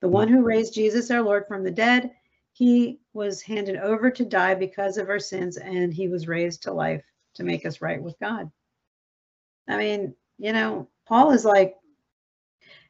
The 0.00 0.08
one 0.08 0.28
who 0.28 0.42
raised 0.42 0.74
Jesus 0.74 1.10
our 1.10 1.22
Lord 1.22 1.46
from 1.46 1.62
the 1.64 1.70
dead, 1.70 2.10
he 2.52 3.00
was 3.12 3.42
handed 3.42 3.76
over 3.76 4.10
to 4.10 4.24
die 4.24 4.54
because 4.54 4.96
of 4.96 5.08
our 5.08 5.18
sins, 5.18 5.56
and 5.56 5.92
he 5.92 6.08
was 6.08 6.28
raised 6.28 6.62
to 6.62 6.72
life 6.72 7.04
to 7.34 7.42
make 7.42 7.66
us 7.66 7.80
right 7.80 8.02
with 8.02 8.18
God. 8.18 8.50
I 9.68 9.76
mean, 9.76 10.14
you 10.38 10.52
know, 10.52 10.88
Paul 11.06 11.32
is 11.32 11.44
like, 11.44 11.76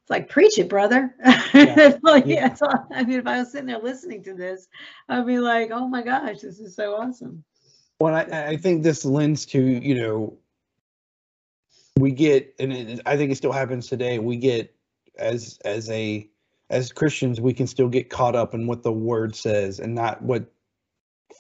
it's 0.05 0.11
like 0.11 0.29
preach 0.29 0.59
it, 0.59 0.69
brother. 0.69 1.15
Yeah. 1.55 1.97
like, 2.03 2.27
Yeah. 2.27 2.49
that's 2.49 2.61
all- 2.61 2.87
I 2.93 3.05
mean, 3.05 3.19
if 3.21 3.27
I 3.27 3.39
was 3.39 3.51
sitting 3.53 3.69
there 3.69 3.79
listening 3.79 4.23
to 4.25 4.35
this, 4.35 4.69
I'd 5.09 5.27
be 5.27 5.39
like, 5.39 5.71
oh 5.73 5.89
my 5.89 6.03
gosh, 6.03 6.41
this 6.41 6.61
is 6.61 6.77
so 6.77 6.95
awesome. 6.95 7.43
Well, 7.99 8.15
I, 8.15 8.49
I 8.49 8.57
think 8.59 8.83
this 8.83 9.07
lends 9.07 9.47
to 9.47 9.63
you 9.63 9.95
know, 9.95 10.37
we 11.99 12.11
get, 12.11 12.55
and 12.59 12.71
it, 12.71 13.01
I 13.07 13.17
think 13.17 13.33
it 13.33 13.37
still 13.37 13.53
happens 13.53 13.87
today. 13.87 14.19
We 14.19 14.37
get 14.37 14.75
as 15.17 15.59
as 15.65 15.89
a 15.89 16.29
as 16.69 16.93
Christians, 16.93 17.41
we 17.41 17.55
can 17.55 17.67
still 17.67 17.89
get 17.89 18.11
caught 18.11 18.37
up 18.37 18.53
in 18.53 18.67
what 18.67 18.83
the 18.83 18.93
word 18.93 19.35
says 19.35 19.81
and 19.81 19.95
not 19.95 20.21
what 20.21 20.53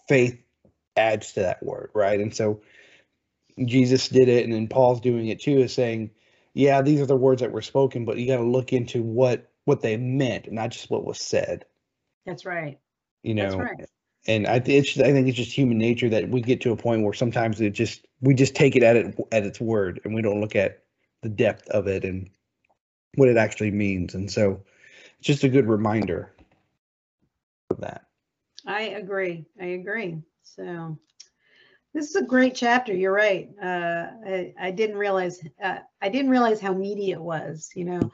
faith 0.08 0.38
adds 0.96 1.32
to 1.34 1.40
that 1.40 1.62
word, 1.62 1.90
right? 1.92 2.18
And 2.20 2.34
so 2.34 2.62
Jesus 3.62 4.08
did 4.08 4.28
it, 4.28 4.44
and 4.44 4.52
then 4.54 4.68
Paul's 4.68 5.00
doing 5.02 5.28
it 5.28 5.40
too, 5.42 5.58
is 5.58 5.74
saying, 5.74 6.10
yeah, 6.54 6.80
these 6.82 7.00
are 7.00 7.06
the 7.06 7.16
words 7.16 7.42
that 7.42 7.52
were 7.52 7.62
spoken, 7.62 8.04
but 8.04 8.16
you 8.16 8.28
got 8.28 8.36
to 8.36 8.44
look 8.44 8.72
into 8.72 9.02
what 9.02 9.50
what 9.64 9.80
they 9.80 9.96
meant, 9.96 10.50
not 10.52 10.70
just 10.70 10.90
what 10.90 11.04
was 11.04 11.18
said. 11.18 11.64
That's 12.24 12.44
right. 12.44 12.78
You 13.22 13.34
That's 13.34 13.54
know, 13.54 13.62
right. 13.62 13.88
and 14.26 14.46
I 14.46 14.60
think 14.60 14.86
it's 14.86 14.98
I 14.98 15.12
think 15.12 15.26
it's 15.26 15.36
just 15.36 15.52
human 15.52 15.78
nature 15.78 16.08
that 16.10 16.28
we 16.28 16.40
get 16.40 16.60
to 16.62 16.72
a 16.72 16.76
point 16.76 17.02
where 17.02 17.12
sometimes 17.12 17.60
it 17.60 17.70
just 17.70 18.06
we 18.20 18.34
just 18.34 18.54
take 18.54 18.76
it 18.76 18.82
at 18.82 18.96
it 18.96 19.18
at 19.32 19.44
its 19.44 19.60
word 19.60 20.00
and 20.04 20.14
we 20.14 20.22
don't 20.22 20.40
look 20.40 20.54
at 20.54 20.84
the 21.22 21.28
depth 21.28 21.68
of 21.68 21.88
it 21.88 22.04
and 22.04 22.30
what 23.16 23.28
it 23.28 23.36
actually 23.36 23.70
means. 23.70 24.14
And 24.14 24.30
so 24.30 24.62
it's 25.18 25.26
just 25.26 25.44
a 25.44 25.48
good 25.48 25.66
reminder 25.66 26.32
of 27.70 27.80
that. 27.80 28.06
I 28.66 28.82
agree. 28.82 29.44
I 29.60 29.66
agree. 29.66 30.22
So 30.42 30.98
this 31.94 32.10
is 32.10 32.16
a 32.16 32.22
great 32.22 32.54
chapter. 32.54 32.92
You're 32.92 33.12
right. 33.12 33.48
Uh, 33.62 34.08
I, 34.26 34.54
I 34.58 34.70
didn't 34.72 34.96
realize 34.96 35.40
uh, 35.62 35.78
I 36.02 36.08
didn't 36.08 36.30
realize 36.30 36.60
how 36.60 36.74
meaty 36.74 37.12
it 37.12 37.20
was. 37.20 37.70
You 37.74 37.84
know, 37.84 38.10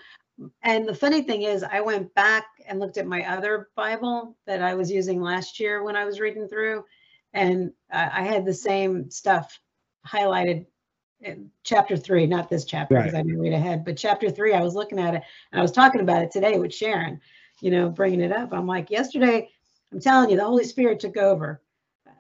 and 0.63 0.87
the 0.87 0.95
funny 0.95 1.23
thing 1.23 1.43
is, 1.43 1.65
I 1.65 1.81
went 1.81 2.15
back 2.15 2.45
and 2.69 2.79
looked 2.79 2.99
at 2.99 3.07
my 3.07 3.27
other 3.27 3.69
Bible 3.75 4.37
that 4.47 4.63
I 4.63 4.75
was 4.75 4.91
using 4.91 5.21
last 5.21 5.59
year 5.59 5.83
when 5.83 5.97
I 5.97 6.05
was 6.05 6.21
reading 6.21 6.47
through, 6.47 6.85
and 7.33 7.73
I 7.91 8.23
had 8.23 8.45
the 8.45 8.55
same 8.55 9.11
stuff 9.11 9.59
highlighted. 10.07 10.67
In 11.23 11.51
chapter 11.65 11.99
three, 11.99 12.27
not 12.27 12.49
this 12.49 12.65
chapter 12.65 12.95
because 12.95 13.13
Right. 13.13 13.21
I 13.21 13.23
didn't 13.23 13.41
read 13.41 13.53
ahead, 13.53 13.85
but 13.85 13.99
chapter 13.99 14.31
three, 14.31 14.55
I 14.55 14.63
was 14.63 14.75
looking 14.75 14.99
at 14.99 15.13
it 15.13 15.23
and 15.53 15.59
I 15.59 15.63
was 15.63 15.71
talking 15.71 16.01
about 16.01 16.23
it 16.23 16.31
today 16.31 16.59
with 16.59 16.73
Sharon. 16.73 17.21
You 17.61 17.71
know, 17.71 17.91
bringing 17.91 18.23
it 18.23 18.33
up. 18.33 18.55
I'm 18.55 18.67
like, 18.67 18.91
yesterday 18.91 19.51
I'm 19.93 20.01
telling 20.01 20.31
you, 20.31 20.39
the 20.39 20.45
Holy 20.47 20.65
Spirit 20.65 20.99
took 20.99 21.19
over 21.19 21.61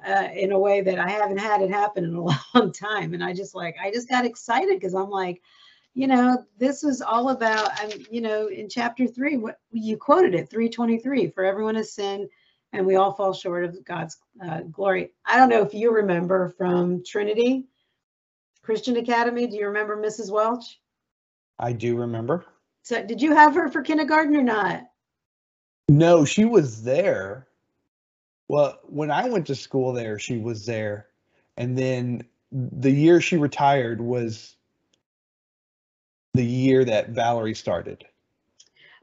uh, 0.07 0.28
in 0.34 0.53
a 0.53 0.59
way 0.59 0.80
that 0.80 0.98
I 0.98 1.09
haven't 1.09 1.38
had 1.38 1.62
it 1.62 1.70
happen 1.70 2.05
in 2.05 2.14
a 2.14 2.22
long 2.55 2.72
time. 2.72 3.14
And 3.14 3.22
I 3.22 3.32
just 3.32 3.55
like, 3.55 3.76
I 3.82 3.90
just 3.90 4.09
got 4.09 4.24
excited 4.24 4.78
because 4.78 4.94
I'm 4.94 5.11
like, 5.11 5.42
you 5.94 6.07
know, 6.07 6.44
this 6.59 6.84
is 6.84 7.03
all 7.03 7.30
about, 7.30 7.70
I'm, 7.80 7.90
you 8.11 8.20
know, 8.20 8.46
in 8.46 8.68
chapter 8.68 9.07
three, 9.07 9.36
what 9.36 9.59
you 9.72 9.96
quoted 9.96 10.34
it, 10.34 10.48
323, 10.48 11.30
for 11.30 11.44
everyone 11.44 11.74
has 11.74 11.92
sinned 11.92 12.28
and 12.72 12.86
we 12.86 12.96
all 12.96 13.12
fall 13.12 13.32
short 13.32 13.64
of 13.64 13.84
God's 13.84 14.16
uh, 14.44 14.61
glory. 14.70 15.12
I 15.24 15.36
don't 15.36 15.48
know 15.48 15.62
if 15.62 15.74
you 15.74 15.92
remember 15.92 16.51
from 16.51 17.03
Trinity 17.05 17.66
Christian 18.62 18.96
Academy. 18.96 19.46
Do 19.46 19.57
you 19.57 19.66
remember 19.66 19.96
Mrs. 19.96 20.30
Welch? 20.30 20.80
I 21.59 21.72
do 21.72 21.96
remember. 21.96 22.44
So 22.82 23.05
did 23.05 23.20
you 23.20 23.34
have 23.34 23.55
her 23.55 23.68
for 23.68 23.82
kindergarten 23.82 24.36
or 24.36 24.42
not? 24.42 24.84
No, 25.88 26.24
she 26.24 26.44
was 26.44 26.82
there. 26.82 27.48
Well, 28.51 28.80
when 28.82 29.12
I 29.12 29.28
went 29.28 29.46
to 29.46 29.55
school 29.55 29.92
there, 29.92 30.18
she 30.18 30.38
was 30.38 30.66
there. 30.66 31.07
And 31.57 31.78
then 31.78 32.24
the 32.51 32.90
year 32.90 33.20
she 33.20 33.36
retired 33.36 34.01
was 34.01 34.57
the 36.34 36.44
year 36.44 36.84
that 36.84 37.11
Valerie 37.11 37.55
started. 37.55 38.05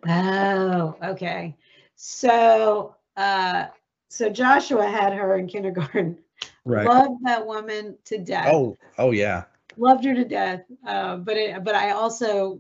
Oh, 0.06 0.98
okay. 1.02 1.56
So, 1.96 2.98
uh, 3.16 3.68
so 4.10 4.30
Joshua 4.30 4.86
had 4.86 5.14
her 5.14 5.38
in 5.38 5.48
kindergarten. 5.48 6.18
Right. 6.66 6.86
Loved 6.86 7.24
that 7.24 7.48
woman 7.48 7.98
to 8.04 8.18
death. 8.18 8.50
Oh, 8.52 8.76
oh 8.98 9.12
yeah. 9.12 9.46
Loved 9.78 10.04
her 10.04 10.14
to 10.14 10.26
death. 10.26 10.64
Uh, 10.86 11.16
but 11.16 11.38
it, 11.38 11.64
but 11.64 11.74
I 11.74 11.92
also 11.92 12.60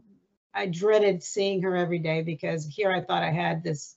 I 0.53 0.67
dreaded 0.67 1.21
seeing 1.21 1.61
her 1.63 1.75
every 1.75 1.99
day 1.99 2.21
because 2.21 2.65
here 2.65 2.89
I 2.89 3.01
thought 3.01 3.23
I 3.23 3.31
had 3.31 3.61
this 3.61 3.96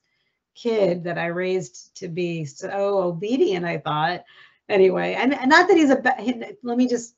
kid 0.61 1.05
that 1.05 1.19
I 1.19 1.27
raised 1.27 1.95
to 1.97 2.09
be 2.09 2.45
so 2.45 2.99
obedient. 2.99 3.65
I 3.65 3.79
thought 3.79 4.25
anyway, 4.69 5.15
and, 5.15 5.35
and 5.35 5.49
not 5.49 5.69
that 5.69 5.77
he's 5.77 5.91
a. 5.91 5.97
ba- 5.97 6.17
he- 6.19 6.43
Let 6.63 6.77
me 6.77 6.89
just 6.89 7.15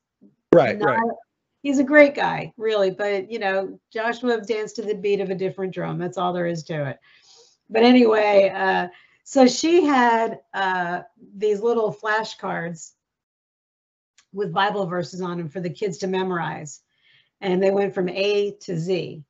Right, 0.52 0.78
not- 0.78 0.86
right. 0.96 1.16
He's 1.62 1.78
a 1.78 1.84
great 1.84 2.14
guy, 2.16 2.52
really. 2.56 2.90
But 2.90 3.30
you 3.30 3.38
know, 3.38 3.78
Joshua 3.92 4.40
danced 4.40 4.76
to 4.76 4.82
the 4.82 4.94
beat 4.94 5.20
of 5.20 5.30
a 5.30 5.34
different 5.34 5.72
drum. 5.72 5.98
That's 5.98 6.18
all 6.18 6.32
there 6.32 6.46
is 6.46 6.64
to 6.64 6.90
it. 6.90 6.98
But 7.70 7.84
anyway, 7.84 8.50
uh, 8.54 8.88
so 9.24 9.46
she 9.46 9.84
had 9.84 10.40
uh, 10.52 11.02
these 11.36 11.60
little 11.60 11.94
flashcards 11.94 12.90
with 14.32 14.52
Bible 14.52 14.86
verses 14.86 15.20
on 15.20 15.38
them 15.38 15.48
for 15.48 15.60
the 15.60 15.70
kids 15.70 15.98
to 15.98 16.06
memorize, 16.08 16.80
and 17.40 17.62
they 17.62 17.70
went 17.70 17.94
from 17.94 18.08
A 18.08 18.56
to 18.62 18.76
Z. 18.76 19.22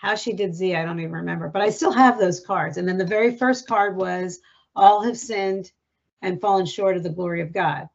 How 0.00 0.14
she 0.14 0.32
did 0.32 0.54
Z, 0.54 0.74
I 0.76 0.84
don't 0.84 1.00
even 1.00 1.12
remember, 1.12 1.48
but 1.48 1.62
I 1.62 1.70
still 1.70 1.92
have 1.92 2.18
those 2.18 2.40
cards. 2.40 2.78
And 2.78 2.88
then 2.88 2.98
the 2.98 3.04
very 3.04 3.36
first 3.36 3.66
card 3.68 3.96
was 3.96 4.40
"All 4.74 5.02
have 5.02 5.18
sinned 5.18 5.72
and 6.22 6.40
fallen 6.40 6.66
short 6.66 6.96
of 6.96 7.02
the 7.02 7.10
glory 7.10 7.42
of 7.42 7.52
God." 7.52 7.88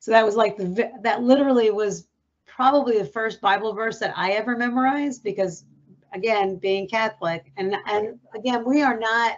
So 0.00 0.10
that 0.12 0.24
was 0.24 0.36
like 0.36 0.56
the 0.58 0.92
that 1.02 1.22
literally 1.22 1.70
was 1.70 2.08
probably 2.46 2.98
the 2.98 3.06
first 3.06 3.40
Bible 3.40 3.72
verse 3.74 3.98
that 4.00 4.12
I 4.16 4.32
ever 4.32 4.56
memorized 4.56 5.22
because 5.24 5.64
again, 6.12 6.56
being 6.56 6.88
Catholic 6.88 7.52
and 7.56 7.74
and 7.86 8.18
again, 8.34 8.64
we 8.66 8.82
are 8.82 8.98
not 8.98 9.36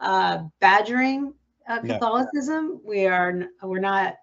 uh 0.00 0.44
badgering 0.60 1.32
uh, 1.68 1.80
No. 1.82 1.94
Catholicism. 1.94 2.80
We 2.84 3.06
are 3.06 3.44
we're 3.62 3.80
not 3.80 4.16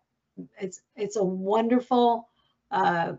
it's 0.59 0.81
it's 0.95 1.15
a 1.15 1.23
wonderful 1.23 2.29
uh 2.71 3.13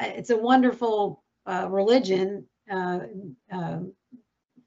it's 0.00 0.30
a 0.30 0.36
wonderful 0.36 1.22
uh 1.46 1.68
religion 1.70 2.46
uh 2.70 3.00
um 3.52 3.92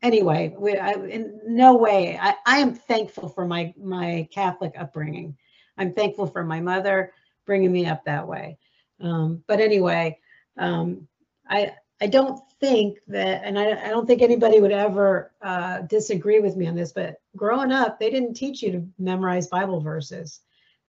anyway 0.02 0.54
we 0.58 0.78
I, 0.78 0.94
in 0.94 1.40
no 1.46 1.76
way 1.76 2.18
I, 2.22 2.36
I 2.46 2.58
am 2.60 2.74
thankful 2.74 3.30
for 3.30 3.46
my 3.46 3.74
my 3.78 4.28
catholic 4.34 4.74
upbringing. 4.78 5.38
I'm 5.78 5.94
thankful 5.94 6.28
for 6.28 6.44
my 6.44 6.60
mother 6.60 7.14
bringing 7.46 7.72
me 7.72 7.86
up 7.86 8.04
that 8.06 8.28
way. 8.28 8.58
Um, 9.02 9.44
but 9.48 9.60
anyway 9.60 10.18
um, 10.58 11.08
i 11.50 11.72
i 12.02 12.08
don't 12.08 12.40
think 12.60 13.00
that 13.08 13.42
and 13.44 13.58
I, 13.58 13.88
I 13.88 13.90
don't 13.90 14.06
think 14.06 14.22
anybody 14.22 14.60
would 14.60 14.72
ever 14.72 15.34
uh, 15.42 15.82
disagree 15.82 16.40
with 16.40 16.56
me 16.58 16.68
on 16.68 16.76
this 16.76 16.92
but 16.92 17.16
growing 17.36 17.72
up 17.72 18.00
they 18.00 18.10
didn't 18.10 18.34
teach 18.34 18.62
you 18.62 18.72
to 18.74 18.88
memorize 18.98 19.48
bible 19.48 19.80
verses. 19.80 20.42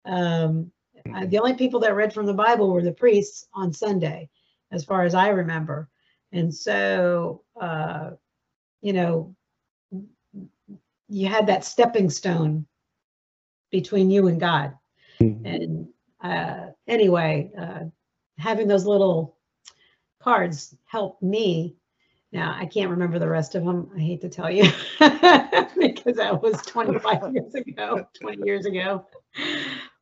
Um, 0.06 0.72
the 1.28 1.40
only 1.40 1.54
people 1.54 1.80
that 1.82 1.96
read 1.96 2.14
from 2.14 2.26
the 2.26 2.34
bible 2.34 2.72
were 2.72 2.82
the 2.82 2.92
priests 2.92 3.48
on 3.54 3.72
sunday 3.74 4.30
as 4.72 4.84
far 4.84 5.04
as 5.04 5.14
i 5.16 5.30
remember 5.30 5.90
and 6.32 6.54
so 6.54 7.42
uh, 7.60 8.12
you 8.82 8.94
know 8.94 9.36
you 11.08 11.28
had 11.28 11.48
that 11.48 11.64
stepping 11.66 12.10
stone 12.10 12.66
between 13.72 14.10
you 14.10 14.28
and 14.28 14.40
god 14.40 14.74
Mhm. 15.22 15.46
and 15.46 15.88
uh, 16.24 16.68
anyway 16.88 17.52
uh, 17.58 17.86
having 18.38 18.68
those 18.68 18.86
little 18.86 19.38
cards 20.22 20.76
helped 20.86 21.22
me 21.24 21.76
Now, 22.34 22.56
I 22.60 22.66
can't 22.66 22.92
remember 22.92 23.20
the 23.20 23.30
rest 23.30 23.56
of 23.56 23.64
them. 23.66 23.90
I 23.96 24.00
hate 24.00 24.22
to 24.22 24.30
tell 24.30 24.52
you 24.52 24.64
because 25.00 26.16
that 26.18 26.42
was 26.42 26.62
25 26.64 27.34
years 27.34 27.56
ago, 27.56 28.06
20 28.22 28.44
years 28.46 28.66
ago. 28.66 29.06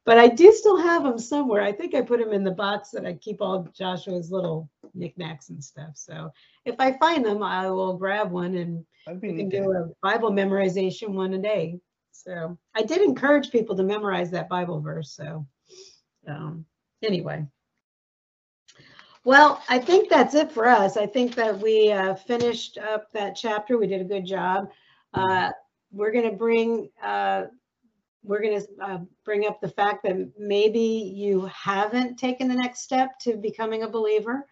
But 0.05 0.19
I 0.19 0.27
do 0.27 0.51
still 0.51 0.77
have 0.77 1.03
them 1.03 1.17
somewhere. 1.17 1.63
I 1.63 1.71
think 1.71 1.95
I 1.95 2.01
put 2.01 2.19
them 2.19 2.31
in 2.31 2.43
the 2.43 2.51
box 2.51 2.91
that 2.91 3.05
I 3.05 3.13
keep 3.13 3.41
all 3.41 3.67
Joshua's 3.75 4.31
little 4.31 4.69
knickknacks 4.93 5.49
and 5.49 5.63
stuff. 5.63 5.91
So 5.95 6.31
if 6.63 6.75
I 6.79 6.93
find 6.99 7.25
them, 7.25 7.41
I 7.41 7.69
will 7.71 7.97
grab 7.97 8.31
one 8.31 8.55
and 8.55 8.85
we 9.21 9.35
can 9.35 9.49
do 9.49 9.71
a 9.71 9.89
Bible 10.01 10.31
memorization 10.31 11.09
one 11.09 11.33
a 11.33 11.39
day. 11.39 11.79
So 12.11 12.57
I 12.75 12.83
did 12.83 13.01
encourage 13.01 13.51
people 13.51 13.75
to 13.75 13.83
memorize 13.83 14.29
that 14.31 14.47
Bible 14.47 14.79
verse. 14.79 15.11
So 15.11 15.45
um, 16.27 16.65
anyway. 17.03 17.45
Well, 19.23 19.61
I 19.67 19.79
think 19.79 20.09
that's 20.09 20.35
it 20.35 20.51
for 20.51 20.67
us. 20.67 20.97
I 20.97 21.07
think 21.07 21.33
that 21.33 21.59
we 21.59 21.91
uh, 21.91 22.13
finished 22.13 22.77
up 22.77 23.11
that 23.13 23.35
chapter. 23.35 23.77
We 23.77 23.87
did 23.87 24.01
a 24.01 24.05
good 24.05 24.25
job. 24.25 24.69
Uh, 25.15 25.49
we're 25.91 26.11
going 26.11 26.29
to 26.29 26.35
bring 26.35 26.89
uh, 27.03 27.45
we're 28.25 28.41
going 28.41 28.59
to 28.59 28.67
uh, 28.81 28.99
bring 29.23 29.45
up 29.45 29.61
the 29.61 29.69
fact 29.69 30.03
that 30.03 30.31
maybe 30.37 30.79
you 30.79 31.45
haven't 31.45 32.17
taken 32.17 32.47
the 32.47 32.55
next 32.55 32.81
step 32.81 33.19
to 33.19 33.35
becoming 33.37 33.83
a 33.83 33.89
believer. 33.89 34.47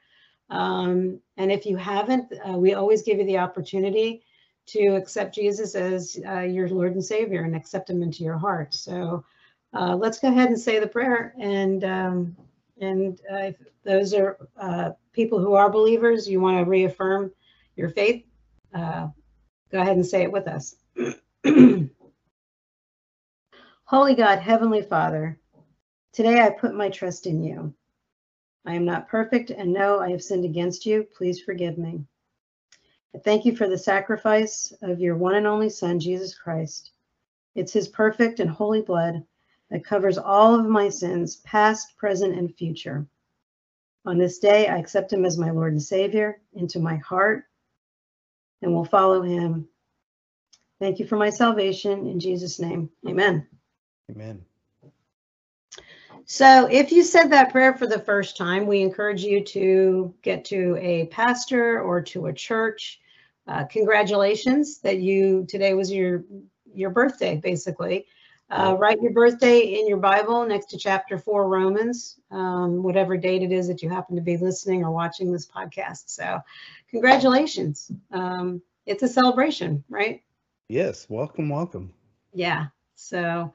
Um, 0.50 1.20
and 1.38 1.52
if 1.52 1.66
you 1.66 1.78
haven't, 1.78 2.32
uh, 2.48 2.58
we 2.58 2.74
always 2.74 3.02
give 3.02 3.18
you 3.18 3.26
the 3.26 3.40
opportunity 3.40 4.24
to 4.68 4.96
accept 4.96 5.36
Jesus 5.36 5.76
as 5.76 6.18
uh, 6.28 6.42
your 6.42 6.70
Lord 6.70 6.94
and 6.94 7.04
Savior 7.04 7.44
and 7.44 7.56
accept 7.56 7.90
Him 7.90 8.04
into 8.04 8.24
your 8.24 8.38
heart. 8.38 8.74
So 8.74 9.26
uh, 9.74 9.96
let's 9.96 10.20
go 10.20 10.30
ahead 10.30 10.50
and 10.50 10.60
say 10.60 10.80
the 10.80 10.88
prayer. 10.88 11.34
And 11.40 11.84
um, 11.84 12.38
and 12.80 13.20
uh, 13.32 13.38
if 13.38 13.56
those 13.84 14.14
are 14.14 14.38
uh, 14.60 14.92
people 15.12 15.40
who 15.40 15.54
are 15.54 15.70
believers, 15.70 16.28
you 16.28 16.40
want 16.40 16.58
to 16.58 16.70
reaffirm 16.70 17.32
your 17.76 17.90
faith, 17.90 18.24
go 18.74 19.12
ahead 19.74 19.96
and 19.96 20.06
say 20.06 20.24
it 20.24 20.32
with 20.32 20.48
us. 20.48 20.76
Holy 23.86 24.16
God, 24.16 24.40
Heavenly 24.40 24.82
Father, 24.82 25.38
today 26.14 26.42
I 26.42 26.50
put 26.52 26.74
my 26.74 26.90
trust 26.90 27.28
in 27.28 27.44
you. 27.44 27.74
I 28.66 28.76
am 28.76 28.86
not 28.86 29.10
perfect 29.10 29.50
and 29.50 29.74
know 29.74 30.00
I 30.00 30.10
have 30.12 30.24
sinned 30.24 30.46
against 30.46 30.86
you. 30.86 31.04
Please 31.18 31.42
forgive 31.42 31.78
me. 31.78 32.02
I 33.14 33.20
thank 33.20 33.44
you 33.44 33.56
for 33.56 33.68
the 33.68 33.78
sacrifice 33.78 34.72
of 34.82 35.02
your 35.02 35.18
one 35.18 35.36
and 35.36 35.46
only 35.46 35.70
Son, 35.70 36.00
Jesus 36.00 36.34
Christ. 36.34 36.92
It's 37.56 37.74
his 37.74 37.90
perfect 37.90 38.40
and 38.40 38.50
holy 38.50 38.82
blood 38.82 39.22
that 39.70 39.84
covers 39.84 40.18
all 40.18 40.58
of 40.58 40.66
my 40.66 40.88
sins, 40.88 41.36
past, 41.38 41.98
present, 41.98 42.38
and 42.38 42.56
future. 42.56 43.06
On 44.06 44.18
this 44.18 44.40
day, 44.40 44.70
I 44.70 44.78
accept 44.78 45.12
him 45.12 45.26
as 45.26 45.38
my 45.38 45.52
Lord 45.52 45.74
and 45.74 45.84
Savior 45.84 46.42
into 46.54 46.80
my 46.80 46.96
heart 46.96 47.44
and 48.62 48.74
will 48.74 48.86
follow 48.86 49.22
him. 49.22 49.68
Thank 50.80 51.00
you 51.00 51.06
for 51.06 51.18
my 51.18 51.30
salvation. 51.30 52.08
In 52.08 52.20
Jesus' 52.20 52.60
name, 52.60 52.90
amen. 53.06 53.46
Amen. 54.14 54.46
So, 56.26 56.68
if 56.68 56.92
you 56.92 57.04
said 57.04 57.32
that 57.32 57.52
prayer 57.52 57.74
for 57.74 57.88
the 57.88 58.00
first 58.00 58.38
time, 58.38 58.66
we 58.66 58.82
encourage 58.82 59.24
you 59.24 59.44
to 59.44 60.14
get 60.22 60.46
to 60.46 60.78
a 60.80 61.08
pastor 61.08 61.82
or 61.82 62.02
to 62.02 62.28
a 62.28 62.34
church. 62.34 63.02
Uh, 63.48 63.66
congratulations 63.66 64.80
that 64.80 65.00
you 65.00 65.46
today 65.50 65.74
was 65.74 65.92
your 65.92 66.24
your 66.74 66.92
birthday, 66.92 67.38
basically. 67.38 68.06
Uh, 68.50 68.76
write 68.78 69.02
your 69.02 69.12
birthday 69.12 69.80
in 69.80 69.88
your 69.88 69.98
Bible 69.98 70.46
next 70.46 70.68
to 70.68 70.78
chapter 70.78 71.18
four, 71.18 71.48
Romans, 71.48 72.20
um, 72.30 72.84
whatever 72.84 73.18
date 73.18 73.42
it 73.42 73.52
is 73.52 73.68
that 73.68 73.82
you 73.82 73.90
happen 73.90 74.16
to 74.16 74.22
be 74.22 74.38
listening 74.38 74.84
or 74.84 74.92
watching 74.92 75.32
this 75.32 75.48
podcast. 75.48 76.04
So, 76.10 76.40
congratulations. 76.90 77.92
Um, 78.12 78.62
it's 78.86 79.02
a 79.04 79.08
celebration, 79.08 79.84
right? 79.90 80.22
Yes. 80.70 81.08
Welcome. 81.10 81.50
Welcome. 81.50 81.94
Yeah. 82.34 82.68
So, 82.96 83.54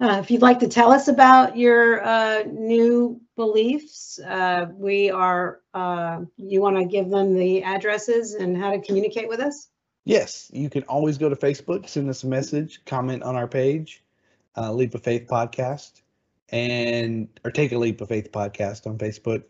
uh, 0.00 0.20
if 0.22 0.30
you'd 0.30 0.42
like 0.42 0.58
to 0.58 0.68
tell 0.68 0.92
us 0.92 1.08
about 1.08 1.56
your 1.56 2.04
uh, 2.04 2.42
new 2.50 3.18
beliefs, 3.34 4.18
uh, 4.18 4.66
we 4.74 5.10
are, 5.10 5.60
uh, 5.72 6.20
you 6.36 6.60
want 6.60 6.76
to 6.76 6.84
give 6.84 7.08
them 7.08 7.34
the 7.34 7.62
addresses 7.62 8.34
and 8.34 8.56
how 8.56 8.70
to 8.70 8.80
communicate 8.80 9.28
with 9.28 9.40
us? 9.40 9.68
Yes, 10.04 10.50
you 10.52 10.70
can 10.70 10.82
always 10.84 11.18
go 11.18 11.28
to 11.28 11.36
Facebook, 11.36 11.88
send 11.88 12.08
us 12.10 12.24
a 12.24 12.26
message, 12.26 12.84
comment 12.84 13.22
on 13.22 13.36
our 13.36 13.48
page, 13.48 14.04
uh, 14.56 14.72
Leap 14.72 14.94
of 14.94 15.02
Faith 15.02 15.26
Podcast, 15.28 16.02
and 16.50 17.28
or 17.44 17.50
take 17.50 17.72
a 17.72 17.78
Leap 17.78 18.00
of 18.00 18.08
Faith 18.08 18.30
Podcast 18.30 18.86
on 18.86 18.98
Facebook. 18.98 19.42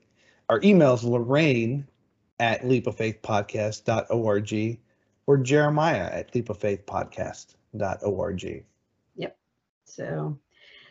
Our 0.48 0.60
email 0.62 0.94
is 0.94 1.04
Lorraine 1.04 1.86
at 2.38 2.62
leapoffaithpodcast.org 2.62 4.78
or 5.26 5.36
Jeremiah 5.38 6.08
at 6.10 6.32
leapoffaithpodcast.org. 6.32 8.64
So, 9.86 10.38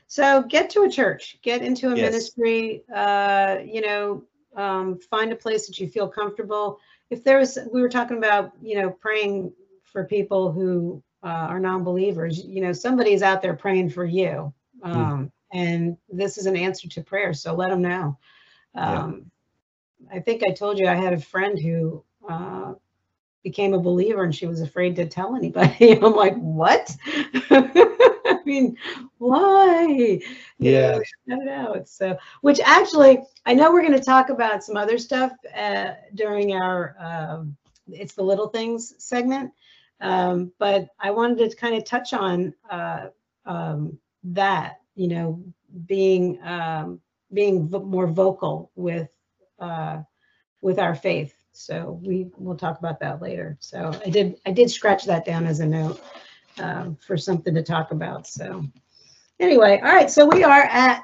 so 0.08 0.44
get 0.44 0.70
to 0.72 0.84
a 0.84 0.90
church, 0.90 1.38
get 1.42 1.62
into 1.62 1.88
a 1.92 1.96
Yes. 1.96 2.12
ministry, 2.12 2.84
uh, 2.94 3.58
you 3.66 3.82
know, 3.82 4.24
um, 4.56 5.00
find 5.00 5.32
a 5.32 5.36
place 5.36 5.68
that 5.68 5.80
you 5.80 5.88
feel 5.88 6.08
comfortable. 6.08 6.80
If 7.10 7.24
there 7.24 7.40
was, 7.40 7.58
we 7.72 7.82
were 7.82 7.90
talking 7.90 8.18
about, 8.18 8.52
you 8.62 8.76
know, 8.80 8.90
praying 8.90 9.52
for 9.84 10.06
people 10.06 10.52
who 10.52 11.04
uh, 11.24 11.28
are 11.28 11.60
non-believers, 11.60 12.44
you 12.46 12.62
know, 12.62 12.72
somebody's 12.74 13.22
out 13.22 13.42
there 13.42 13.54
praying 13.56 13.90
for 13.90 14.06
you. 14.06 14.54
Um, 14.84 15.32
and 15.54 15.98
this 16.10 16.38
is 16.38 16.46
an 16.46 16.56
answer 16.56 16.88
to 16.90 17.02
prayer. 17.02 17.34
So 17.34 17.54
let 17.54 17.70
them 17.70 17.82
know. 17.82 18.18
Yeah. 18.76 19.04
Um, 19.04 19.32
I 20.12 20.20
think 20.20 20.44
I 20.48 20.52
told 20.54 20.80
you 20.80 20.88
I 20.88 20.96
had 20.96 21.14
a 21.14 21.20
friend 21.20 21.58
who, 21.60 22.04
uh, 22.28 22.74
became 23.44 23.74
a 23.76 23.80
believer 23.80 24.24
and 24.24 24.34
she 24.36 24.48
was 24.48 24.62
afraid 24.62 24.96
to 24.96 25.06
tell 25.06 25.36
anybody. 25.36 25.92
I'm 26.02 26.16
like, 26.16 26.36
what? 26.38 26.96
I 28.46 28.50
mean, 28.50 28.78
why? 29.18 29.86
You 30.60 30.72
Yeah. 30.72 30.82
know, 30.82 31.02
shut 31.28 31.40
it 31.42 31.50
out. 31.50 31.88
So, 31.90 32.18
which 32.42 32.60
actually, 32.64 33.20
I 33.46 33.54
know 33.54 33.72
we're 33.72 33.82
going 33.82 33.98
to 33.98 34.04
talk 34.04 34.30
about 34.30 34.64
some 34.64 34.78
other 34.78 34.98
stuff 34.98 35.32
uh, 35.58 35.94
during 36.14 36.54
our 36.54 36.96
um, 37.00 37.58
"It's 37.88 38.14
the 38.14 38.24
Little 38.24 38.48
Things" 38.48 38.94
segment, 39.04 39.52
um, 40.02 40.52
but 40.60 40.90
I 41.00 41.12
wanted 41.12 41.50
to 41.50 41.56
kind 41.56 41.76
of 41.76 41.86
touch 41.86 42.14
on 42.14 42.54
uh, 42.70 43.08
um, 43.46 43.98
that. 44.26 44.80
You 44.96 45.08
know, 45.10 45.44
being 45.86 46.40
um, 46.44 47.02
being 47.34 47.68
vo- 47.68 47.84
more 47.84 48.08
vocal 48.08 48.72
with 48.76 49.10
uh, 49.60 50.02
with 50.62 50.80
our 50.80 50.96
faith. 50.96 51.34
So 51.52 52.00
we 52.04 52.28
will 52.38 52.58
talk 52.58 52.80
about 52.80 53.00
that 53.02 53.22
later. 53.22 53.58
So 53.60 53.92
I 54.06 54.10
did 54.10 54.40
I 54.46 54.52
did 54.52 54.70
scratch 54.70 55.06
that 55.06 55.26
down 55.26 55.46
as 55.46 55.60
a 55.60 55.66
note 55.66 56.02
um, 56.60 56.98
for 57.06 57.18
something 57.18 57.54
to 57.54 57.64
talk 57.64 57.92
about. 57.92 58.28
So 58.28 58.66
anyway, 59.40 59.80
all 59.84 59.94
right. 59.94 60.10
So 60.10 60.26
we 60.26 60.44
are 60.44 60.64
at 60.64 61.04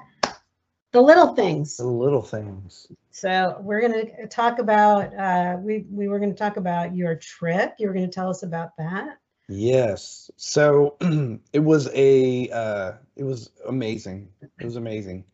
the 0.91 1.01
little 1.01 1.35
things. 1.35 1.77
The 1.77 1.87
little 1.87 2.21
things. 2.21 2.87
So 3.11 3.57
we're 3.61 3.81
going 3.81 4.05
to 4.07 4.27
talk 4.27 4.59
about 4.59 5.15
uh, 5.17 5.57
we 5.59 5.85
we 5.89 6.07
were 6.07 6.19
going 6.19 6.31
to 6.31 6.37
talk 6.37 6.57
about 6.57 6.95
your 6.95 7.15
trip. 7.15 7.75
You 7.77 7.87
were 7.87 7.93
going 7.93 8.05
to 8.05 8.13
tell 8.13 8.29
us 8.29 8.43
about 8.43 8.75
that. 8.77 9.17
Yes. 9.47 10.31
So 10.37 10.95
it 11.53 11.59
was 11.59 11.89
a 11.93 12.49
uh 12.49 12.93
it 13.17 13.23
was 13.23 13.49
amazing. 13.67 14.29
It 14.41 14.65
was 14.65 14.77
amazing. 14.77 15.25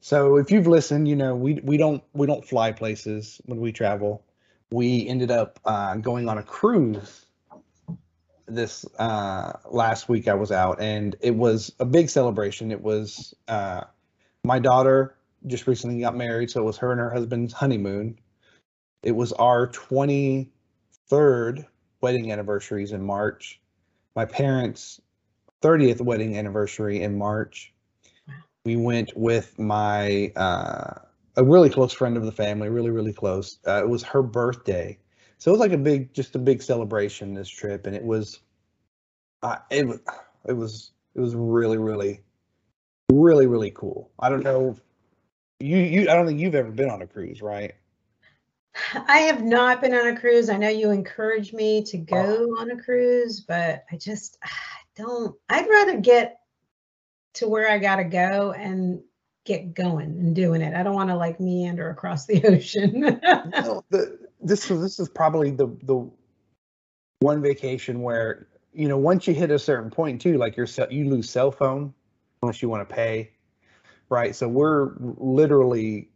So 0.00 0.36
if 0.36 0.50
you've 0.50 0.66
listened, 0.66 1.08
you 1.08 1.16
know, 1.16 1.34
we 1.34 1.60
we 1.62 1.76
don't 1.76 2.02
we 2.14 2.26
don't 2.26 2.44
fly 2.44 2.72
places 2.72 3.40
when 3.44 3.60
we 3.60 3.70
travel. 3.70 4.24
We 4.70 5.06
ended 5.06 5.30
up 5.30 5.60
uh 5.66 5.96
going 5.96 6.28
on 6.28 6.38
a 6.38 6.42
cruise 6.42 7.26
this 8.54 8.84
uh 8.98 9.52
last 9.70 10.08
week 10.08 10.28
I 10.28 10.34
was 10.34 10.52
out 10.52 10.80
and 10.80 11.16
it 11.20 11.34
was 11.34 11.72
a 11.80 11.84
big 11.84 12.10
celebration. 12.10 12.70
It 12.70 12.80
was 12.80 13.34
uh 13.48 13.82
my 14.44 14.58
daughter 14.58 15.16
just 15.46 15.66
recently 15.66 16.00
got 16.00 16.16
married, 16.16 16.50
so 16.50 16.60
it 16.60 16.64
was 16.64 16.76
her 16.78 16.92
and 16.92 17.00
her 17.00 17.10
husband's 17.10 17.52
honeymoon. 17.52 18.18
It 19.02 19.12
was 19.12 19.32
our 19.34 19.68
23rd 19.68 21.66
wedding 22.00 22.32
anniversaries 22.32 22.92
in 22.92 23.02
March. 23.02 23.60
My 24.14 24.24
parents' 24.24 25.00
30th 25.62 26.00
wedding 26.00 26.36
anniversary 26.36 27.02
in 27.02 27.16
March. 27.16 27.72
We 28.64 28.76
went 28.76 29.12
with 29.16 29.58
my 29.58 30.32
uh, 30.36 30.94
a 31.36 31.44
really 31.44 31.70
close 31.70 31.92
friend 31.92 32.16
of 32.16 32.24
the 32.24 32.32
family, 32.32 32.68
really 32.68 32.90
really 32.90 33.12
close. 33.12 33.58
Uh, 33.66 33.82
it 33.82 33.88
was 33.88 34.02
her 34.02 34.22
birthday, 34.22 34.98
so 35.40 35.50
it 35.50 35.52
was 35.52 35.60
like 35.60 35.72
a 35.72 35.78
big, 35.78 36.12
just 36.12 36.36
a 36.36 36.38
big 36.38 36.62
celebration 36.62 37.32
this 37.32 37.48
trip, 37.48 37.86
and 37.86 37.96
it 37.96 38.04
was, 38.04 38.40
uh, 39.42 39.56
it 39.70 39.86
was, 39.86 39.98
it 40.46 40.52
was, 40.52 40.90
it 41.14 41.20
was 41.20 41.34
really 41.34 41.78
really, 41.78 42.20
really 43.10 43.46
really 43.46 43.70
cool. 43.70 44.10
I 44.18 44.28
don't 44.28 44.44
know, 44.44 44.76
you 45.58 45.78
you 45.78 46.02
I 46.10 46.14
don't 46.14 46.26
think 46.26 46.40
you've 46.40 46.54
ever 46.54 46.70
been 46.70 46.90
on 46.90 47.00
a 47.00 47.06
cruise, 47.06 47.40
right? 47.40 47.74
I 49.08 49.20
have 49.20 49.42
not 49.42 49.80
been 49.80 49.94
on 49.94 50.08
a 50.08 50.20
cruise. 50.20 50.50
I 50.50 50.58
know 50.58 50.68
you 50.68 50.90
encourage 50.90 51.54
me 51.54 51.82
to 51.84 51.96
go 51.96 52.56
on 52.58 52.70
a 52.70 52.76
cruise, 52.82 53.40
but 53.40 53.84
I 53.90 53.96
just 53.96 54.36
I 54.42 54.50
don't. 54.94 55.34
I'd 55.48 55.68
rather 55.68 55.98
get 56.00 56.40
to 57.34 57.48
where 57.48 57.70
I 57.70 57.78
gotta 57.78 58.04
go 58.04 58.52
and 58.52 59.00
get 59.46 59.72
going 59.72 60.10
and 60.10 60.36
doing 60.36 60.60
it. 60.60 60.74
I 60.74 60.82
don't 60.82 60.94
want 60.94 61.08
to 61.08 61.16
like 61.16 61.40
meander 61.40 61.88
across 61.88 62.26
the 62.26 62.44
ocean. 62.46 63.00
No, 63.22 63.84
the 63.88 64.29
this 64.42 64.70
is 64.70 64.80
this 64.80 64.98
is 64.98 65.08
probably 65.08 65.50
the 65.50 65.66
the 65.82 66.10
one 67.20 67.42
vacation 67.42 68.02
where 68.02 68.48
you 68.72 68.88
know 68.88 68.98
once 68.98 69.26
you 69.26 69.34
hit 69.34 69.50
a 69.50 69.58
certain 69.58 69.90
point 69.90 70.20
too, 70.20 70.38
like 70.38 70.56
your 70.56 70.66
cell, 70.66 70.86
you 70.90 71.08
lose 71.08 71.28
cell 71.28 71.50
phone 71.50 71.92
unless 72.42 72.62
you 72.62 72.68
want 72.68 72.88
to 72.88 72.94
pay, 72.94 73.30
right? 74.08 74.34
So 74.34 74.48
we're 74.48 74.92
literally 74.98 76.08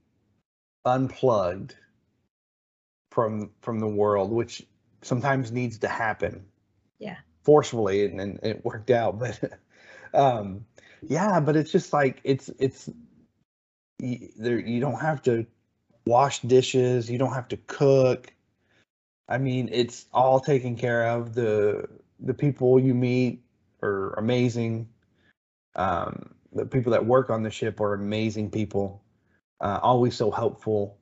unplugged 0.85 1.75
from 3.11 3.51
from 3.61 3.79
the 3.79 3.89
world, 3.89 4.33
which 4.33 4.66
sometimes 5.03 5.53
needs 5.53 5.79
to 5.79 5.89
happen. 5.89 6.45
Yeah. 6.99 7.16
Forcefully, 7.43 8.07
and, 8.07 8.20
and 8.20 8.41
it 8.43 8.64
worked 8.64 8.91
out, 8.91 9.18
but 9.20 9.39
um, 10.14 10.64
yeah, 11.03 11.41
but 11.41 11.57
it's 11.57 11.70
just 11.70 11.93
like 11.93 12.20
it's 12.25 12.51
it's 12.59 12.89
y- 14.01 14.29
there. 14.37 14.59
You 14.59 14.81
don't 14.81 15.01
have 15.01 15.22
to 15.22 15.47
wash 16.07 16.41
dishes. 16.41 17.11
You 17.11 17.19
don't 17.19 17.33
have 17.33 17.49
to 17.49 17.57
cook. 17.57 18.33
I 19.29 19.39
mean, 19.39 19.69
it's 19.73 20.07
all 20.13 20.41
taken 20.41 20.77
care 20.77 21.09
of. 21.09 21.35
The 21.35 21.89
the 22.21 22.35
people 22.35 22.79
you 22.79 22.95
meet 22.95 23.43
are 23.83 24.13
amazing. 24.15 24.89
Um, 25.77 26.35
the 26.53 26.67
people 26.67 26.93
that 26.93 27.05
work 27.05 27.31
on 27.31 27.43
the 27.43 27.51
ship 27.51 27.81
are 27.81 27.95
amazing 27.95 28.51
people. 28.51 29.03
Uh, 29.61 29.81
always 29.83 30.15
so 30.15 30.31
helpful. 30.31 30.99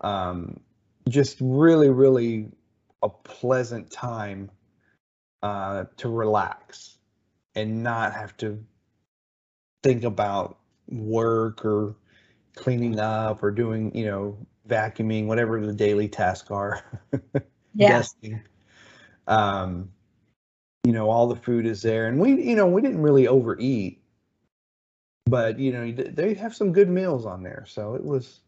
Um, 0.00 0.60
just 1.08 1.38
really, 1.40 1.90
really 1.90 2.48
a 3.02 3.08
pleasant 3.08 3.90
time 3.90 4.50
uh, 5.42 5.84
to 5.98 6.08
relax 6.08 6.96
and 7.54 7.82
not 7.82 8.14
have 8.14 8.36
to 8.38 8.64
think 9.82 10.04
about 10.04 10.58
work 10.88 11.64
or 11.64 11.96
cleaning 12.54 12.98
up 12.98 13.42
or 13.42 13.50
doing, 13.50 13.94
you 13.96 14.06
know, 14.06 14.38
vacuuming, 14.68 15.26
whatever 15.26 15.64
the 15.64 15.72
daily 15.72 16.08
tasks 16.08 16.50
are. 16.50 16.82
Yeah. 17.76 18.04
Um, 19.26 19.90
you 20.84 20.92
know, 20.92 21.10
all 21.10 21.26
the 21.26 21.36
food 21.36 21.66
is 21.66 21.82
there, 21.82 22.06
and 22.06 22.20
we, 22.20 22.40
you 22.40 22.54
know, 22.54 22.66
we 22.66 22.82
didn't 22.82 23.02
really 23.02 23.26
overeat, 23.26 24.00
but 25.26 25.58
you 25.58 25.72
know, 25.72 25.90
they 25.90 26.34
have 26.34 26.54
some 26.54 26.72
good 26.72 26.88
meals 26.88 27.26
on 27.26 27.42
there, 27.42 27.64
so 27.66 27.94
it 27.94 28.04
was. 28.04 28.42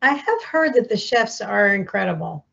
I 0.00 0.14
have 0.14 0.42
heard 0.42 0.74
that 0.74 0.88
the 0.88 0.96
chefs 0.96 1.40
are 1.40 1.74
incredible. 1.74 2.46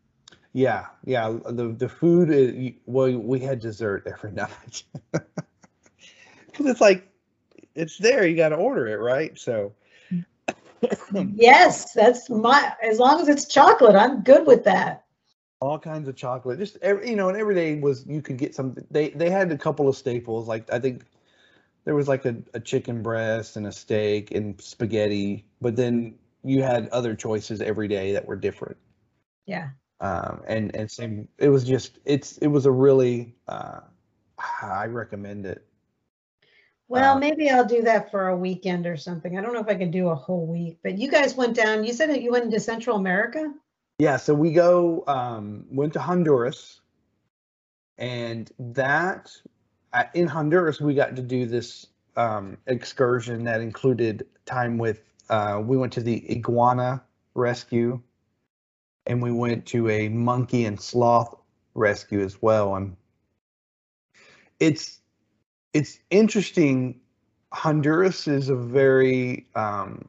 Yeah, 0.53 0.87
yeah. 1.05 1.37
The 1.45 1.75
the 1.77 1.87
food 1.87 2.31
is 2.31 2.73
well, 2.85 3.17
we 3.17 3.39
had 3.39 3.59
dessert 3.59 4.03
every 4.07 4.31
night 4.33 4.83
because 5.11 6.65
it's 6.65 6.81
like 6.81 7.07
it's 7.75 7.97
there. 7.97 8.25
You 8.25 8.35
got 8.35 8.49
to 8.49 8.55
order 8.55 8.87
it, 8.87 8.97
right? 8.97 9.37
So 9.37 9.73
Yes, 11.35 11.93
that's 11.93 12.29
my, 12.29 12.73
as 12.83 12.99
long 12.99 13.19
as 13.21 13.29
it's 13.29 13.45
chocolate, 13.45 13.95
I'm 13.95 14.21
good 14.21 14.45
with 14.47 14.63
that. 14.65 15.05
all 15.61 15.79
kinds 15.79 16.07
of 16.07 16.15
chocolate. 16.15 16.59
Just 16.59 16.77
every, 16.81 17.09
you 17.09 17.15
know, 17.15 17.29
and 17.29 17.37
every 17.37 17.55
day 17.55 17.79
was 17.79 18.05
you 18.07 18.21
could 18.21 18.37
get 18.37 18.55
something. 18.55 18.85
They 18.91 19.09
they 19.09 19.29
had 19.29 19.51
a 19.51 19.57
couple 19.57 19.87
of 19.89 19.95
staples. 19.95 20.47
Like 20.47 20.71
I 20.71 20.79
think 20.79 21.05
there 21.85 21.95
was 21.95 22.07
like 22.07 22.25
a, 22.25 22.35
a 22.53 22.59
chicken 22.59 23.01
breast 23.03 23.57
and 23.57 23.67
a 23.67 23.71
steak 23.71 24.31
and 24.31 24.59
spaghetti, 24.61 25.45
but 25.61 25.75
then 25.75 26.15
you 26.43 26.63
had 26.63 26.87
other 26.89 27.15
choices 27.15 27.61
every 27.61 27.87
day 27.87 28.13
that 28.13 28.25
were 28.25 28.35
different. 28.37 28.77
Yeah. 29.45 29.69
um, 30.01 30.41
and 30.47 30.75
and 30.75 30.89
same 30.89 31.27
it 31.37 31.49
was 31.49 31.63
just 31.63 31.99
it's 32.05 32.37
it 32.39 32.47
was 32.47 32.65
a 32.65 32.71
really 32.71 33.35
uh, 33.47 33.81
I 34.61 34.85
recommend 34.85 35.45
it. 35.45 35.65
Well, 36.89 37.15
Uh, 37.15 37.19
maybe 37.19 37.49
I'll 37.51 37.65
do 37.65 37.83
that 37.83 38.09
for 38.09 38.29
a 38.29 38.35
weekend 38.35 38.87
or 38.87 38.97
something. 38.97 39.37
I 39.37 39.41
don't 39.41 39.53
know 39.53 39.59
if 39.59 39.67
I 39.67 39.75
can 39.75 39.91
do 39.91 40.09
a 40.09 40.15
whole 40.15 40.47
week, 40.47 40.79
but 40.83 40.97
you 40.97 41.09
guys 41.09 41.35
went 41.35 41.55
down, 41.55 41.83
you 41.83 41.93
said 41.93 42.09
that 42.09 42.23
you 42.23 42.31
went 42.31 42.45
into 42.45 42.59
Central 42.59 42.97
America? 42.97 43.53
Yeah, 43.99 44.17
so 44.17 44.33
we 44.33 44.51
go 44.51 45.03
um, 45.07 45.65
went 45.69 45.93
to 45.93 45.99
Honduras, 45.99 46.81
and 47.99 48.51
that 48.57 49.31
uh, 49.93 50.05
in 50.15 50.25
Honduras 50.25 50.81
we 50.81 50.95
got 50.95 51.15
to 51.15 51.21
do 51.21 51.45
this 51.45 51.85
um, 52.15 52.57
excursion 52.65 53.43
that 53.43 53.61
included 53.61 54.25
time 54.45 54.79
with 54.79 55.01
uh, 55.29 55.61
we 55.63 55.77
went 55.77 55.93
to 55.93 56.01
the 56.01 56.25
iguana 56.31 57.03
rescue, 57.35 58.01
and 59.05 59.21
we 59.21 59.31
went 59.31 59.67
to 59.67 59.89
a 59.89 60.09
monkey 60.09 60.65
and 60.65 60.81
sloth 60.81 61.35
rescue 61.75 62.21
as 62.21 62.41
well, 62.41 62.75
and 62.75 62.95
it's 64.59 64.98
it's 65.73 65.99
interesting. 66.09 66.99
Honduras 67.51 68.27
is 68.27 68.49
a 68.49 68.55
very 68.55 69.47
um, 69.55 70.07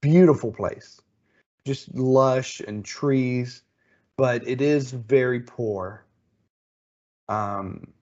beautiful 0.00 0.52
place 0.52 1.00
just 1.64 1.94
lush 1.94 2.60
and 2.60 2.84
trees, 2.84 3.62
but 4.16 4.46
it 4.46 4.60
is 4.60 4.90
very 4.90 5.40
poor. 5.40 6.04
Um, 7.28 7.92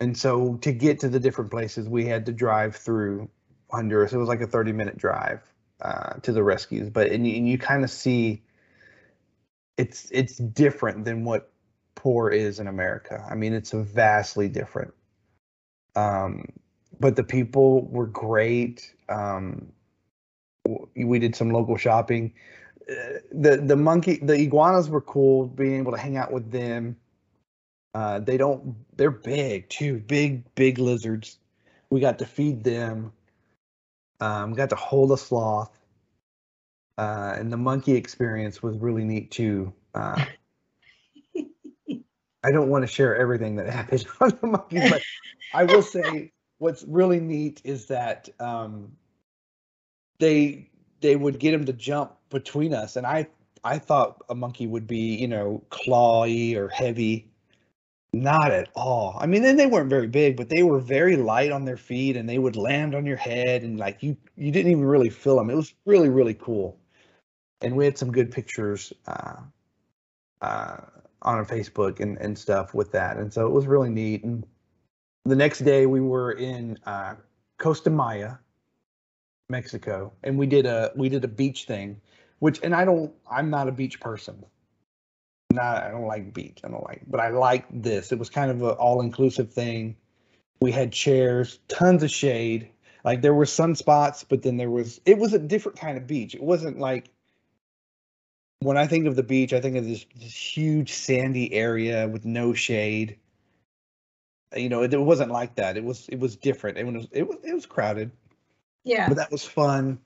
and 0.00 0.16
so 0.16 0.56
to 0.56 0.72
get 0.72 1.00
to 1.00 1.08
the 1.08 1.20
different 1.20 1.50
places, 1.50 1.88
we 1.88 2.06
had 2.06 2.26
to 2.26 2.32
drive 2.32 2.76
through 2.76 3.28
Honduras. 3.70 4.12
It 4.12 4.18
was 4.18 4.28
like 4.28 4.40
a 4.40 4.46
30 4.46 4.72
minute 4.72 4.96
drive 4.96 5.40
uh, 5.80 6.14
to 6.22 6.32
the 6.32 6.42
rescues, 6.42 6.90
but 6.90 7.10
and 7.10 7.26
you, 7.26 7.42
you 7.42 7.58
kind 7.58 7.84
of 7.84 7.90
see 7.90 8.42
it's 9.76 10.08
it's 10.12 10.36
different 10.38 11.04
than 11.04 11.24
what 11.24 11.50
poor 11.94 12.30
is 12.30 12.60
in 12.60 12.68
America. 12.68 13.26
I 13.28 13.34
mean, 13.34 13.52
it's 13.52 13.72
vastly 13.72 14.48
different. 14.48 14.94
Um, 15.96 16.46
but 17.00 17.16
the 17.16 17.24
people 17.24 17.86
were 17.86 18.06
great. 18.06 18.94
Um, 19.08 19.72
we 20.96 21.18
did 21.18 21.36
some 21.36 21.50
local 21.50 21.76
shopping. 21.76 22.32
Uh, 22.88 23.18
the 23.32 23.56
the 23.56 23.76
monkey 23.76 24.18
the 24.18 24.34
iguanas 24.34 24.90
were 24.90 25.00
cool 25.00 25.46
being 25.46 25.76
able 25.76 25.92
to 25.92 25.98
hang 25.98 26.16
out 26.16 26.32
with 26.32 26.50
them. 26.50 26.96
Uh 27.94 28.18
they 28.20 28.36
don't 28.36 28.76
they're 28.96 29.10
big 29.10 29.68
too 29.68 29.98
big 30.00 30.44
big 30.54 30.78
lizards. 30.78 31.38
We 31.90 32.00
got 32.00 32.18
to 32.18 32.26
feed 32.26 32.64
them. 32.64 33.12
Um 34.20 34.52
got 34.52 34.70
to 34.70 34.76
hold 34.76 35.12
a 35.12 35.16
sloth. 35.16 35.78
Uh 36.98 37.34
and 37.38 37.52
the 37.52 37.56
monkey 37.56 37.94
experience 37.94 38.62
was 38.62 38.76
really 38.76 39.04
neat 39.04 39.30
too. 39.30 39.72
Uh 39.94 40.24
i 42.44 42.52
don't 42.52 42.68
want 42.68 42.82
to 42.82 42.86
share 42.86 43.16
everything 43.16 43.56
that 43.56 43.66
happened 43.70 44.04
on 44.20 44.38
the 44.40 44.46
monkey 44.46 44.80
but 44.88 45.02
i 45.52 45.64
will 45.64 45.82
say 45.96 46.32
what's 46.58 46.84
really 46.84 47.20
neat 47.20 47.60
is 47.64 47.86
that 47.86 48.28
um 48.40 48.90
they 50.18 50.68
they 51.00 51.16
would 51.16 51.38
get 51.38 51.52
him 51.52 51.64
to 51.64 51.72
jump 51.72 52.12
between 52.30 52.72
us 52.72 52.96
and 52.96 53.06
i 53.06 53.26
i 53.64 53.78
thought 53.78 54.22
a 54.28 54.34
monkey 54.34 54.66
would 54.66 54.86
be 54.86 55.16
you 55.16 55.28
know 55.28 55.62
clawy 55.70 56.54
or 56.56 56.68
heavy. 56.68 57.28
Not 58.12 58.52
at 58.52 58.68
all. 58.76 59.16
I 59.18 59.26
mean 59.26 59.42
then 59.42 59.56
they 59.56 59.66
weren't 59.66 59.90
very 59.90 60.06
big 60.06 60.36
but 60.36 60.48
they 60.48 60.62
were 60.62 60.78
very 60.78 61.16
light 61.16 61.50
on 61.50 61.64
their 61.64 61.76
feet 61.76 62.16
and 62.16 62.28
they 62.28 62.38
would 62.38 62.54
land 62.54 62.94
on 62.94 63.04
your 63.06 63.16
head 63.16 63.62
and 63.64 63.76
like 63.76 64.02
you 64.04 64.16
you 64.36 64.52
didn't 64.52 64.70
even 64.70 64.84
really 64.84 65.10
feel 65.10 65.36
them 65.36 65.50
it 65.50 65.56
was 65.56 65.74
really 65.84 66.08
really 66.08 66.34
cool. 66.34 66.78
And 67.60 67.74
we 67.74 67.84
had 67.84 67.98
some 67.98 68.12
good 68.12 68.30
pictures 68.30 68.92
uh 69.08 69.40
uh 70.42 70.76
on 71.24 71.44
facebook 71.44 72.00
and 72.00 72.18
and 72.18 72.38
stuff 72.38 72.74
with 72.74 72.92
that 72.92 73.16
and 73.16 73.32
so 73.32 73.46
it 73.46 73.52
was 73.52 73.66
really 73.66 73.90
neat 73.90 74.24
and 74.24 74.46
the 75.24 75.36
next 75.36 75.60
day 75.60 75.86
we 75.86 76.00
were 76.00 76.32
in 76.32 76.78
uh 76.86 77.14
costa 77.58 77.90
maya 77.90 78.34
Mexico, 79.48 80.12
and 80.22 80.38
we 80.38 80.46
did 80.46 80.66
a 80.66 80.92
we 80.96 81.08
did 81.08 81.24
a 81.24 81.28
beach 81.28 81.64
thing, 81.64 82.00
which 82.38 82.60
and 82.62 82.74
I 82.74 82.84
don't 82.84 83.12
I'm 83.30 83.50
not 83.50 83.68
a 83.68 83.72
beach 83.72 84.00
person. 84.00 84.44
Not 85.52 85.82
I 85.82 85.90
don't 85.90 86.06
like 86.06 86.32
beach. 86.32 86.60
I 86.64 86.68
don't 86.68 86.84
like, 86.84 87.02
but 87.06 87.20
I 87.20 87.28
like 87.28 87.66
this. 87.70 88.10
It 88.12 88.18
was 88.18 88.30
kind 88.30 88.50
of 88.50 88.62
an 88.62 88.70
all 88.70 89.00
inclusive 89.00 89.52
thing. 89.52 89.96
We 90.60 90.72
had 90.72 90.92
chairs, 90.92 91.58
tons 91.68 92.02
of 92.02 92.10
shade. 92.10 92.70
Like 93.04 93.20
there 93.20 93.34
were 93.34 93.44
sunspots, 93.44 94.24
but 94.26 94.42
then 94.42 94.56
there 94.56 94.70
was 94.70 95.00
it 95.04 95.18
was 95.18 95.34
a 95.34 95.38
different 95.38 95.78
kind 95.78 95.98
of 95.98 96.06
beach. 96.06 96.34
It 96.34 96.42
wasn't 96.42 96.78
like 96.78 97.10
when 98.60 98.76
I 98.76 98.86
think 98.86 99.06
of 99.06 99.16
the 99.16 99.22
beach, 99.22 99.52
I 99.52 99.60
think 99.60 99.76
of 99.76 99.84
this, 99.84 100.06
this 100.16 100.34
huge 100.34 100.92
sandy 100.92 101.52
area 101.52 102.08
with 102.08 102.24
no 102.24 102.54
shade. 102.54 103.18
You 104.56 104.68
know, 104.68 104.82
it, 104.82 104.94
it 104.94 105.00
wasn't 105.00 105.30
like 105.30 105.56
that. 105.56 105.76
It 105.76 105.84
was 105.84 106.08
it 106.08 106.18
was 106.20 106.36
different. 106.36 106.78
It 106.78 106.86
was 106.86 107.06
it 107.10 107.26
was 107.26 107.38
it 107.42 107.54
was 107.54 107.66
crowded 107.66 108.10
Yeah. 108.84 109.08
but 109.08 109.16
that 109.16 109.30
was 109.32 109.44
fun. 109.44 109.98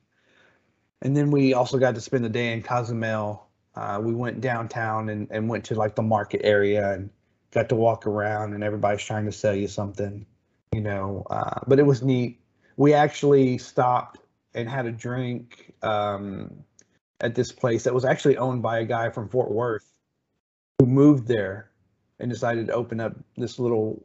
And 1.02 1.16
then 1.16 1.30
we 1.30 1.54
also 1.54 1.78
got 1.78 1.94
to 1.94 2.00
spend 2.00 2.24
the 2.24 2.28
day 2.28 2.52
in 2.52 2.62
Cozumel. 2.62 3.46
Uh, 3.74 4.00
we 4.02 4.12
went 4.14 4.40
downtown 4.40 5.08
and, 5.10 5.28
and 5.30 5.48
went 5.48 5.64
to 5.66 5.74
like 5.76 5.94
the 5.94 6.02
market 6.02 6.40
area 6.44 6.92
and 6.94 7.10
got 7.52 7.68
to 7.68 7.76
walk 7.76 8.06
around 8.06 8.54
and 8.54 8.64
everybody's 8.64 9.04
trying 9.04 9.24
to 9.26 9.32
sell 9.32 9.54
you 9.54 9.68
something, 9.68 10.26
you 10.72 10.80
know. 10.80 11.24
Uh, 11.30 11.60
but 11.68 11.78
it 11.78 11.84
was 11.84 12.02
neat. 12.02 12.40
We 12.76 12.94
actually 12.94 13.58
stopped 13.58 14.18
and 14.54 14.68
had 14.68 14.86
a 14.86 14.92
drink 14.92 15.74
um, 15.82 16.64
at 17.20 17.34
this 17.34 17.52
place 17.52 17.84
that 17.84 17.94
was 17.94 18.04
actually 18.04 18.36
owned 18.36 18.62
by 18.62 18.78
a 18.78 18.84
guy 18.84 19.10
from 19.10 19.28
Fort 19.28 19.50
Worth 19.50 19.92
who 20.78 20.86
moved 20.86 21.26
there 21.26 21.70
and 22.18 22.30
decided 22.30 22.66
to 22.66 22.72
open 22.72 23.00
up 23.00 23.16
this 23.36 23.58
little 23.58 24.02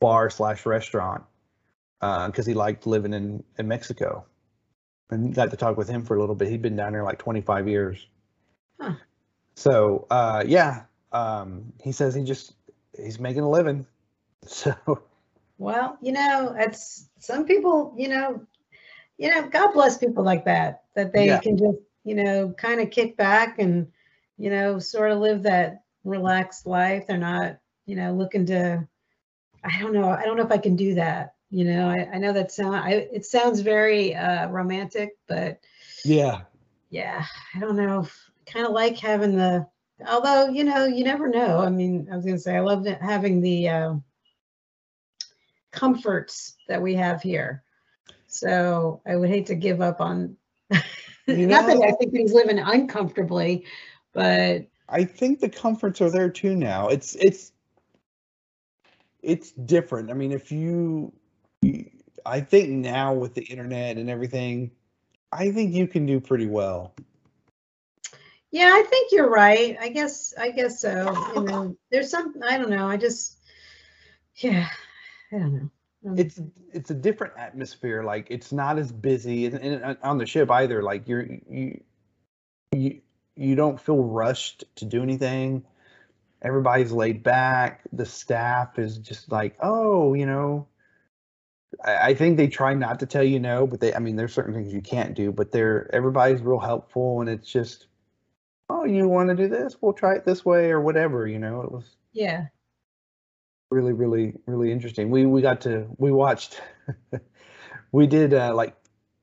bar 0.00 0.30
slash 0.30 0.66
restaurant 0.66 1.24
because 2.00 2.46
he 2.46 2.54
liked 2.54 2.86
living 2.86 3.12
in 3.12 3.44
in 3.58 3.68
Mexico, 3.68 4.24
and 5.10 5.34
got 5.34 5.50
to 5.50 5.56
talk 5.56 5.76
with 5.76 5.88
him 5.88 6.04
for 6.04 6.16
a 6.16 6.20
little 6.20 6.34
bit. 6.34 6.48
He'd 6.48 6.62
been 6.62 6.76
down 6.76 6.92
there 6.92 7.04
like 7.04 7.18
25 7.18 7.68
years. 7.68 8.06
Huh. 8.80 8.94
So 9.56 10.06
uh, 10.10 10.44
yeah, 10.46 10.84
um, 11.12 11.72
he 11.82 11.92
says 11.92 12.14
he 12.14 12.24
just 12.24 12.54
he's 12.96 13.20
making 13.20 13.42
a 13.42 13.50
living. 13.50 13.86
So 14.46 14.74
Well, 15.58 15.98
you 16.00 16.12
know, 16.12 16.54
it's 16.58 17.06
some 17.18 17.44
people, 17.44 17.94
you 17.94 18.08
know, 18.08 18.46
you 19.20 19.28
know, 19.28 19.46
God 19.48 19.74
bless 19.74 19.98
people 19.98 20.24
like 20.24 20.46
that, 20.46 20.84
that 20.96 21.12
they 21.12 21.26
Yeah. 21.26 21.40
can 21.40 21.58
just, 21.58 21.76
you 22.04 22.14
know, 22.14 22.54
kind 22.56 22.80
of 22.80 22.90
kick 22.90 23.18
back 23.18 23.58
and, 23.58 23.86
you 24.38 24.48
know, 24.48 24.78
sort 24.78 25.12
of 25.12 25.18
live 25.18 25.42
that 25.42 25.82
relaxed 26.04 26.66
life. 26.66 27.06
They're 27.06 27.18
not, 27.18 27.58
you 27.84 27.96
know, 27.96 28.14
looking 28.14 28.46
to, 28.46 28.88
I 29.62 29.78
don't 29.78 29.92
know, 29.92 30.08
I 30.08 30.24
don't 30.24 30.38
know 30.38 30.44
if 30.46 30.50
I 30.50 30.56
can 30.56 30.74
do 30.74 30.94
that. 30.94 31.34
You 31.50 31.64
know, 31.66 31.90
I, 31.90 32.08
I 32.14 32.18
know 32.18 32.32
that 32.32 32.50
sound, 32.50 32.76
I, 32.76 32.92
it 33.12 33.26
sounds 33.26 33.60
very 33.60 34.14
uh, 34.14 34.48
romantic, 34.48 35.10
but 35.28 35.60
yeah, 36.02 36.40
yeah, 36.88 37.26
I 37.54 37.60
don't 37.60 37.76
know. 37.76 38.08
Kind 38.46 38.64
of 38.64 38.72
like 38.72 38.96
having 38.96 39.36
the, 39.36 39.66
although, 40.08 40.48
you 40.48 40.64
know, 40.64 40.86
you 40.86 41.04
never 41.04 41.28
know. 41.28 41.58
I 41.58 41.68
mean, 41.68 42.08
I 42.10 42.16
was 42.16 42.24
going 42.24 42.38
to 42.38 42.42
say, 42.42 42.56
I 42.56 42.60
love 42.60 42.86
having 42.86 43.42
the 43.42 43.68
uh, 43.68 43.94
comforts 45.72 46.56
that 46.68 46.80
we 46.80 46.94
have 46.94 47.20
here. 47.20 47.62
So 48.30 49.02
I 49.06 49.16
would 49.16 49.28
hate 49.28 49.46
to 49.46 49.54
give 49.54 49.80
up 49.80 50.00
on, 50.00 50.36
You 51.26 51.46
not 51.46 51.66
that 51.66 51.82
I 51.82 51.92
think 51.92 52.16
he's 52.16 52.32
living 52.32 52.58
uncomfortably, 52.58 53.64
but 54.12 54.66
I 54.88 55.04
think 55.04 55.40
the 55.40 55.48
comforts 55.48 56.00
are 56.00 56.10
there 56.10 56.30
too 56.30 56.56
now. 56.56 56.88
It's 56.88 57.14
it's 57.14 57.52
it's 59.22 59.52
different. 59.52 60.10
I 60.10 60.14
mean, 60.14 60.32
if 60.32 60.50
you, 60.50 61.12
you 61.62 61.90
I 62.24 62.40
think 62.40 62.70
now 62.70 63.14
with 63.14 63.34
the 63.34 63.42
internet 63.42 63.98
and 63.98 64.08
everything, 64.10 64.70
I 65.30 65.52
think 65.52 65.74
you 65.74 65.86
can 65.86 66.06
do 66.06 66.20
pretty 66.20 66.46
well. 66.46 66.94
yeah, 68.50 68.72
I 68.74 68.82
think 68.82 69.12
you're 69.12 69.30
right. 69.30 69.76
I 69.80 69.88
guess, 69.90 70.34
I 70.36 70.50
guess 70.50 70.80
so. 70.80 71.14
You 71.34 71.42
know, 71.42 71.76
there's 71.90 72.10
some, 72.10 72.34
I 72.46 72.58
don't 72.58 72.70
know. 72.70 72.86
I 72.86 72.96
just, 72.96 73.38
yeah, 74.36 74.68
I 75.32 75.38
don't 75.38 75.54
know. 75.54 75.70
Um, 76.06 76.18
It's 76.18 76.40
it's 76.72 76.90
a 76.90 76.94
different 76.94 77.34
atmosphere. 77.36 78.02
Like 78.02 78.26
it's 78.30 78.52
not 78.52 78.78
as 78.78 78.92
busy 78.92 79.46
and, 79.46 79.56
and 79.56 79.98
on 80.02 80.18
the 80.18 80.26
ship 80.26 80.50
either. 80.50 80.82
Like 80.82 81.08
you're 81.08 81.26
you 81.48 81.80
you 82.72 83.00
you 83.36 83.54
don't 83.54 83.80
feel 83.80 84.02
rushed 84.02 84.64
to 84.76 84.84
do 84.84 85.02
anything. 85.02 85.64
Everybody's 86.42 86.92
laid 86.92 87.22
back. 87.22 87.82
The 87.92 88.06
staff 88.06 88.78
is 88.78 88.98
just 88.98 89.30
like, 89.30 89.56
oh, 89.60 90.14
you 90.14 90.26
know. 90.26 90.66
I, 91.84 92.10
I 92.10 92.14
think 92.14 92.36
they 92.36 92.48
try 92.48 92.74
not 92.74 92.98
to 93.00 93.06
tell 93.06 93.22
you 93.22 93.38
no, 93.38 93.66
but 93.66 93.80
they 93.80 93.94
I 93.94 93.98
mean 93.98 94.16
there's 94.16 94.32
certain 94.32 94.54
things 94.54 94.72
you 94.72 94.82
can't 94.82 95.14
do, 95.14 95.32
but 95.32 95.52
they're 95.52 95.94
everybody's 95.94 96.42
real 96.42 96.58
helpful 96.58 97.20
and 97.20 97.28
it's 97.28 97.50
just, 97.50 97.86
oh, 98.68 98.84
you 98.84 99.08
want 99.08 99.28
to 99.28 99.36
do 99.36 99.48
this? 99.48 99.76
We'll 99.80 99.92
try 99.92 100.14
it 100.14 100.24
this 100.24 100.44
way 100.44 100.70
or 100.70 100.80
whatever, 100.80 101.26
you 101.26 101.38
know. 101.38 101.60
It 101.62 101.72
was 101.72 101.96
yeah. 102.12 102.46
Really 103.70 103.92
really 103.92 104.34
really 104.46 104.72
interesting 104.72 105.10
we 105.10 105.26
we 105.26 105.40
got 105.40 105.60
to 105.60 105.86
we 105.98 106.10
watched 106.10 106.60
we 107.92 108.06
did 108.06 108.34
uh 108.34 108.54
like 108.54 108.74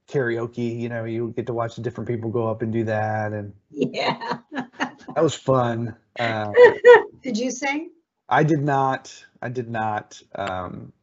karaoke 0.09 0.79
you 0.79 0.87
know 0.87 1.03
you 1.03 1.33
get 1.35 1.45
to 1.45 1.53
watch 1.53 1.75
the 1.75 1.81
different 1.81 2.07
people 2.07 2.29
go 2.29 2.47
up 2.47 2.61
and 2.61 2.71
do 2.71 2.83
that 2.85 3.33
and 3.33 3.53
Yeah. 3.69 4.39
that 4.51 5.21
was 5.23 5.35
fun 5.35 5.95
uh 6.17 6.51
Did 7.21 7.37
you 7.37 7.51
sing? 7.51 7.91
i 8.29 8.43
did 8.43 8.61
not 8.63 9.13
i 9.41 9.49
did 9.49 9.69
not 9.69 10.21
um 10.35 10.93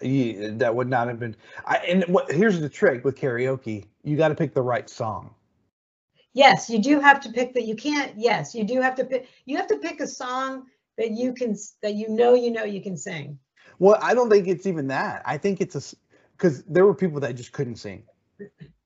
that 0.00 0.72
would 0.74 0.88
not 0.88 1.06
have 1.08 1.20
been 1.20 1.36
i 1.66 1.76
and 1.78 2.04
what 2.04 2.30
here's 2.32 2.60
the 2.60 2.68
trick 2.68 3.04
with 3.04 3.16
karaoke 3.16 3.86
you 4.02 4.16
got 4.16 4.28
to 4.28 4.34
pick 4.34 4.52
the 4.54 4.62
right 4.62 4.90
song 4.90 5.34
Yes, 6.32 6.70
you 6.70 6.78
do 6.80 7.00
have 7.00 7.20
to 7.22 7.30
pick 7.30 7.54
that. 7.54 7.64
You 7.64 7.74
can't. 7.74 8.12
Yes, 8.16 8.54
you 8.54 8.62
do 8.62 8.80
have 8.80 8.94
to 8.96 9.04
pick. 9.04 9.28
You 9.46 9.56
have 9.56 9.66
to 9.66 9.78
pick 9.78 10.00
a 10.00 10.06
song 10.06 10.66
that 11.00 11.10
you 11.10 11.32
can 11.32 11.56
that 11.82 11.94
you 11.94 12.08
know 12.08 12.34
you 12.34 12.50
know 12.50 12.64
you 12.64 12.80
can 12.80 12.96
sing. 12.96 13.38
well 13.78 13.98
i 14.02 14.14
don't 14.14 14.30
think 14.30 14.46
it's 14.46 14.66
even 14.66 14.86
that 14.86 15.22
i 15.24 15.36
think 15.36 15.60
it's 15.60 15.74
a 15.74 15.96
because 16.36 16.62
there 16.64 16.86
were 16.86 16.94
people 16.94 17.20
that 17.20 17.34
just 17.34 17.52
couldn't 17.52 17.76
sing 17.76 18.02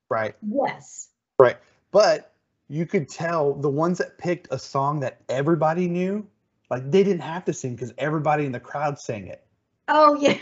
right 0.08 0.34
Yes. 0.42 1.10
Right, 1.38 1.56
but 1.90 2.32
you 2.68 2.86
could 2.86 3.08
tell 3.08 3.54
the 3.54 3.68
ones 3.68 3.98
that 3.98 4.18
picked 4.18 4.48
a 4.50 4.58
song 4.58 5.00
that 5.00 5.20
everybody 5.28 5.88
knew, 5.88 6.26
like 6.70 6.90
they 6.90 7.02
didn't 7.02 7.22
have 7.22 7.44
to 7.46 7.52
sing 7.52 7.74
because 7.74 7.92
everybody 7.98 8.46
in 8.46 8.52
the 8.52 8.60
crowd 8.60 8.98
sang 8.98 9.26
it, 9.26 9.44
Oh 9.88 10.16
yeah. 10.20 10.38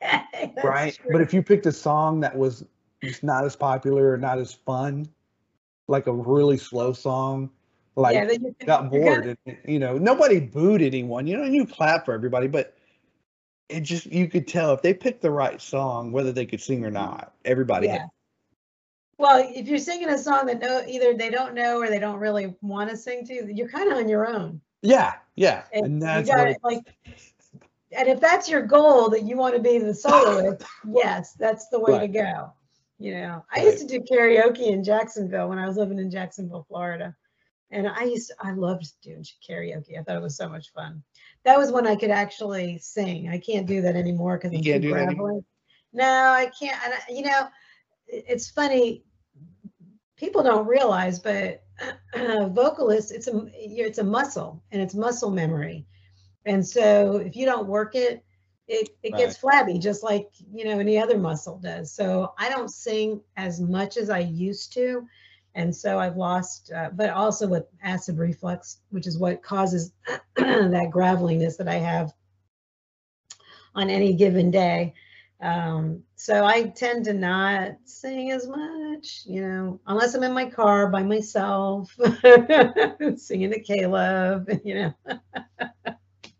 Right? 0.62 0.94
true. 0.94 1.10
But 1.10 1.20
if 1.22 1.34
you 1.34 1.42
picked 1.42 1.66
a 1.66 1.72
song 1.72 2.20
that 2.20 2.36
was 2.36 2.64
just 3.02 3.24
not 3.24 3.44
as 3.44 3.56
popular 3.56 4.12
or 4.12 4.16
not 4.16 4.38
as 4.38 4.54
fun, 4.54 5.08
like 5.88 6.06
a 6.06 6.12
really 6.12 6.56
slow 6.56 6.92
song, 6.92 7.50
like 7.98 8.14
yeah, 8.14 8.30
you 8.30 8.54
got 8.64 8.90
bored, 8.90 9.24
gonna- 9.24 9.36
and, 9.46 9.58
you 9.64 9.78
know, 9.78 9.98
nobody 9.98 10.38
booed 10.40 10.82
anyone, 10.82 11.26
you 11.26 11.36
know, 11.36 11.44
you 11.44 11.66
clap 11.66 12.04
for 12.04 12.14
everybody, 12.14 12.46
but 12.46 12.76
it 13.68 13.80
just 13.80 14.06
you 14.06 14.28
could 14.28 14.46
tell 14.46 14.72
if 14.72 14.82
they 14.82 14.94
picked 14.94 15.20
the 15.20 15.30
right 15.30 15.60
song, 15.60 16.12
whether 16.12 16.32
they 16.32 16.46
could 16.46 16.60
sing 16.60 16.84
or 16.84 16.88
mm-hmm. 16.88 16.94
not. 16.94 17.34
Everybody 17.44 17.88
Yeah. 17.88 17.98
had 17.98 18.08
Well, 19.18 19.44
if 19.54 19.66
you're 19.66 19.78
singing 19.78 20.08
a 20.08 20.18
song 20.18 20.46
that 20.46 20.60
no, 20.60 20.84
either 20.86 21.14
they 21.14 21.28
don't 21.28 21.54
know 21.54 21.78
or 21.80 21.88
they 21.88 21.98
don't 21.98 22.20
really 22.20 22.54
want 22.62 22.88
to 22.90 22.96
sing 22.96 23.26
to, 23.26 23.52
you're 23.52 23.68
kind 23.68 23.90
of 23.90 23.98
on 23.98 24.08
your 24.08 24.28
own. 24.28 24.60
yeah, 24.82 25.14
yeah, 25.34 25.64
And, 25.72 25.84
and 25.84 25.94
you 25.94 26.00
that's 26.00 26.30
got 26.30 26.38
what 26.38 26.48
it 26.48 26.58
like. 26.62 26.94
And 27.90 28.06
if 28.08 28.20
that's 28.20 28.48
your 28.48 28.62
goal 28.62 29.08
that 29.10 29.22
you 29.22 29.36
want 29.36 29.56
to 29.56 29.62
be 29.62 29.78
the 29.78 29.94
soloist, 29.94 30.62
yes, 30.88 31.32
that's 31.32 31.68
the 31.68 31.80
way 31.80 31.98
to 31.98 32.06
go. 32.06 32.52
You 33.00 33.14
know, 33.14 33.44
I 33.54 33.62
used 33.62 33.78
to 33.78 33.86
do 33.86 34.00
karaoke 34.00 34.66
in 34.66 34.84
Jacksonville 34.84 35.48
when 35.48 35.58
I 35.58 35.66
was 35.66 35.76
living 35.76 35.98
in 35.98 36.10
Jacksonville, 36.10 36.66
Florida. 36.68 37.14
And 37.70 37.86
I 37.88 38.04
used, 38.04 38.32
I 38.40 38.52
loved 38.52 38.90
doing 39.02 39.24
karaoke. 39.46 39.98
I 39.98 40.02
thought 40.02 40.16
it 40.16 40.22
was 40.22 40.36
so 40.36 40.48
much 40.48 40.72
fun. 40.72 41.02
That 41.44 41.58
was 41.58 41.70
when 41.70 41.86
I 41.86 41.96
could 41.96 42.10
actually 42.10 42.78
sing. 42.78 43.28
I 43.28 43.38
can't 43.38 43.66
do 43.66 43.82
that 43.82 43.94
anymore 43.96 44.38
because 44.38 44.52
I'm 44.56 44.62
can't 44.62 44.82
too 44.82 44.88
do 44.88 44.94
that. 44.94 45.08
No, 45.92 46.04
I 46.32 46.50
can't. 46.58 46.78
And 46.84 46.94
I- 46.94 47.12
you 47.12 47.22
know, 47.22 47.48
it's 48.06 48.48
funny. 48.50 49.04
People 50.16 50.42
don't 50.42 50.66
realize, 50.66 51.18
but 51.20 51.62
vocalists, 52.16 53.10
it's 53.12 53.28
a 53.28 53.46
it's 53.54 53.98
a 53.98 54.04
muscle 54.04 54.62
and 54.72 54.82
it's 54.82 54.94
muscle 54.94 55.30
memory. 55.30 55.86
And 56.46 56.66
so 56.66 57.16
if 57.16 57.36
you 57.36 57.44
don't 57.44 57.68
work 57.68 57.94
it, 57.94 58.24
it, 58.66 58.88
it 59.02 59.12
gets 59.18 59.36
flabby, 59.36 59.78
just 59.78 60.02
like 60.02 60.28
you 60.52 60.64
know 60.64 60.78
any 60.78 60.98
other 60.98 61.18
muscle 61.18 61.58
does. 61.58 61.92
So 61.92 62.32
I 62.38 62.48
don't 62.48 62.70
sing 62.70 63.20
as 63.36 63.60
much 63.60 63.96
as 63.96 64.10
I 64.10 64.20
used 64.20 64.72
to, 64.74 65.06
and 65.58 65.74
so 65.74 65.98
I've 65.98 66.16
lost. 66.16 66.70
Uh, 66.74 66.90
but 66.94 67.10
also 67.10 67.48
with 67.48 67.64
acid 67.82 68.16
reflux, 68.16 68.78
which 68.90 69.08
is 69.08 69.18
what 69.18 69.42
causes 69.42 69.92
that 70.36 70.88
graveliness 70.92 71.56
that 71.56 71.68
I 71.68 71.74
have 71.74 72.12
on 73.74 73.90
any 73.90 74.14
given 74.14 74.52
day. 74.52 74.94
Um, 75.40 76.04
so 76.14 76.44
I 76.44 76.62
tend 76.62 77.04
to 77.06 77.12
not 77.12 77.72
sing 77.84 78.30
as 78.30 78.46
much, 78.46 79.22
you 79.24 79.40
know, 79.40 79.80
unless 79.86 80.14
I'm 80.14 80.22
in 80.22 80.32
my 80.32 80.48
car 80.48 80.88
by 80.88 81.02
myself, 81.02 81.90
singing 83.16 83.50
to 83.50 83.60
K-LOVE, 83.60 84.48
you 84.64 84.74
know. 84.74 84.94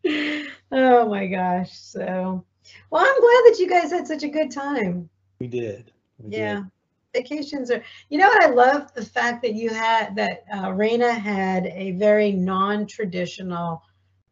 oh 0.73 1.09
my 1.09 1.27
gosh. 1.27 1.77
So, 1.77 2.45
well, 2.91 3.05
I'm 3.05 3.21
glad 3.21 3.43
that 3.53 3.57
you 3.59 3.69
guys 3.69 3.91
had 3.91 4.07
such 4.07 4.23
a 4.23 4.29
good 4.29 4.53
time. 4.53 5.09
we 5.41 5.49
did. 5.49 5.91
We 6.19 6.31
did. 6.31 6.71
Yeah. 7.15 7.21
Vacations 7.21 7.71
are, 7.71 7.83
you 8.09 8.19
know 8.19 8.29
what 8.29 8.43
I 8.43 8.51
love? 8.51 8.93
The 8.95 9.05
fact 9.05 9.43
that 9.43 9.55
you 9.55 9.71
had, 9.71 10.17
that 10.17 10.45
uh, 10.53 10.69
Raina 10.69 11.17
had 11.17 11.67
a 11.67 11.93
very 11.93 12.33
non 12.33 12.87
traditional 12.87 13.83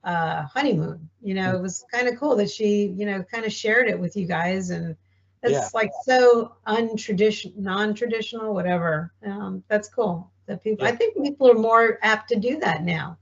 uh, 0.04 0.42
honeymoon. 0.44 1.08
You 1.20 1.34
know, 1.34 1.56
it 1.56 1.62
was 1.62 1.84
kind 1.92 2.08
of 2.08 2.18
cool 2.18 2.36
that 2.36 2.50
she, 2.50 2.86
you 2.96 3.06
know, 3.06 3.22
kind 3.22 3.44
of 3.44 3.52
shared 3.52 3.88
it 3.88 3.98
with 3.98 4.16
you 4.16 4.26
guys. 4.26 4.70
And 4.70 4.96
it's 5.42 5.52
Yeah. 5.52 5.68
like 5.74 5.90
so 6.04 6.56
untraditional, 6.66 7.56
non 7.56 7.94
traditional, 7.94 8.54
whatever. 8.54 9.12
Um, 9.24 9.64
that's 9.68 9.88
cool. 9.88 10.30
That 10.46 10.62
people, 10.62 10.86
I 10.86 10.92
think 10.92 11.16
people 11.22 11.50
are 11.50 11.54
more 11.54 11.98
apt 12.02 12.28
to 12.28 12.36
do 12.36 12.60
that 12.60 12.84
now. 12.84 13.18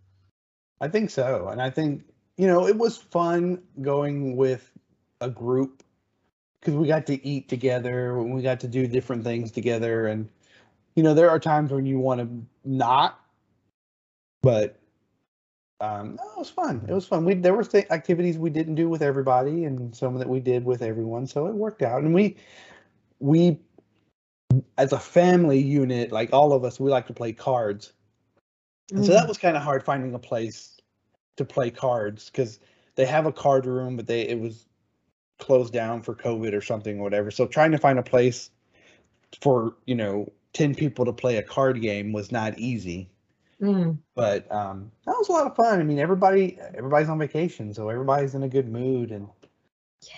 I 0.80 0.88
think 0.88 1.10
so. 1.10 1.48
And 1.48 1.62
I 1.62 1.70
think, 1.70 2.04
you 2.36 2.46
know, 2.46 2.66
it 2.66 2.76
was 2.76 2.98
fun 2.98 3.62
going 3.80 4.36
with 4.36 4.70
a 5.20 5.30
group 5.30 5.83
because 6.64 6.78
we 6.78 6.86
got 6.86 7.06
to 7.06 7.26
eat 7.26 7.46
together 7.46 8.18
and 8.18 8.34
we 8.34 8.40
got 8.40 8.58
to 8.60 8.68
do 8.68 8.86
different 8.86 9.22
things 9.22 9.50
together. 9.50 10.06
And, 10.06 10.26
you 10.94 11.02
know, 11.02 11.12
there 11.12 11.28
are 11.28 11.38
times 11.38 11.70
when 11.70 11.84
you 11.84 11.98
want 11.98 12.20
to 12.20 12.46
not, 12.64 13.20
but 14.42 14.78
um, 15.80 16.16
no, 16.16 16.22
it 16.32 16.38
was 16.38 16.48
fun. 16.48 16.86
It 16.88 16.92
was 16.92 17.06
fun. 17.06 17.26
We, 17.26 17.34
there 17.34 17.52
were 17.52 17.64
th- 17.64 17.90
activities 17.90 18.38
we 18.38 18.48
didn't 18.48 18.76
do 18.76 18.88
with 18.88 19.02
everybody 19.02 19.64
and 19.64 19.94
some 19.94 20.16
that 20.16 20.28
we 20.28 20.40
did 20.40 20.64
with 20.64 20.80
everyone. 20.80 21.26
So 21.26 21.46
it 21.46 21.54
worked 21.54 21.82
out. 21.82 22.02
And 22.02 22.14
we, 22.14 22.36
we, 23.20 23.58
as 24.78 24.92
a 24.92 24.98
family 24.98 25.60
unit, 25.60 26.12
like 26.12 26.32
all 26.32 26.54
of 26.54 26.64
us, 26.64 26.80
we 26.80 26.90
like 26.90 27.06
to 27.08 27.12
play 27.12 27.32
cards. 27.32 27.92
And 28.94 29.04
so 29.04 29.12
Mm. 29.12 29.16
that 29.16 29.28
was 29.28 29.36
kind 29.36 29.56
of 29.56 29.62
hard 29.62 29.82
finding 29.82 30.14
a 30.14 30.18
place 30.18 30.80
to 31.36 31.44
play 31.44 31.70
cards 31.70 32.30
because 32.30 32.58
they 32.94 33.04
have 33.04 33.26
a 33.26 33.32
card 33.32 33.66
room, 33.66 33.96
but 33.96 34.06
they 34.06 34.22
it 34.22 34.40
was 34.40 34.66
closed 35.38 35.72
down 35.72 36.02
for 36.02 36.14
COVID 36.14 36.52
or 36.54 36.60
something 36.60 36.98
or 37.00 37.02
whatever. 37.02 37.30
So 37.30 37.46
trying 37.46 37.72
to 37.72 37.78
find 37.78 37.98
a 37.98 38.02
place 38.02 38.50
for 39.40 39.76
you 39.86 39.94
know 39.94 40.32
ten 40.52 40.74
people 40.74 41.04
to 41.04 41.12
play 41.12 41.36
a 41.36 41.42
card 41.42 41.80
game 41.80 42.12
was 42.12 42.30
not 42.32 42.58
easy. 42.58 43.08
Mm, 43.60 43.98
But 44.14 44.50
um, 44.52 44.90
that 45.06 45.12
was 45.12 45.28
a 45.28 45.32
lot 45.32 45.46
of 45.46 45.56
fun. 45.56 45.80
I 45.80 45.82
mean, 45.82 45.98
everybody 45.98 46.58
everybody's 46.74 47.08
on 47.08 47.18
vacation, 47.18 47.72
so 47.74 47.88
everybody's 47.88 48.34
in 48.34 48.42
a 48.42 48.48
good 48.48 48.68
mood, 48.68 49.10
and 49.10 49.28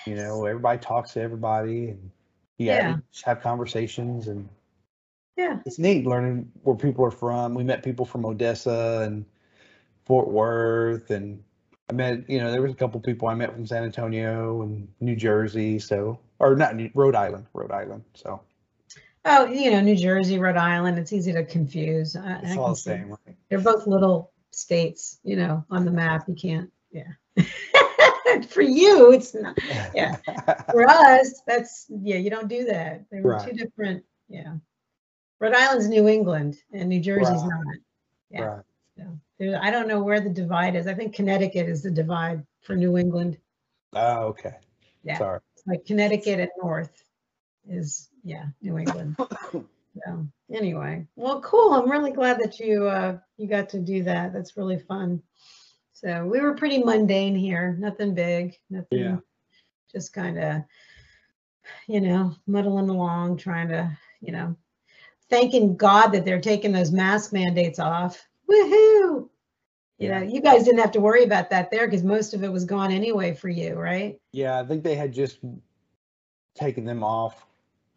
you 0.06 0.14
know, 0.14 0.44
everybody 0.46 0.78
talks 0.78 1.12
to 1.12 1.20
everybody, 1.20 1.90
and 1.90 2.10
yeah, 2.58 2.76
Yeah. 2.76 2.96
just 3.12 3.24
have 3.24 3.40
conversations, 3.40 4.28
and 4.28 4.48
Yeah. 5.36 5.60
it's 5.66 5.78
neat 5.78 6.06
learning 6.06 6.50
where 6.62 6.76
people 6.76 7.04
are 7.04 7.10
from. 7.10 7.54
We 7.54 7.64
met 7.64 7.82
people 7.82 8.04
from 8.06 8.24
Odessa 8.24 9.02
and 9.04 9.24
Fort 10.06 10.28
Worth, 10.28 11.10
and 11.10 11.42
I 11.88 11.92
met 11.92 12.28
you 12.28 12.38
know 12.38 12.50
there 12.50 12.62
was 12.62 12.72
a 12.72 12.76
couple 12.76 13.00
people 13.00 13.28
I 13.28 13.34
met 13.34 13.52
from 13.52 13.66
San 13.66 13.84
Antonio 13.84 14.62
and 14.62 14.88
New 15.00 15.16
Jersey, 15.16 15.78
so 15.78 16.18
or 16.38 16.56
not 16.56 16.74
New, 16.76 16.90
Rhode 16.94 17.14
Island, 17.14 17.46
Rhode 17.54 17.70
Island. 17.72 18.04
So 18.14 18.40
Oh, 19.28 19.44
you 19.46 19.72
know, 19.72 19.80
New 19.80 19.96
Jersey, 19.96 20.38
Rhode 20.38 20.56
Island, 20.56 21.00
it's 21.00 21.12
easy 21.12 21.32
to 21.32 21.44
confuse. 21.44 22.14
I- 22.14 22.38
it's 22.44 22.52
I 22.52 22.56
all 22.56 22.70
the 22.70 22.76
same. 22.76 23.08
Right? 23.10 23.36
They're 23.48 23.58
both 23.58 23.88
little 23.88 24.30
states, 24.52 25.18
you 25.24 25.34
know, 25.34 25.64
on 25.68 25.84
the 25.84 25.90
map. 25.90 26.28
You 26.28 26.36
can't, 26.36 26.70
yeah. 26.92 27.08
For 28.48 28.62
you, 28.62 29.10
it's 29.12 29.34
not. 29.34 29.58
Yeah. 29.94 30.14
For 30.70 30.84
us, 30.88 31.42
that's, 31.44 31.86
yeah, 31.88 32.18
you 32.18 32.30
don't 32.30 32.46
do 32.46 32.66
that. 32.66 33.04
They 33.10 33.20
were 33.20 33.40
two 33.44 33.52
different, 33.52 34.04
yeah. 34.28 34.54
Rhode 35.40 35.54
Island's 35.54 35.88
New 35.88 36.06
England 36.06 36.58
and 36.72 36.88
New 36.88 37.00
Jersey's 37.00 37.42
Right. 37.42 37.50
not. 37.50 37.76
Yeah. 38.30 38.42
Right. 38.44 38.62
So 38.96 39.18
I 39.40 39.70
don't 39.70 39.88
know 39.88 40.02
where 40.02 40.20
the 40.20 40.30
divide 40.30 40.76
is. 40.76 40.86
I 40.86 40.94
think 40.94 41.14
Connecticut 41.14 41.68
is 41.68 41.82
the 41.82 41.90
divide 41.90 42.44
for 42.62 42.74
New 42.74 42.96
England. 42.96 43.38
Oh, 43.92 44.24
okay. 44.28 44.54
Yeah. 45.02 45.18
Sorry. 45.18 45.40
It's 45.54 45.66
like 45.66 45.84
Connecticut 45.84 46.40
and 46.40 46.50
North 46.62 47.04
is, 47.68 48.08
yeah, 48.24 48.46
New 48.62 48.78
England. 48.78 49.16
So 50.04 50.26
anyway, 50.52 51.06
well, 51.16 51.40
cool. 51.40 51.72
I'm 51.72 51.90
really 51.90 52.12
glad 52.12 52.38
that 52.40 52.58
you 52.58 52.86
uh, 52.86 53.18
you 53.38 53.46
got 53.46 53.68
to 53.70 53.78
do 53.78 54.02
that. 54.04 54.32
That's 54.32 54.56
really 54.56 54.78
fun. 54.78 55.22
So 55.92 56.26
we 56.26 56.40
were 56.40 56.54
pretty 56.54 56.82
mundane 56.82 57.34
here. 57.34 57.76
Nothing 57.78 58.14
big. 58.14 58.58
Nothing. 58.68 58.98
Yeah. 58.98 59.16
Just 59.90 60.12
kind 60.12 60.38
of, 60.38 60.62
you 61.86 62.00
know, 62.02 62.34
muddling 62.46 62.90
along, 62.90 63.38
trying 63.38 63.68
to, 63.68 63.96
you 64.20 64.32
know, 64.32 64.56
thanking 65.30 65.76
God 65.76 66.08
that 66.08 66.24
they're 66.24 66.40
taking 66.40 66.72
those 66.72 66.92
mask 66.92 67.32
mandates 67.32 67.78
off. 67.78 68.22
Woohoo! 68.48 69.28
You 69.98 70.08
know, 70.10 70.18
Yeah. 70.18 70.22
you 70.22 70.40
guys 70.40 70.64
didn't 70.64 70.80
have 70.80 70.92
to 70.92 71.00
worry 71.00 71.24
about 71.24 71.50
that 71.50 71.70
there 71.70 71.86
because 71.86 72.04
most 72.04 72.34
of 72.34 72.44
it 72.44 72.52
was 72.52 72.64
gone 72.64 72.92
anyway 72.92 73.34
for 73.34 73.48
you, 73.48 73.74
right? 73.74 74.20
Yeah, 74.32 74.60
I 74.60 74.66
think 74.66 74.84
they 74.84 74.94
had 74.94 75.12
just 75.12 75.38
taken 76.54 76.84
them 76.84 77.02
off 77.02 77.46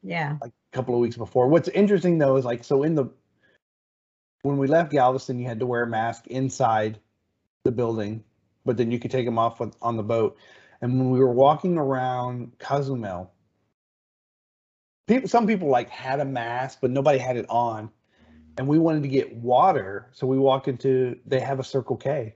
Yeah. 0.02 0.38
like 0.42 0.52
a 0.52 0.76
couple 0.76 0.96
of 0.96 1.02
weeks 1.02 1.18
before. 1.18 1.48
What's 1.48 1.68
interesting 1.70 2.18
though 2.18 2.38
is 2.38 2.46
like 2.46 2.64
so 2.64 2.84
in 2.84 2.96
the 2.96 3.10
when 4.44 4.58
we 4.58 4.68
left 4.68 4.92
Galveston, 4.92 5.38
you 5.40 5.46
had 5.46 5.60
to 5.60 5.66
wear 5.66 5.84
a 5.84 5.88
mask 5.88 6.28
inside 6.28 7.00
the 7.66 7.72
building, 7.72 8.24
but 8.66 8.78
then 8.78 8.90
you 8.90 8.98
could 8.98 9.12
take 9.12 9.26
them 9.26 9.38
off 9.38 9.60
on, 9.60 9.74
on 9.82 9.98
the 9.98 10.04
boat. 10.04 10.38
And 10.82 10.98
when 10.98 11.10
we 11.12 11.20
were 11.20 11.34
walking 11.34 11.78
around 11.78 12.58
Cozumel, 12.58 13.34
people 15.08 15.28
some 15.28 15.46
people 15.46 15.68
like 15.68 15.90
had 15.90 16.22
a 16.22 16.26
mask, 16.26 16.80
but 16.82 16.92
nobody 16.92 17.20
had 17.20 17.36
it 17.36 17.46
on. 17.50 17.92
And 18.60 18.68
we 18.68 18.78
wanted 18.78 19.04
to 19.04 19.08
get 19.08 19.34
water, 19.38 20.10
so 20.12 20.28
we 20.28 20.38
walk 20.38 20.68
into 20.68 21.18
they 21.26 21.40
have 21.40 21.62
a 21.62 21.64
Circle 21.64 21.96
K 21.96 22.36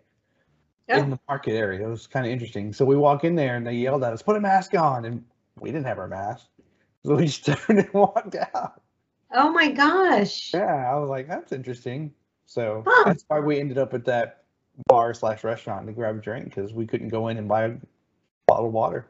Oh. 0.90 0.98
in 0.98 1.10
the 1.10 1.20
market 1.28 1.52
area. 1.52 1.86
It 1.86 1.90
was 1.90 2.08
kind 2.08 2.26
of 2.26 2.32
interesting. 2.32 2.72
So 2.72 2.86
we 2.86 2.96
walk 2.96 3.26
in 3.26 3.36
there 3.36 3.58
and 3.58 3.68
they 3.68 3.74
yelled 3.74 4.06
at 4.06 4.14
us, 4.14 4.22
"Put 4.22 4.38
a 4.38 4.40
mask 4.40 4.74
on!" 4.74 5.04
And 5.04 5.26
we 5.60 5.70
didn't 5.70 5.86
have 5.86 6.00
our 6.00 6.08
mask, 6.08 6.48
so 7.06 7.18
we 7.18 7.26
just 7.26 7.46
turned 7.68 7.80
and 7.80 7.94
walked 7.94 8.38
out. 8.56 8.82
Oh 9.34 9.52
my 9.52 9.70
gosh. 9.70 10.54
Yeah, 10.54 10.94
I 10.94 10.96
was 10.96 11.10
like, 11.10 11.28
"That's 11.28 11.52
interesting." 11.52 12.14
So 12.46 12.86
Huh. 12.88 13.04
that's 13.08 13.26
why 13.28 13.42
we 13.42 13.60
ended 13.60 13.78
up 13.78 13.94
at 13.94 14.06
that 14.06 14.46
bar 14.88 15.14
slash 15.14 15.44
restaurant 15.44 15.88
to 15.88 15.92
grab 15.92 16.16
a 16.16 16.22
drink 16.22 16.46
because 16.46 16.74
we 16.74 16.88
couldn't 16.88 17.10
go 17.10 17.28
in 17.28 17.38
and 17.38 17.50
buy 17.50 17.66
a 17.66 17.76
bottle 18.48 18.68
of 18.68 18.72
water. 18.74 19.10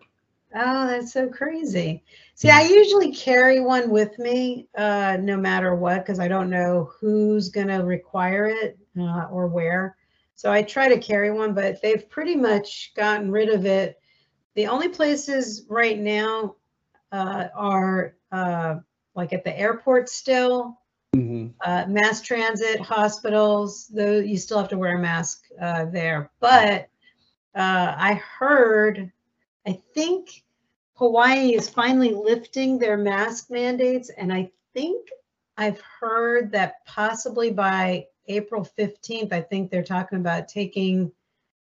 Oh, 0.55 0.87
that's 0.87 1.13
so 1.13 1.29
crazy. 1.29 2.03
See, 2.35 2.49
I 2.49 2.61
usually 2.61 3.11
carry 3.11 3.59
one 3.59 3.89
with 3.89 4.17
me, 4.19 4.67
uh, 4.77 5.17
no 5.19 5.35
matter 5.37 5.75
what, 5.75 5.99
because 6.05 6.19
I 6.19 6.27
don't 6.27 6.49
know 6.49 6.91
who's 6.99 7.49
gonna 7.49 7.83
require 7.83 8.47
it 8.47 8.77
uh, 8.99 9.27
or 9.31 9.47
where. 9.47 9.95
So 10.35 10.51
I 10.51 10.61
try 10.61 10.89
to 10.89 10.99
carry 10.99 11.31
one, 11.31 11.53
but 11.53 11.81
they've 11.81 12.07
pretty 12.09 12.35
much 12.35 12.93
gotten 12.95 13.31
rid 13.31 13.49
of 13.49 13.65
it. 13.65 13.99
The 14.55 14.67
only 14.67 14.89
places 14.89 15.65
right 15.69 15.97
now 15.97 16.55
uh, 17.11 17.47
are 17.55 18.15
uh, 18.31 18.75
like 19.15 19.33
at 19.33 19.43
the 19.43 19.57
airport 19.57 20.09
still, 20.09 20.77
Mm-hmm. 21.15 21.49
uh, 21.63 21.85
mass 21.87 22.21
transit, 22.21 22.81
hospitals, 22.81 23.87
though 23.87 24.17
you 24.17 24.35
still 24.37 24.57
have 24.57 24.69
to 24.69 24.77
wear 24.77 24.97
a 24.97 25.01
mask 25.01 25.43
uh, 25.61 25.85
there. 25.85 26.31
But 26.39 26.89
uh, 27.55 27.93
I 27.95 28.15
heard, 28.15 29.11
I 29.67 29.79
think 29.93 30.42
Hawaii 31.03 31.53
is 31.53 31.67
finally 31.67 32.13
lifting 32.13 32.79
their 32.79 32.95
mask 32.95 33.51
mandates, 33.51 34.09
and 34.09 34.31
I 34.31 34.49
think 34.73 35.09
I've 35.57 35.81
heard 35.81 36.49
that 36.53 36.85
possibly 36.85 37.51
by 37.51 38.07
April 38.27 38.65
15th, 38.79 39.33
I 39.33 39.41
think 39.41 39.69
they're 39.69 39.83
talking 39.83 40.19
about 40.19 40.47
taking 40.47 41.11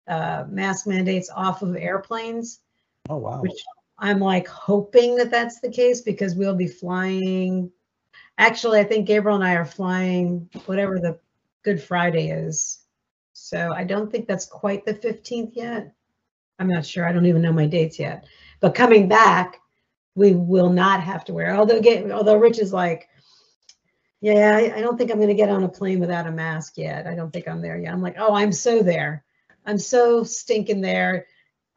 uh, 0.07 0.45
mask 0.47 0.87
mandates 0.87 1.29
off 1.29 1.61
of 1.61 1.75
airplanes 1.75 2.61
Oh 3.09 3.17
wow! 3.17 3.41
which 3.41 3.61
I'm 3.99 4.19
like 4.19 4.47
hoping 4.47 5.17
that 5.17 5.29
that's 5.29 5.59
the 5.59 5.71
case 5.71 5.99
because 5.99 6.35
we'll 6.35 6.55
be 6.55 6.69
flying. 6.69 7.69
Actually, 8.37 8.79
I 8.79 8.85
think 8.85 9.07
Gabriel 9.07 9.35
and 9.35 9.43
I 9.43 9.55
are 9.55 9.65
flying 9.65 10.49
whatever 10.67 11.01
the 11.01 11.19
Good 11.63 11.83
Friday 11.83 12.29
is. 12.29 12.79
So 13.33 13.73
I 13.73 13.83
don't 13.83 14.09
think 14.09 14.25
that's 14.25 14.45
quite 14.45 14.85
the 14.85 14.93
15th 14.93 15.51
yet. 15.53 15.93
I'm 16.59 16.69
not 16.69 16.85
sure. 16.85 17.05
I 17.05 17.11
don't 17.11 17.25
even 17.25 17.41
know 17.41 17.51
my 17.51 17.67
dates 17.67 17.99
yet. 17.99 18.25
But 18.59 18.75
coming 18.75 19.07
back, 19.07 19.59
we 20.15 20.33
will 20.33 20.69
not 20.69 21.03
have 21.03 21.23
to 21.25 21.33
wear. 21.33 21.55
Although 21.55 21.81
get 21.81 22.09
although 22.11 22.37
Rich 22.37 22.59
is 22.59 22.73
like, 22.73 23.07
yeah, 24.21 24.57
I, 24.57 24.77
I 24.77 24.81
don't 24.81 24.97
think 24.97 25.11
I'm 25.11 25.17
going 25.17 25.27
to 25.27 25.35
get 25.35 25.49
on 25.49 25.63
a 25.63 25.69
plane 25.69 25.99
without 25.99 26.27
a 26.27 26.31
mask 26.31 26.77
yet. 26.77 27.05
I 27.05 27.13
don't 27.13 27.31
think 27.31 27.47
I'm 27.47 27.61
there 27.61 27.77
yet. 27.77 27.93
I'm 27.93 28.01
like, 28.01 28.15
oh, 28.17 28.33
I'm 28.33 28.51
so 28.51 28.81
there. 28.81 29.23
I'm 29.65 29.77
so 29.77 30.23
stinking 30.23 30.81
there. 30.81 31.27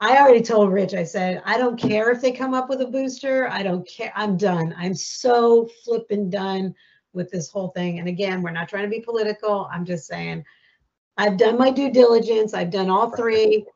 I 0.00 0.16
already 0.16 0.40
told 0.40 0.72
Rich, 0.72 0.94
I 0.94 1.04
said, 1.04 1.42
I 1.44 1.58
don't 1.58 1.78
care 1.78 2.10
if 2.10 2.22
they 2.22 2.32
come 2.32 2.54
up 2.54 2.70
with 2.70 2.80
a 2.80 2.86
booster. 2.86 3.48
I 3.50 3.62
don't 3.62 3.86
care. 3.86 4.12
I'm 4.16 4.38
done. 4.38 4.74
I'm 4.78 4.94
so 4.94 5.68
flipping 5.84 6.30
done 6.30 6.74
with 7.12 7.30
this 7.30 7.50
whole 7.50 7.68
thing. 7.68 7.98
And 7.98 8.08
again, 8.08 8.40
we're 8.40 8.52
not 8.52 8.68
trying 8.68 8.84
to 8.84 8.88
be 8.88 9.00
political. 9.00 9.68
I'm 9.70 9.84
just 9.84 10.06
saying, 10.06 10.44
I've 11.18 11.36
done 11.36 11.58
my 11.58 11.70
due 11.70 11.90
diligence. 11.90 12.54
I've 12.54 12.70
done 12.70 12.88
all 12.88 13.10
three 13.10 13.66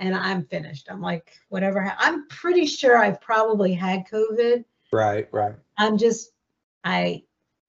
and 0.00 0.16
I'm 0.16 0.44
finished. 0.46 0.88
I'm 0.90 1.00
like, 1.00 1.38
whatever. 1.50 1.94
I'm 1.98 2.26
pretty 2.28 2.66
sure 2.66 2.98
I've 2.98 3.20
probably 3.20 3.72
had 3.72 4.06
COVID. 4.08 4.64
Right, 4.92 5.28
right. 5.30 5.54
I'm 5.76 5.98
just, 5.98 6.32
I, 6.82 7.22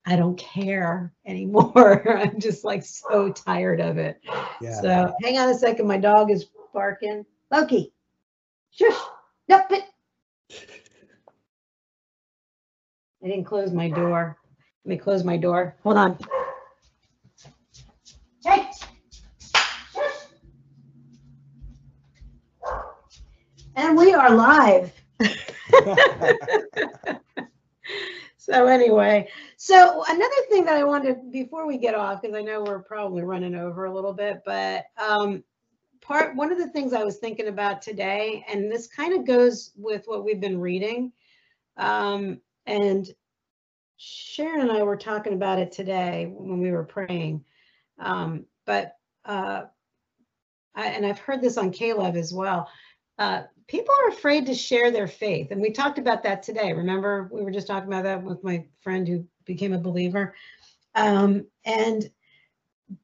I 0.05 0.15
don't 0.15 0.37
care 0.37 1.13
anymore. 1.25 2.09
I'm 2.17 2.39
just 2.39 2.63
like 2.63 2.83
so 2.83 3.31
tired 3.31 3.81
of 3.81 3.97
it. 3.97 4.19
Yeah. 4.61 4.81
So 4.81 5.13
hang 5.21 5.37
on 5.37 5.49
a 5.49 5.53
second. 5.53 5.87
My 5.87 5.97
dog 5.97 6.31
is 6.31 6.47
barking. 6.73 7.25
Loki, 7.51 7.91
shush. 8.71 8.95
No, 9.49 9.61
it. 9.69 9.83
I 13.23 13.27
didn't 13.27 13.43
close 13.43 13.71
my 13.71 13.89
door. 13.89 14.37
Let 14.85 14.89
me 14.89 14.97
close 14.97 15.23
my 15.23 15.37
door. 15.37 15.75
Hold 15.83 15.97
on. 15.97 16.17
Hey. 18.43 18.67
Shush. 18.71 18.87
And 23.75 23.97
we 23.97 24.13
are 24.13 24.31
live. 24.31 24.93
So 28.41 28.65
anyway, 28.65 29.29
so 29.55 30.03
another 30.09 30.35
thing 30.49 30.65
that 30.65 30.75
I 30.75 30.83
wanted 30.83 31.31
before 31.31 31.67
we 31.67 31.77
get 31.77 31.93
off, 31.93 32.23
because 32.23 32.35
I 32.35 32.41
know 32.41 32.63
we're 32.63 32.81
probably 32.81 33.21
running 33.21 33.53
over 33.53 33.85
a 33.85 33.93
little 33.93 34.13
bit, 34.13 34.41
but 34.43 34.85
um, 34.97 35.43
part 36.01 36.35
one 36.35 36.51
of 36.51 36.57
the 36.57 36.69
things 36.69 36.91
I 36.91 37.03
was 37.03 37.17
thinking 37.17 37.49
about 37.49 37.83
today, 37.83 38.43
and 38.49 38.71
this 38.71 38.87
kind 38.87 39.13
of 39.13 39.27
goes 39.27 39.73
with 39.77 40.05
what 40.05 40.25
we've 40.25 40.41
been 40.41 40.59
reading, 40.59 41.11
um, 41.77 42.41
and 42.65 43.07
Sharon 43.97 44.61
and 44.61 44.71
I 44.71 44.81
were 44.81 44.97
talking 44.97 45.33
about 45.33 45.59
it 45.59 45.71
today 45.71 46.33
when 46.35 46.59
we 46.59 46.71
were 46.71 46.83
praying, 46.83 47.45
um, 47.99 48.47
but 48.65 48.95
uh, 49.23 49.65
I, 50.73 50.87
and 50.87 51.05
I've 51.05 51.19
heard 51.19 51.41
this 51.41 51.57
on 51.57 51.69
K-LOVE 51.69 52.15
as 52.15 52.33
well. 52.33 52.67
Uh, 53.21 53.43
people 53.67 53.93
are 54.01 54.09
afraid 54.09 54.47
to 54.47 54.55
share 54.55 54.89
their 54.89 55.07
faith. 55.07 55.51
And 55.51 55.61
we 55.61 55.69
talked 55.69 55.99
about 55.99 56.23
that 56.23 56.41
today. 56.41 56.73
Remember, 56.73 57.29
we 57.31 57.43
were 57.43 57.51
just 57.51 57.67
talking 57.67 57.87
about 57.87 58.05
that 58.05 58.23
with 58.23 58.43
my 58.43 58.65
friend 58.79 59.07
who 59.07 59.27
became 59.45 59.73
a 59.73 59.77
believer. 59.77 60.33
Um, 60.95 61.45
and 61.63 62.09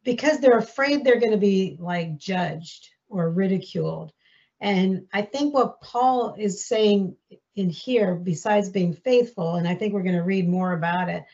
because 0.03 0.39
they're 0.39 0.57
afraid 0.57 1.03
they're 1.03 1.20
going 1.20 1.34
to 1.34 1.38
be 1.38 1.78
like 1.80 2.18
judged 2.18 2.89
or 3.09 3.30
ridiculed. 3.30 4.11
And 4.59 5.05
I 5.13 5.22
think 5.22 5.53
what 5.53 5.82
Paul 5.82 6.34
is 6.36 6.65
saying 6.65 7.15
in 7.55 7.70
here, 7.70 8.15
besides 8.15 8.70
being 8.70 8.95
faithful, 8.95 9.57
and 9.57 9.68
I 9.68 9.76
think 9.76 9.93
we're 9.93 10.01
going 10.01 10.15
to 10.15 10.24
read 10.24 10.49
more 10.49 10.74
about 10.74 11.09
it, 11.09 11.26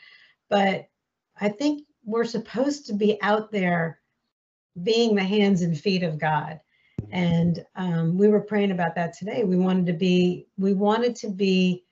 but 0.50 0.88
I 1.40 1.48
think 1.48 1.86
we're 2.04 2.26
supposed 2.26 2.88
to 2.88 2.92
be 2.92 3.16
out 3.22 3.50
there 3.50 3.98
being 4.82 5.14
the 5.14 5.24
hands 5.24 5.62
and 5.62 5.80
feet 5.80 6.02
of 6.02 6.18
God. 6.18 6.60
And 7.12 7.64
um, 7.76 8.18
we 8.18 8.28
were 8.28 8.40
praying 8.40 8.70
about 8.70 8.94
that 8.96 9.16
today. 9.16 9.44
We 9.44 9.56
wanted 9.56 9.86
to 9.86 9.92
be, 9.92 10.46
we 10.56 10.74
wanted 10.74 11.16
to 11.16 11.30
be, 11.30 11.84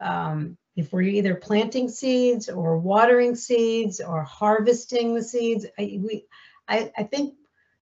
um, 0.00 0.56
if 0.74 0.92
we're 0.92 1.02
either 1.02 1.34
planting 1.34 1.88
seeds 1.88 2.48
or 2.48 2.78
watering 2.78 3.34
seeds 3.34 4.00
or 4.00 4.22
harvesting 4.22 5.14
the 5.14 5.22
seeds, 5.22 5.66
I, 5.78 5.98
we, 6.02 6.26
I, 6.68 6.90
I 6.96 7.02
think 7.02 7.34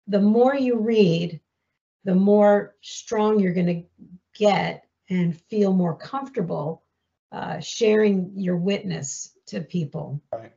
the 0.07 0.21
more 0.21 0.55
you 0.55 0.79
read, 0.79 1.41
the 2.05 2.15
more 2.15 2.77
strong 2.81 3.41
you're 3.41 3.53
going 3.53 3.67
to 3.67 3.83
get 4.39 4.85
and 5.11 5.39
feel 5.49 5.73
more 5.73 5.97
comfortable 5.97 6.83
uh, 7.33 7.61
sharing 7.61 8.33
your 8.37 8.57
witness 8.57 9.33
to 9.47 9.61
people. 9.61 10.23
Right. 10.33 10.53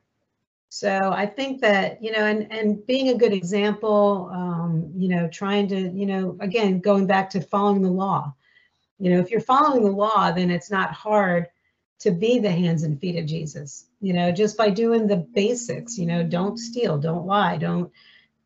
So 0.73 1.11
I 1.13 1.25
think 1.25 1.59
that 1.61 2.01
you 2.01 2.13
know, 2.13 2.25
and 2.25 2.49
and 2.49 2.85
being 2.85 3.09
a 3.09 3.17
good 3.17 3.33
example, 3.33 4.31
um, 4.33 4.89
you 4.95 5.09
know, 5.09 5.27
trying 5.27 5.67
to 5.67 5.91
you 5.91 6.05
know, 6.05 6.37
again, 6.39 6.79
going 6.79 7.07
back 7.07 7.29
to 7.31 7.41
following 7.41 7.81
the 7.81 7.91
law. 7.91 8.33
You 8.97 9.11
know, 9.11 9.19
if 9.19 9.31
you're 9.31 9.41
following 9.41 9.83
the 9.83 9.91
law, 9.91 10.31
then 10.31 10.49
it's 10.49 10.71
not 10.71 10.93
hard 10.93 11.47
to 11.99 12.11
be 12.11 12.39
the 12.39 12.49
hands 12.49 12.83
and 12.83 12.97
feet 13.01 13.17
of 13.17 13.25
Jesus. 13.25 13.85
You 13.99 14.13
know, 14.13 14.31
just 14.31 14.55
by 14.55 14.69
doing 14.69 15.07
the 15.07 15.17
basics. 15.17 15.97
You 15.97 16.05
know, 16.05 16.23
don't 16.23 16.57
steal, 16.57 16.97
don't 16.97 17.25
lie, 17.25 17.57
don't 17.57 17.91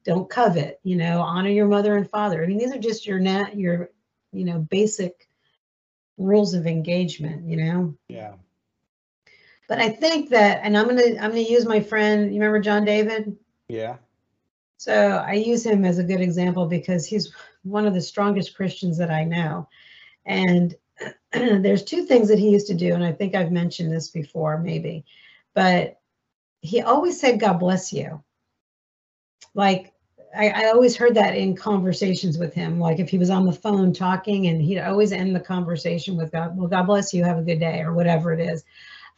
don't 0.03 0.28
covet. 0.28 0.80
You 0.82 0.95
know, 0.95 1.21
honor 1.21 1.51
your 1.51 1.67
mother 1.67 1.95
and 1.95 2.09
father. 2.09 2.43
I 2.43 2.47
mean, 2.47 2.57
these 2.57 2.73
are 2.73 2.80
just 2.80 3.05
your 3.05 3.19
nat 3.19 3.55
your 3.55 3.91
you 4.34 4.45
know 4.45 4.57
basic 4.57 5.30
rules 6.17 6.55
of 6.55 6.65
engagement. 6.65 7.47
You 7.47 7.57
know. 7.57 7.97
Yeah. 8.09 8.34
But 9.68 9.80
I 9.80 9.89
think 9.89 10.30
that, 10.30 10.61
and 10.63 10.78
I'm 10.78 10.88
gonna 10.88 11.18
I'm 11.20 11.32
gonna 11.32 11.39
use 11.39 11.66
my 11.66 11.80
friend. 11.80 12.34
You 12.34 12.39
remember 12.39 12.59
John 12.59 12.86
David? 12.86 13.36
Yeah. 13.68 13.97
So 14.78 15.24
I 15.26 15.34
use 15.34 15.66
him 15.66 15.86
as 15.86 15.97
a 15.97 16.03
good 16.03 16.22
example 16.22 16.68
because 16.68 17.05
he's 17.05 17.34
one 17.63 17.88
of 17.88 17.93
the 17.93 18.01
strongest 18.01 18.55
Christians 18.55 18.97
that 18.97 19.09
I 19.09 19.24
know. 19.24 19.68
And 20.26 20.76
there's 21.34 21.84
two 21.84 22.05
things 22.05 22.28
that 22.28 22.39
he 22.39 22.49
used 22.49 22.68
to 22.68 22.74
do, 22.74 22.93
and 22.93 23.03
I 23.03 23.11
think 23.11 23.36
I've 23.36 23.51
mentioned 23.51 23.91
this 23.91 24.09
before, 24.09 24.59
maybe, 24.59 25.05
but 25.53 25.99
he 26.61 26.82
always 26.82 27.20
said, 27.20 27.39
God 27.39 27.59
bless 27.59 27.93
you. 27.93 28.24
Like, 29.53 29.93
I, 30.36 30.49
I, 30.49 30.66
always 30.70 30.97
heard 30.97 31.16
that 31.16 31.36
in 31.36 31.55
conversations 31.55 32.38
with 32.38 32.53
him. 32.53 32.80
Like, 32.80 32.99
if 32.99 33.09
he 33.09 33.18
was 33.18 33.30
on 33.30 33.45
the 33.45 33.53
phone 33.53 33.93
talking, 33.93 34.47
and 34.47 34.61
he'd 34.61 34.80
always 34.80 35.11
end 35.11 35.36
the 35.36 35.39
conversation 35.39 36.18
with 36.18 36.32
God, 36.32 36.57
well, 36.57 36.68
God 36.68 36.88
bless 36.88 37.13
you, 37.13 37.24
have 37.24 37.38
a 37.38 37.43
good 37.43 37.59
day, 37.59 37.82
or 37.82 37.93
whatever 37.93 38.34
it 38.34 38.39
is. 38.39 38.63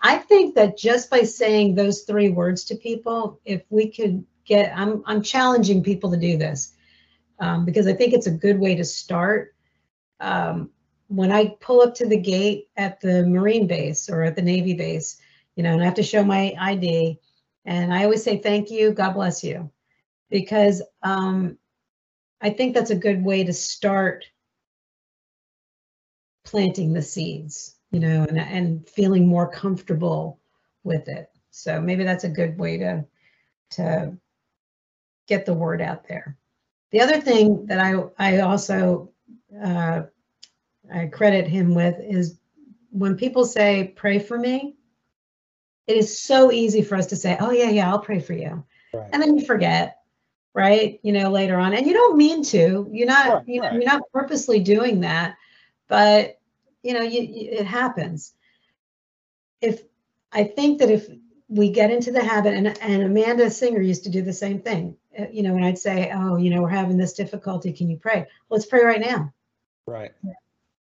I 0.01 0.17
think 0.17 0.55
that 0.55 0.77
just 0.77 1.09
by 1.09 1.21
saying 1.21 1.75
those 1.75 2.01
three 2.01 2.29
words 2.29 2.65
to 2.65 2.75
people, 2.75 3.39
if 3.45 3.63
we 3.69 3.89
could 3.91 4.25
get, 4.45 4.71
I'm, 4.77 5.03
I'm 5.05 5.21
challenging 5.21 5.83
people 5.83 6.11
to 6.11 6.17
do 6.17 6.37
this 6.37 6.73
um, 7.39 7.65
because 7.65 7.87
I 7.87 7.93
think 7.93 8.13
it's 8.13 8.27
a 8.27 8.31
good 8.31 8.59
way 8.59 8.75
to 8.75 8.83
start. 8.83 9.55
Um, 10.19 10.69
when 11.07 11.31
I 11.31 11.55
pull 11.61 11.81
up 11.81 11.95
to 11.95 12.05
the 12.05 12.17
gate 12.17 12.69
at 12.75 12.99
the 13.01 13.25
Marine 13.25 13.65
base 13.65 14.09
or 14.09 14.23
at 14.23 14.35
the 14.35 14.41
Navy 14.41 14.73
base, 14.73 15.19
you 15.55 15.63
know, 15.63 15.73
and 15.73 15.81
I 15.81 15.85
have 15.85 15.95
to 15.95 16.03
show 16.03 16.23
my 16.23 16.53
ID, 16.59 17.19
and 17.65 17.93
I 17.93 18.03
always 18.03 18.23
say 18.23 18.37
thank 18.37 18.69
you, 18.69 18.91
God 18.91 19.13
bless 19.13 19.43
you, 19.43 19.71
because 20.29 20.83
um, 21.01 21.57
I 22.41 22.51
think 22.51 22.75
that's 22.75 22.91
a 22.91 22.95
good 22.95 23.23
way 23.23 23.43
to 23.43 23.53
start 23.53 24.25
planting 26.43 26.93
the 26.93 27.01
seeds 27.01 27.76
you 27.97 28.07
know, 28.07 28.27
and, 28.29 28.37
and 28.37 28.87
feeling 28.87 29.27
more 29.27 29.49
comfortable 29.49 30.39
with 30.83 31.07
it. 31.07 31.31
So 31.49 31.81
maybe 31.81 32.03
that's 32.03 32.25
a 32.25 32.29
good 32.29 32.55
way 32.59 32.77
to, 32.77 33.03
to 33.71 34.15
get 35.27 35.47
the 35.47 35.53
word 35.55 35.81
out 35.81 36.07
there. 36.07 36.37
The 36.91 37.01
other 37.01 37.19
thing 37.19 37.65
that 37.65 37.79
I, 37.79 37.95
I 38.19 38.39
also 38.41 39.09
uh, 39.63 40.03
I 40.93 41.07
credit 41.07 41.47
him 41.47 41.73
with 41.73 41.95
is 41.99 42.37
when 42.91 43.17
people 43.17 43.45
say, 43.45 43.93
pray 43.95 44.19
for 44.19 44.37
me, 44.37 44.75
it 45.87 45.97
is 45.97 46.21
so 46.21 46.51
easy 46.51 46.83
for 46.83 46.95
us 46.95 47.07
to 47.07 47.15
say, 47.15 47.35
oh, 47.39 47.49
yeah, 47.49 47.71
yeah, 47.71 47.89
I'll 47.89 47.97
pray 47.97 48.19
for 48.19 48.33
you. 48.33 48.63
Right. 48.93 49.09
And 49.11 49.23
then 49.23 49.39
you 49.39 49.43
forget, 49.43 50.01
right? 50.53 50.99
You 51.01 51.13
know, 51.13 51.31
later 51.31 51.57
on. 51.57 51.73
And 51.73 51.87
you 51.87 51.93
don't 51.93 52.15
mean 52.15 52.43
to, 52.43 52.87
you're 52.91 53.07
not, 53.07 53.27
right, 53.27 53.47
you 53.47 53.59
know, 53.59 53.69
right. 53.69 53.73
you're 53.73 53.91
not 53.91 54.03
purposely 54.13 54.59
doing 54.59 54.99
that. 54.99 55.35
But 55.87 56.36
you 56.83 56.93
know, 56.93 57.01
you, 57.01 57.21
you, 57.21 57.51
it 57.51 57.65
happens. 57.65 58.33
If 59.61 59.81
I 60.31 60.43
think 60.43 60.79
that 60.79 60.91
if 60.91 61.07
we 61.47 61.71
get 61.71 61.91
into 61.91 62.11
the 62.11 62.23
habit, 62.23 62.53
and, 62.53 62.67
and 62.81 63.03
Amanda 63.03 63.49
Singer 63.49 63.81
used 63.81 64.03
to 64.03 64.09
do 64.09 64.21
the 64.21 64.33
same 64.33 64.59
thing, 64.59 64.97
uh, 65.17 65.25
you 65.31 65.43
know, 65.43 65.53
when 65.53 65.63
I'd 65.63 65.77
say, 65.77 66.11
oh, 66.13 66.37
you 66.37 66.49
know, 66.49 66.61
we're 66.61 66.69
having 66.69 66.97
this 66.97 67.13
difficulty, 67.13 67.73
can 67.73 67.89
you 67.89 67.97
pray? 67.97 68.27
Let's 68.49 68.65
pray 68.65 68.83
right 68.83 69.01
now. 69.01 69.33
Right. 69.85 70.11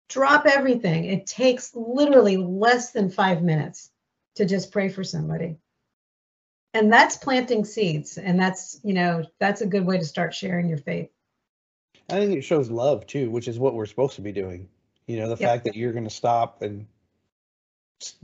Drop 0.09 0.47
everything. 0.47 1.07
It 1.07 1.27
takes 1.27 1.75
literally 1.75 2.37
less 2.37 2.93
than 2.93 3.11
five 3.11 3.43
minutes 3.43 3.91
to 4.37 4.45
just 4.45 4.71
pray 4.71 4.89
for 4.89 5.03
somebody. 5.03 5.57
And 6.75 6.93
that's 6.93 7.17
planting 7.17 7.65
seeds. 7.65 8.17
And 8.17 8.39
that's, 8.39 8.81
you 8.83 8.95
know, 8.95 9.25
that's 9.39 9.61
a 9.61 9.67
good 9.67 9.85
way 9.85 9.99
to 9.99 10.05
start 10.05 10.35
sharing 10.35 10.69
your 10.69 10.79
faith. 10.79 11.11
I 12.09 12.15
think 12.15 12.37
it 12.37 12.43
shows 12.43 12.71
love 12.71 13.07
too, 13.07 13.31
which 13.31 13.49
is 13.49 13.59
what 13.59 13.75
we're 13.75 13.87
supposed 13.87 14.17
to 14.17 14.23
be 14.23 14.33
doing. 14.33 14.69
You 15.07 15.19
know, 15.19 15.29
the 15.29 15.41
yep. 15.41 15.51
fact 15.51 15.65
that 15.65 15.77
you're 15.77 15.93
going 15.93 16.05
to 16.05 16.11
stop 16.11 16.63
and 16.63 16.87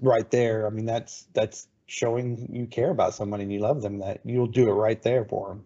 right 0.01 0.31
there. 0.31 0.67
I 0.67 0.71
mean, 0.71 0.87
that's 0.87 1.27
that's 1.33 1.69
showing 1.87 2.49
you 2.53 2.67
care 2.67 2.91
about 2.91 3.15
somebody 3.15 3.45
and 3.45 3.53
you 3.53 3.61
love 3.61 3.83
them. 3.83 3.99
That 3.99 4.21
you'll 4.25 4.47
do 4.47 4.69
it 4.69 4.73
right 4.75 5.01
there 5.03 5.25
for 5.25 5.49
them. 5.49 5.65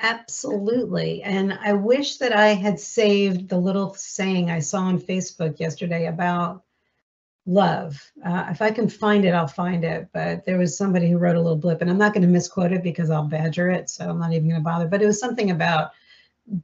Absolutely. 0.00 1.22
And 1.22 1.52
I 1.52 1.72
wish 1.72 2.18
that 2.18 2.32
I 2.32 2.48
had 2.48 2.78
saved 2.78 3.48
the 3.48 3.58
little 3.58 3.94
saying 3.94 4.48
I 4.48 4.60
saw 4.60 4.82
on 4.82 5.00
Facebook 5.00 5.58
yesterday 5.58 6.06
about 6.06 6.62
love. 7.46 8.00
Uh, 8.24 8.46
if 8.50 8.62
I 8.62 8.70
can 8.70 8.88
find 8.88 9.24
it, 9.24 9.34
I'll 9.34 9.48
find 9.48 9.82
it. 9.82 10.08
But 10.12 10.46
there 10.46 10.58
was 10.58 10.78
somebody 10.78 11.10
who 11.10 11.18
wrote 11.18 11.34
a 11.34 11.40
little 11.40 11.56
blip, 11.56 11.80
and 11.80 11.90
I'm 11.90 11.98
not 11.98 12.12
going 12.12 12.22
to 12.22 12.28
misquote 12.28 12.72
it 12.72 12.84
because 12.84 13.10
I'll 13.10 13.24
badger 13.24 13.70
it. 13.70 13.90
So 13.90 14.08
I'm 14.08 14.20
not 14.20 14.32
even 14.32 14.48
going 14.48 14.60
to 14.60 14.64
bother. 14.64 14.86
But 14.86 15.02
it 15.02 15.06
was 15.06 15.18
something 15.18 15.50
about 15.50 15.90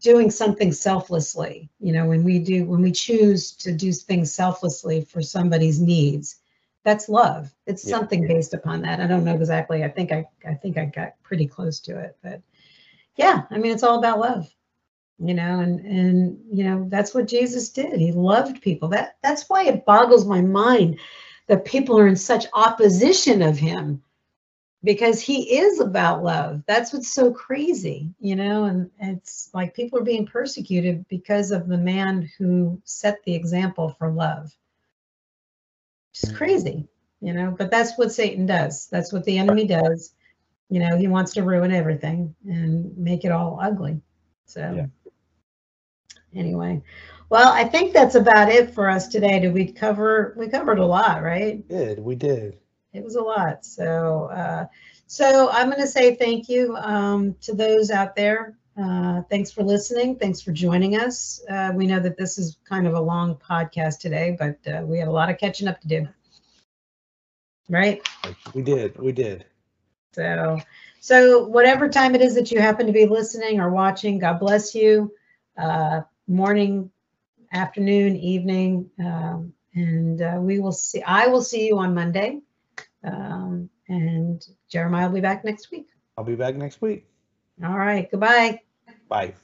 doing 0.00 0.30
something 0.30 0.72
selflessly 0.72 1.68
you 1.78 1.92
know 1.92 2.06
when 2.06 2.24
we 2.24 2.38
do 2.38 2.64
when 2.64 2.80
we 2.80 2.92
choose 2.92 3.52
to 3.52 3.72
do 3.72 3.92
things 3.92 4.32
selflessly 4.32 5.02
for 5.02 5.20
somebody's 5.20 5.80
needs 5.80 6.36
that's 6.84 7.08
love. 7.08 7.50
It's 7.66 7.84
yeah. 7.84 7.96
something 7.96 8.28
based 8.28 8.52
upon 8.52 8.82
that. 8.82 9.00
I 9.00 9.06
don't 9.06 9.24
know 9.24 9.34
exactly. 9.34 9.82
I 9.82 9.88
think 9.88 10.12
i 10.12 10.26
i 10.46 10.54
think 10.54 10.78
i 10.78 10.84
got 10.84 11.14
pretty 11.22 11.46
close 11.46 11.80
to 11.80 11.98
it 11.98 12.16
but 12.22 12.40
yeah 13.16 13.42
i 13.50 13.58
mean 13.58 13.72
it's 13.72 13.82
all 13.82 13.98
about 13.98 14.18
love 14.18 14.52
you 15.18 15.34
know 15.34 15.60
and 15.60 15.80
and 15.80 16.38
you 16.52 16.64
know 16.64 16.86
that's 16.90 17.14
what 17.14 17.28
jesus 17.28 17.70
did. 17.70 17.98
He 17.98 18.12
loved 18.12 18.60
people. 18.62 18.88
That 18.88 19.16
that's 19.22 19.48
why 19.48 19.64
it 19.64 19.84
boggles 19.84 20.26
my 20.26 20.40
mind 20.40 20.98
that 21.46 21.64
people 21.64 21.98
are 21.98 22.08
in 22.08 22.16
such 22.16 22.46
opposition 22.52 23.42
of 23.42 23.58
him 23.58 24.02
because 24.84 25.18
he 25.18 25.56
is 25.56 25.80
about 25.80 26.22
love. 26.22 26.62
That's 26.66 26.92
what's 26.92 27.10
so 27.10 27.32
crazy, 27.32 28.10
you 28.20 28.36
know, 28.36 28.64
and 28.64 28.90
it's 29.00 29.48
like 29.54 29.74
people 29.74 29.98
are 29.98 30.04
being 30.04 30.26
persecuted 30.26 31.08
because 31.08 31.50
of 31.50 31.66
the 31.66 31.78
man 31.78 32.30
who 32.38 32.80
set 32.84 33.22
the 33.24 33.34
example 33.34 33.96
for 33.98 34.12
love. 34.12 34.54
It's 36.12 36.26
mm-hmm. 36.26 36.36
crazy, 36.36 36.88
you 37.22 37.32
know, 37.32 37.54
but 37.56 37.70
that's 37.70 37.96
what 37.96 38.12
Satan 38.12 38.44
does. 38.44 38.86
That's 38.88 39.10
what 39.10 39.24
the 39.24 39.38
enemy 39.38 39.66
does. 39.66 40.12
You 40.68 40.80
know, 40.80 40.98
he 40.98 41.08
wants 41.08 41.32
to 41.32 41.42
ruin 41.42 41.72
everything 41.72 42.34
and 42.46 42.96
make 42.98 43.24
it 43.24 43.32
all 43.32 43.58
ugly. 43.60 44.02
So 44.44 44.60
yeah. 45.04 45.10
anyway, 46.38 46.82
well, 47.30 47.52
I 47.52 47.64
think 47.64 47.94
that's 47.94 48.16
about 48.16 48.50
it 48.50 48.74
for 48.74 48.90
us 48.90 49.08
today. 49.08 49.40
Did 49.40 49.54
we 49.54 49.72
cover 49.72 50.34
we 50.36 50.48
covered 50.48 50.78
a 50.78 50.86
lot, 50.86 51.22
right? 51.22 51.64
We 51.68 51.76
did, 51.76 51.98
we 52.00 52.14
did 52.16 52.58
it 52.94 53.04
was 53.04 53.16
a 53.16 53.22
lot. 53.22 53.64
So, 53.64 54.30
uh, 54.32 54.66
so 55.06 55.50
I'm 55.50 55.68
going 55.68 55.82
to 55.82 55.86
say 55.86 56.14
thank 56.14 56.48
you 56.48 56.76
um, 56.76 57.34
to 57.42 57.54
those 57.54 57.90
out 57.90 58.16
there. 58.16 58.56
Uh, 58.80 59.22
thanks 59.30 59.52
for 59.52 59.62
listening. 59.62 60.16
Thanks 60.16 60.40
for 60.40 60.52
joining 60.52 60.96
us. 60.96 61.44
Uh, 61.48 61.72
we 61.74 61.86
know 61.86 62.00
that 62.00 62.16
this 62.16 62.38
is 62.38 62.56
kind 62.68 62.86
of 62.86 62.94
a 62.94 63.00
long 63.00 63.36
podcast 63.36 63.98
today, 63.98 64.36
but 64.38 64.58
uh, 64.72 64.82
we 64.84 64.98
have 64.98 65.08
a 65.08 65.12
lot 65.12 65.30
of 65.30 65.38
catching 65.38 65.68
up 65.68 65.80
to 65.80 65.88
do. 65.88 66.08
Right? 67.68 68.02
We 68.54 68.62
did. 68.62 68.98
We 68.98 69.12
did. 69.12 69.44
So, 70.12 70.60
so 71.00 71.46
whatever 71.46 71.88
time 71.88 72.14
it 72.14 72.22
is 72.22 72.34
that 72.36 72.50
you 72.50 72.60
happen 72.60 72.86
to 72.86 72.92
be 72.92 73.06
listening 73.06 73.60
or 73.60 73.70
watching, 73.70 74.18
God 74.18 74.38
bless 74.38 74.74
you. 74.74 75.12
Uh, 75.56 76.02
morning, 76.26 76.90
afternoon, 77.52 78.16
evening, 78.16 78.90
um, 78.98 79.52
and 79.74 80.20
uh, 80.20 80.38
we 80.40 80.58
will 80.58 80.72
see. 80.72 81.02
I 81.02 81.28
will 81.28 81.42
see 81.42 81.66
you 81.66 81.78
on 81.78 81.94
Monday. 81.94 82.40
Um, 83.04 83.68
and 83.88 84.44
Jeremiah 84.70 85.06
will 85.06 85.14
be 85.14 85.20
back 85.20 85.44
next 85.44 85.70
week. 85.70 85.88
I'll 86.16 86.24
be 86.24 86.36
back 86.36 86.54
next 86.56 86.80
week. 86.80 87.06
All 87.64 87.76
right. 87.76 88.10
Goodbye. 88.10 88.60
Bye. 89.08 89.34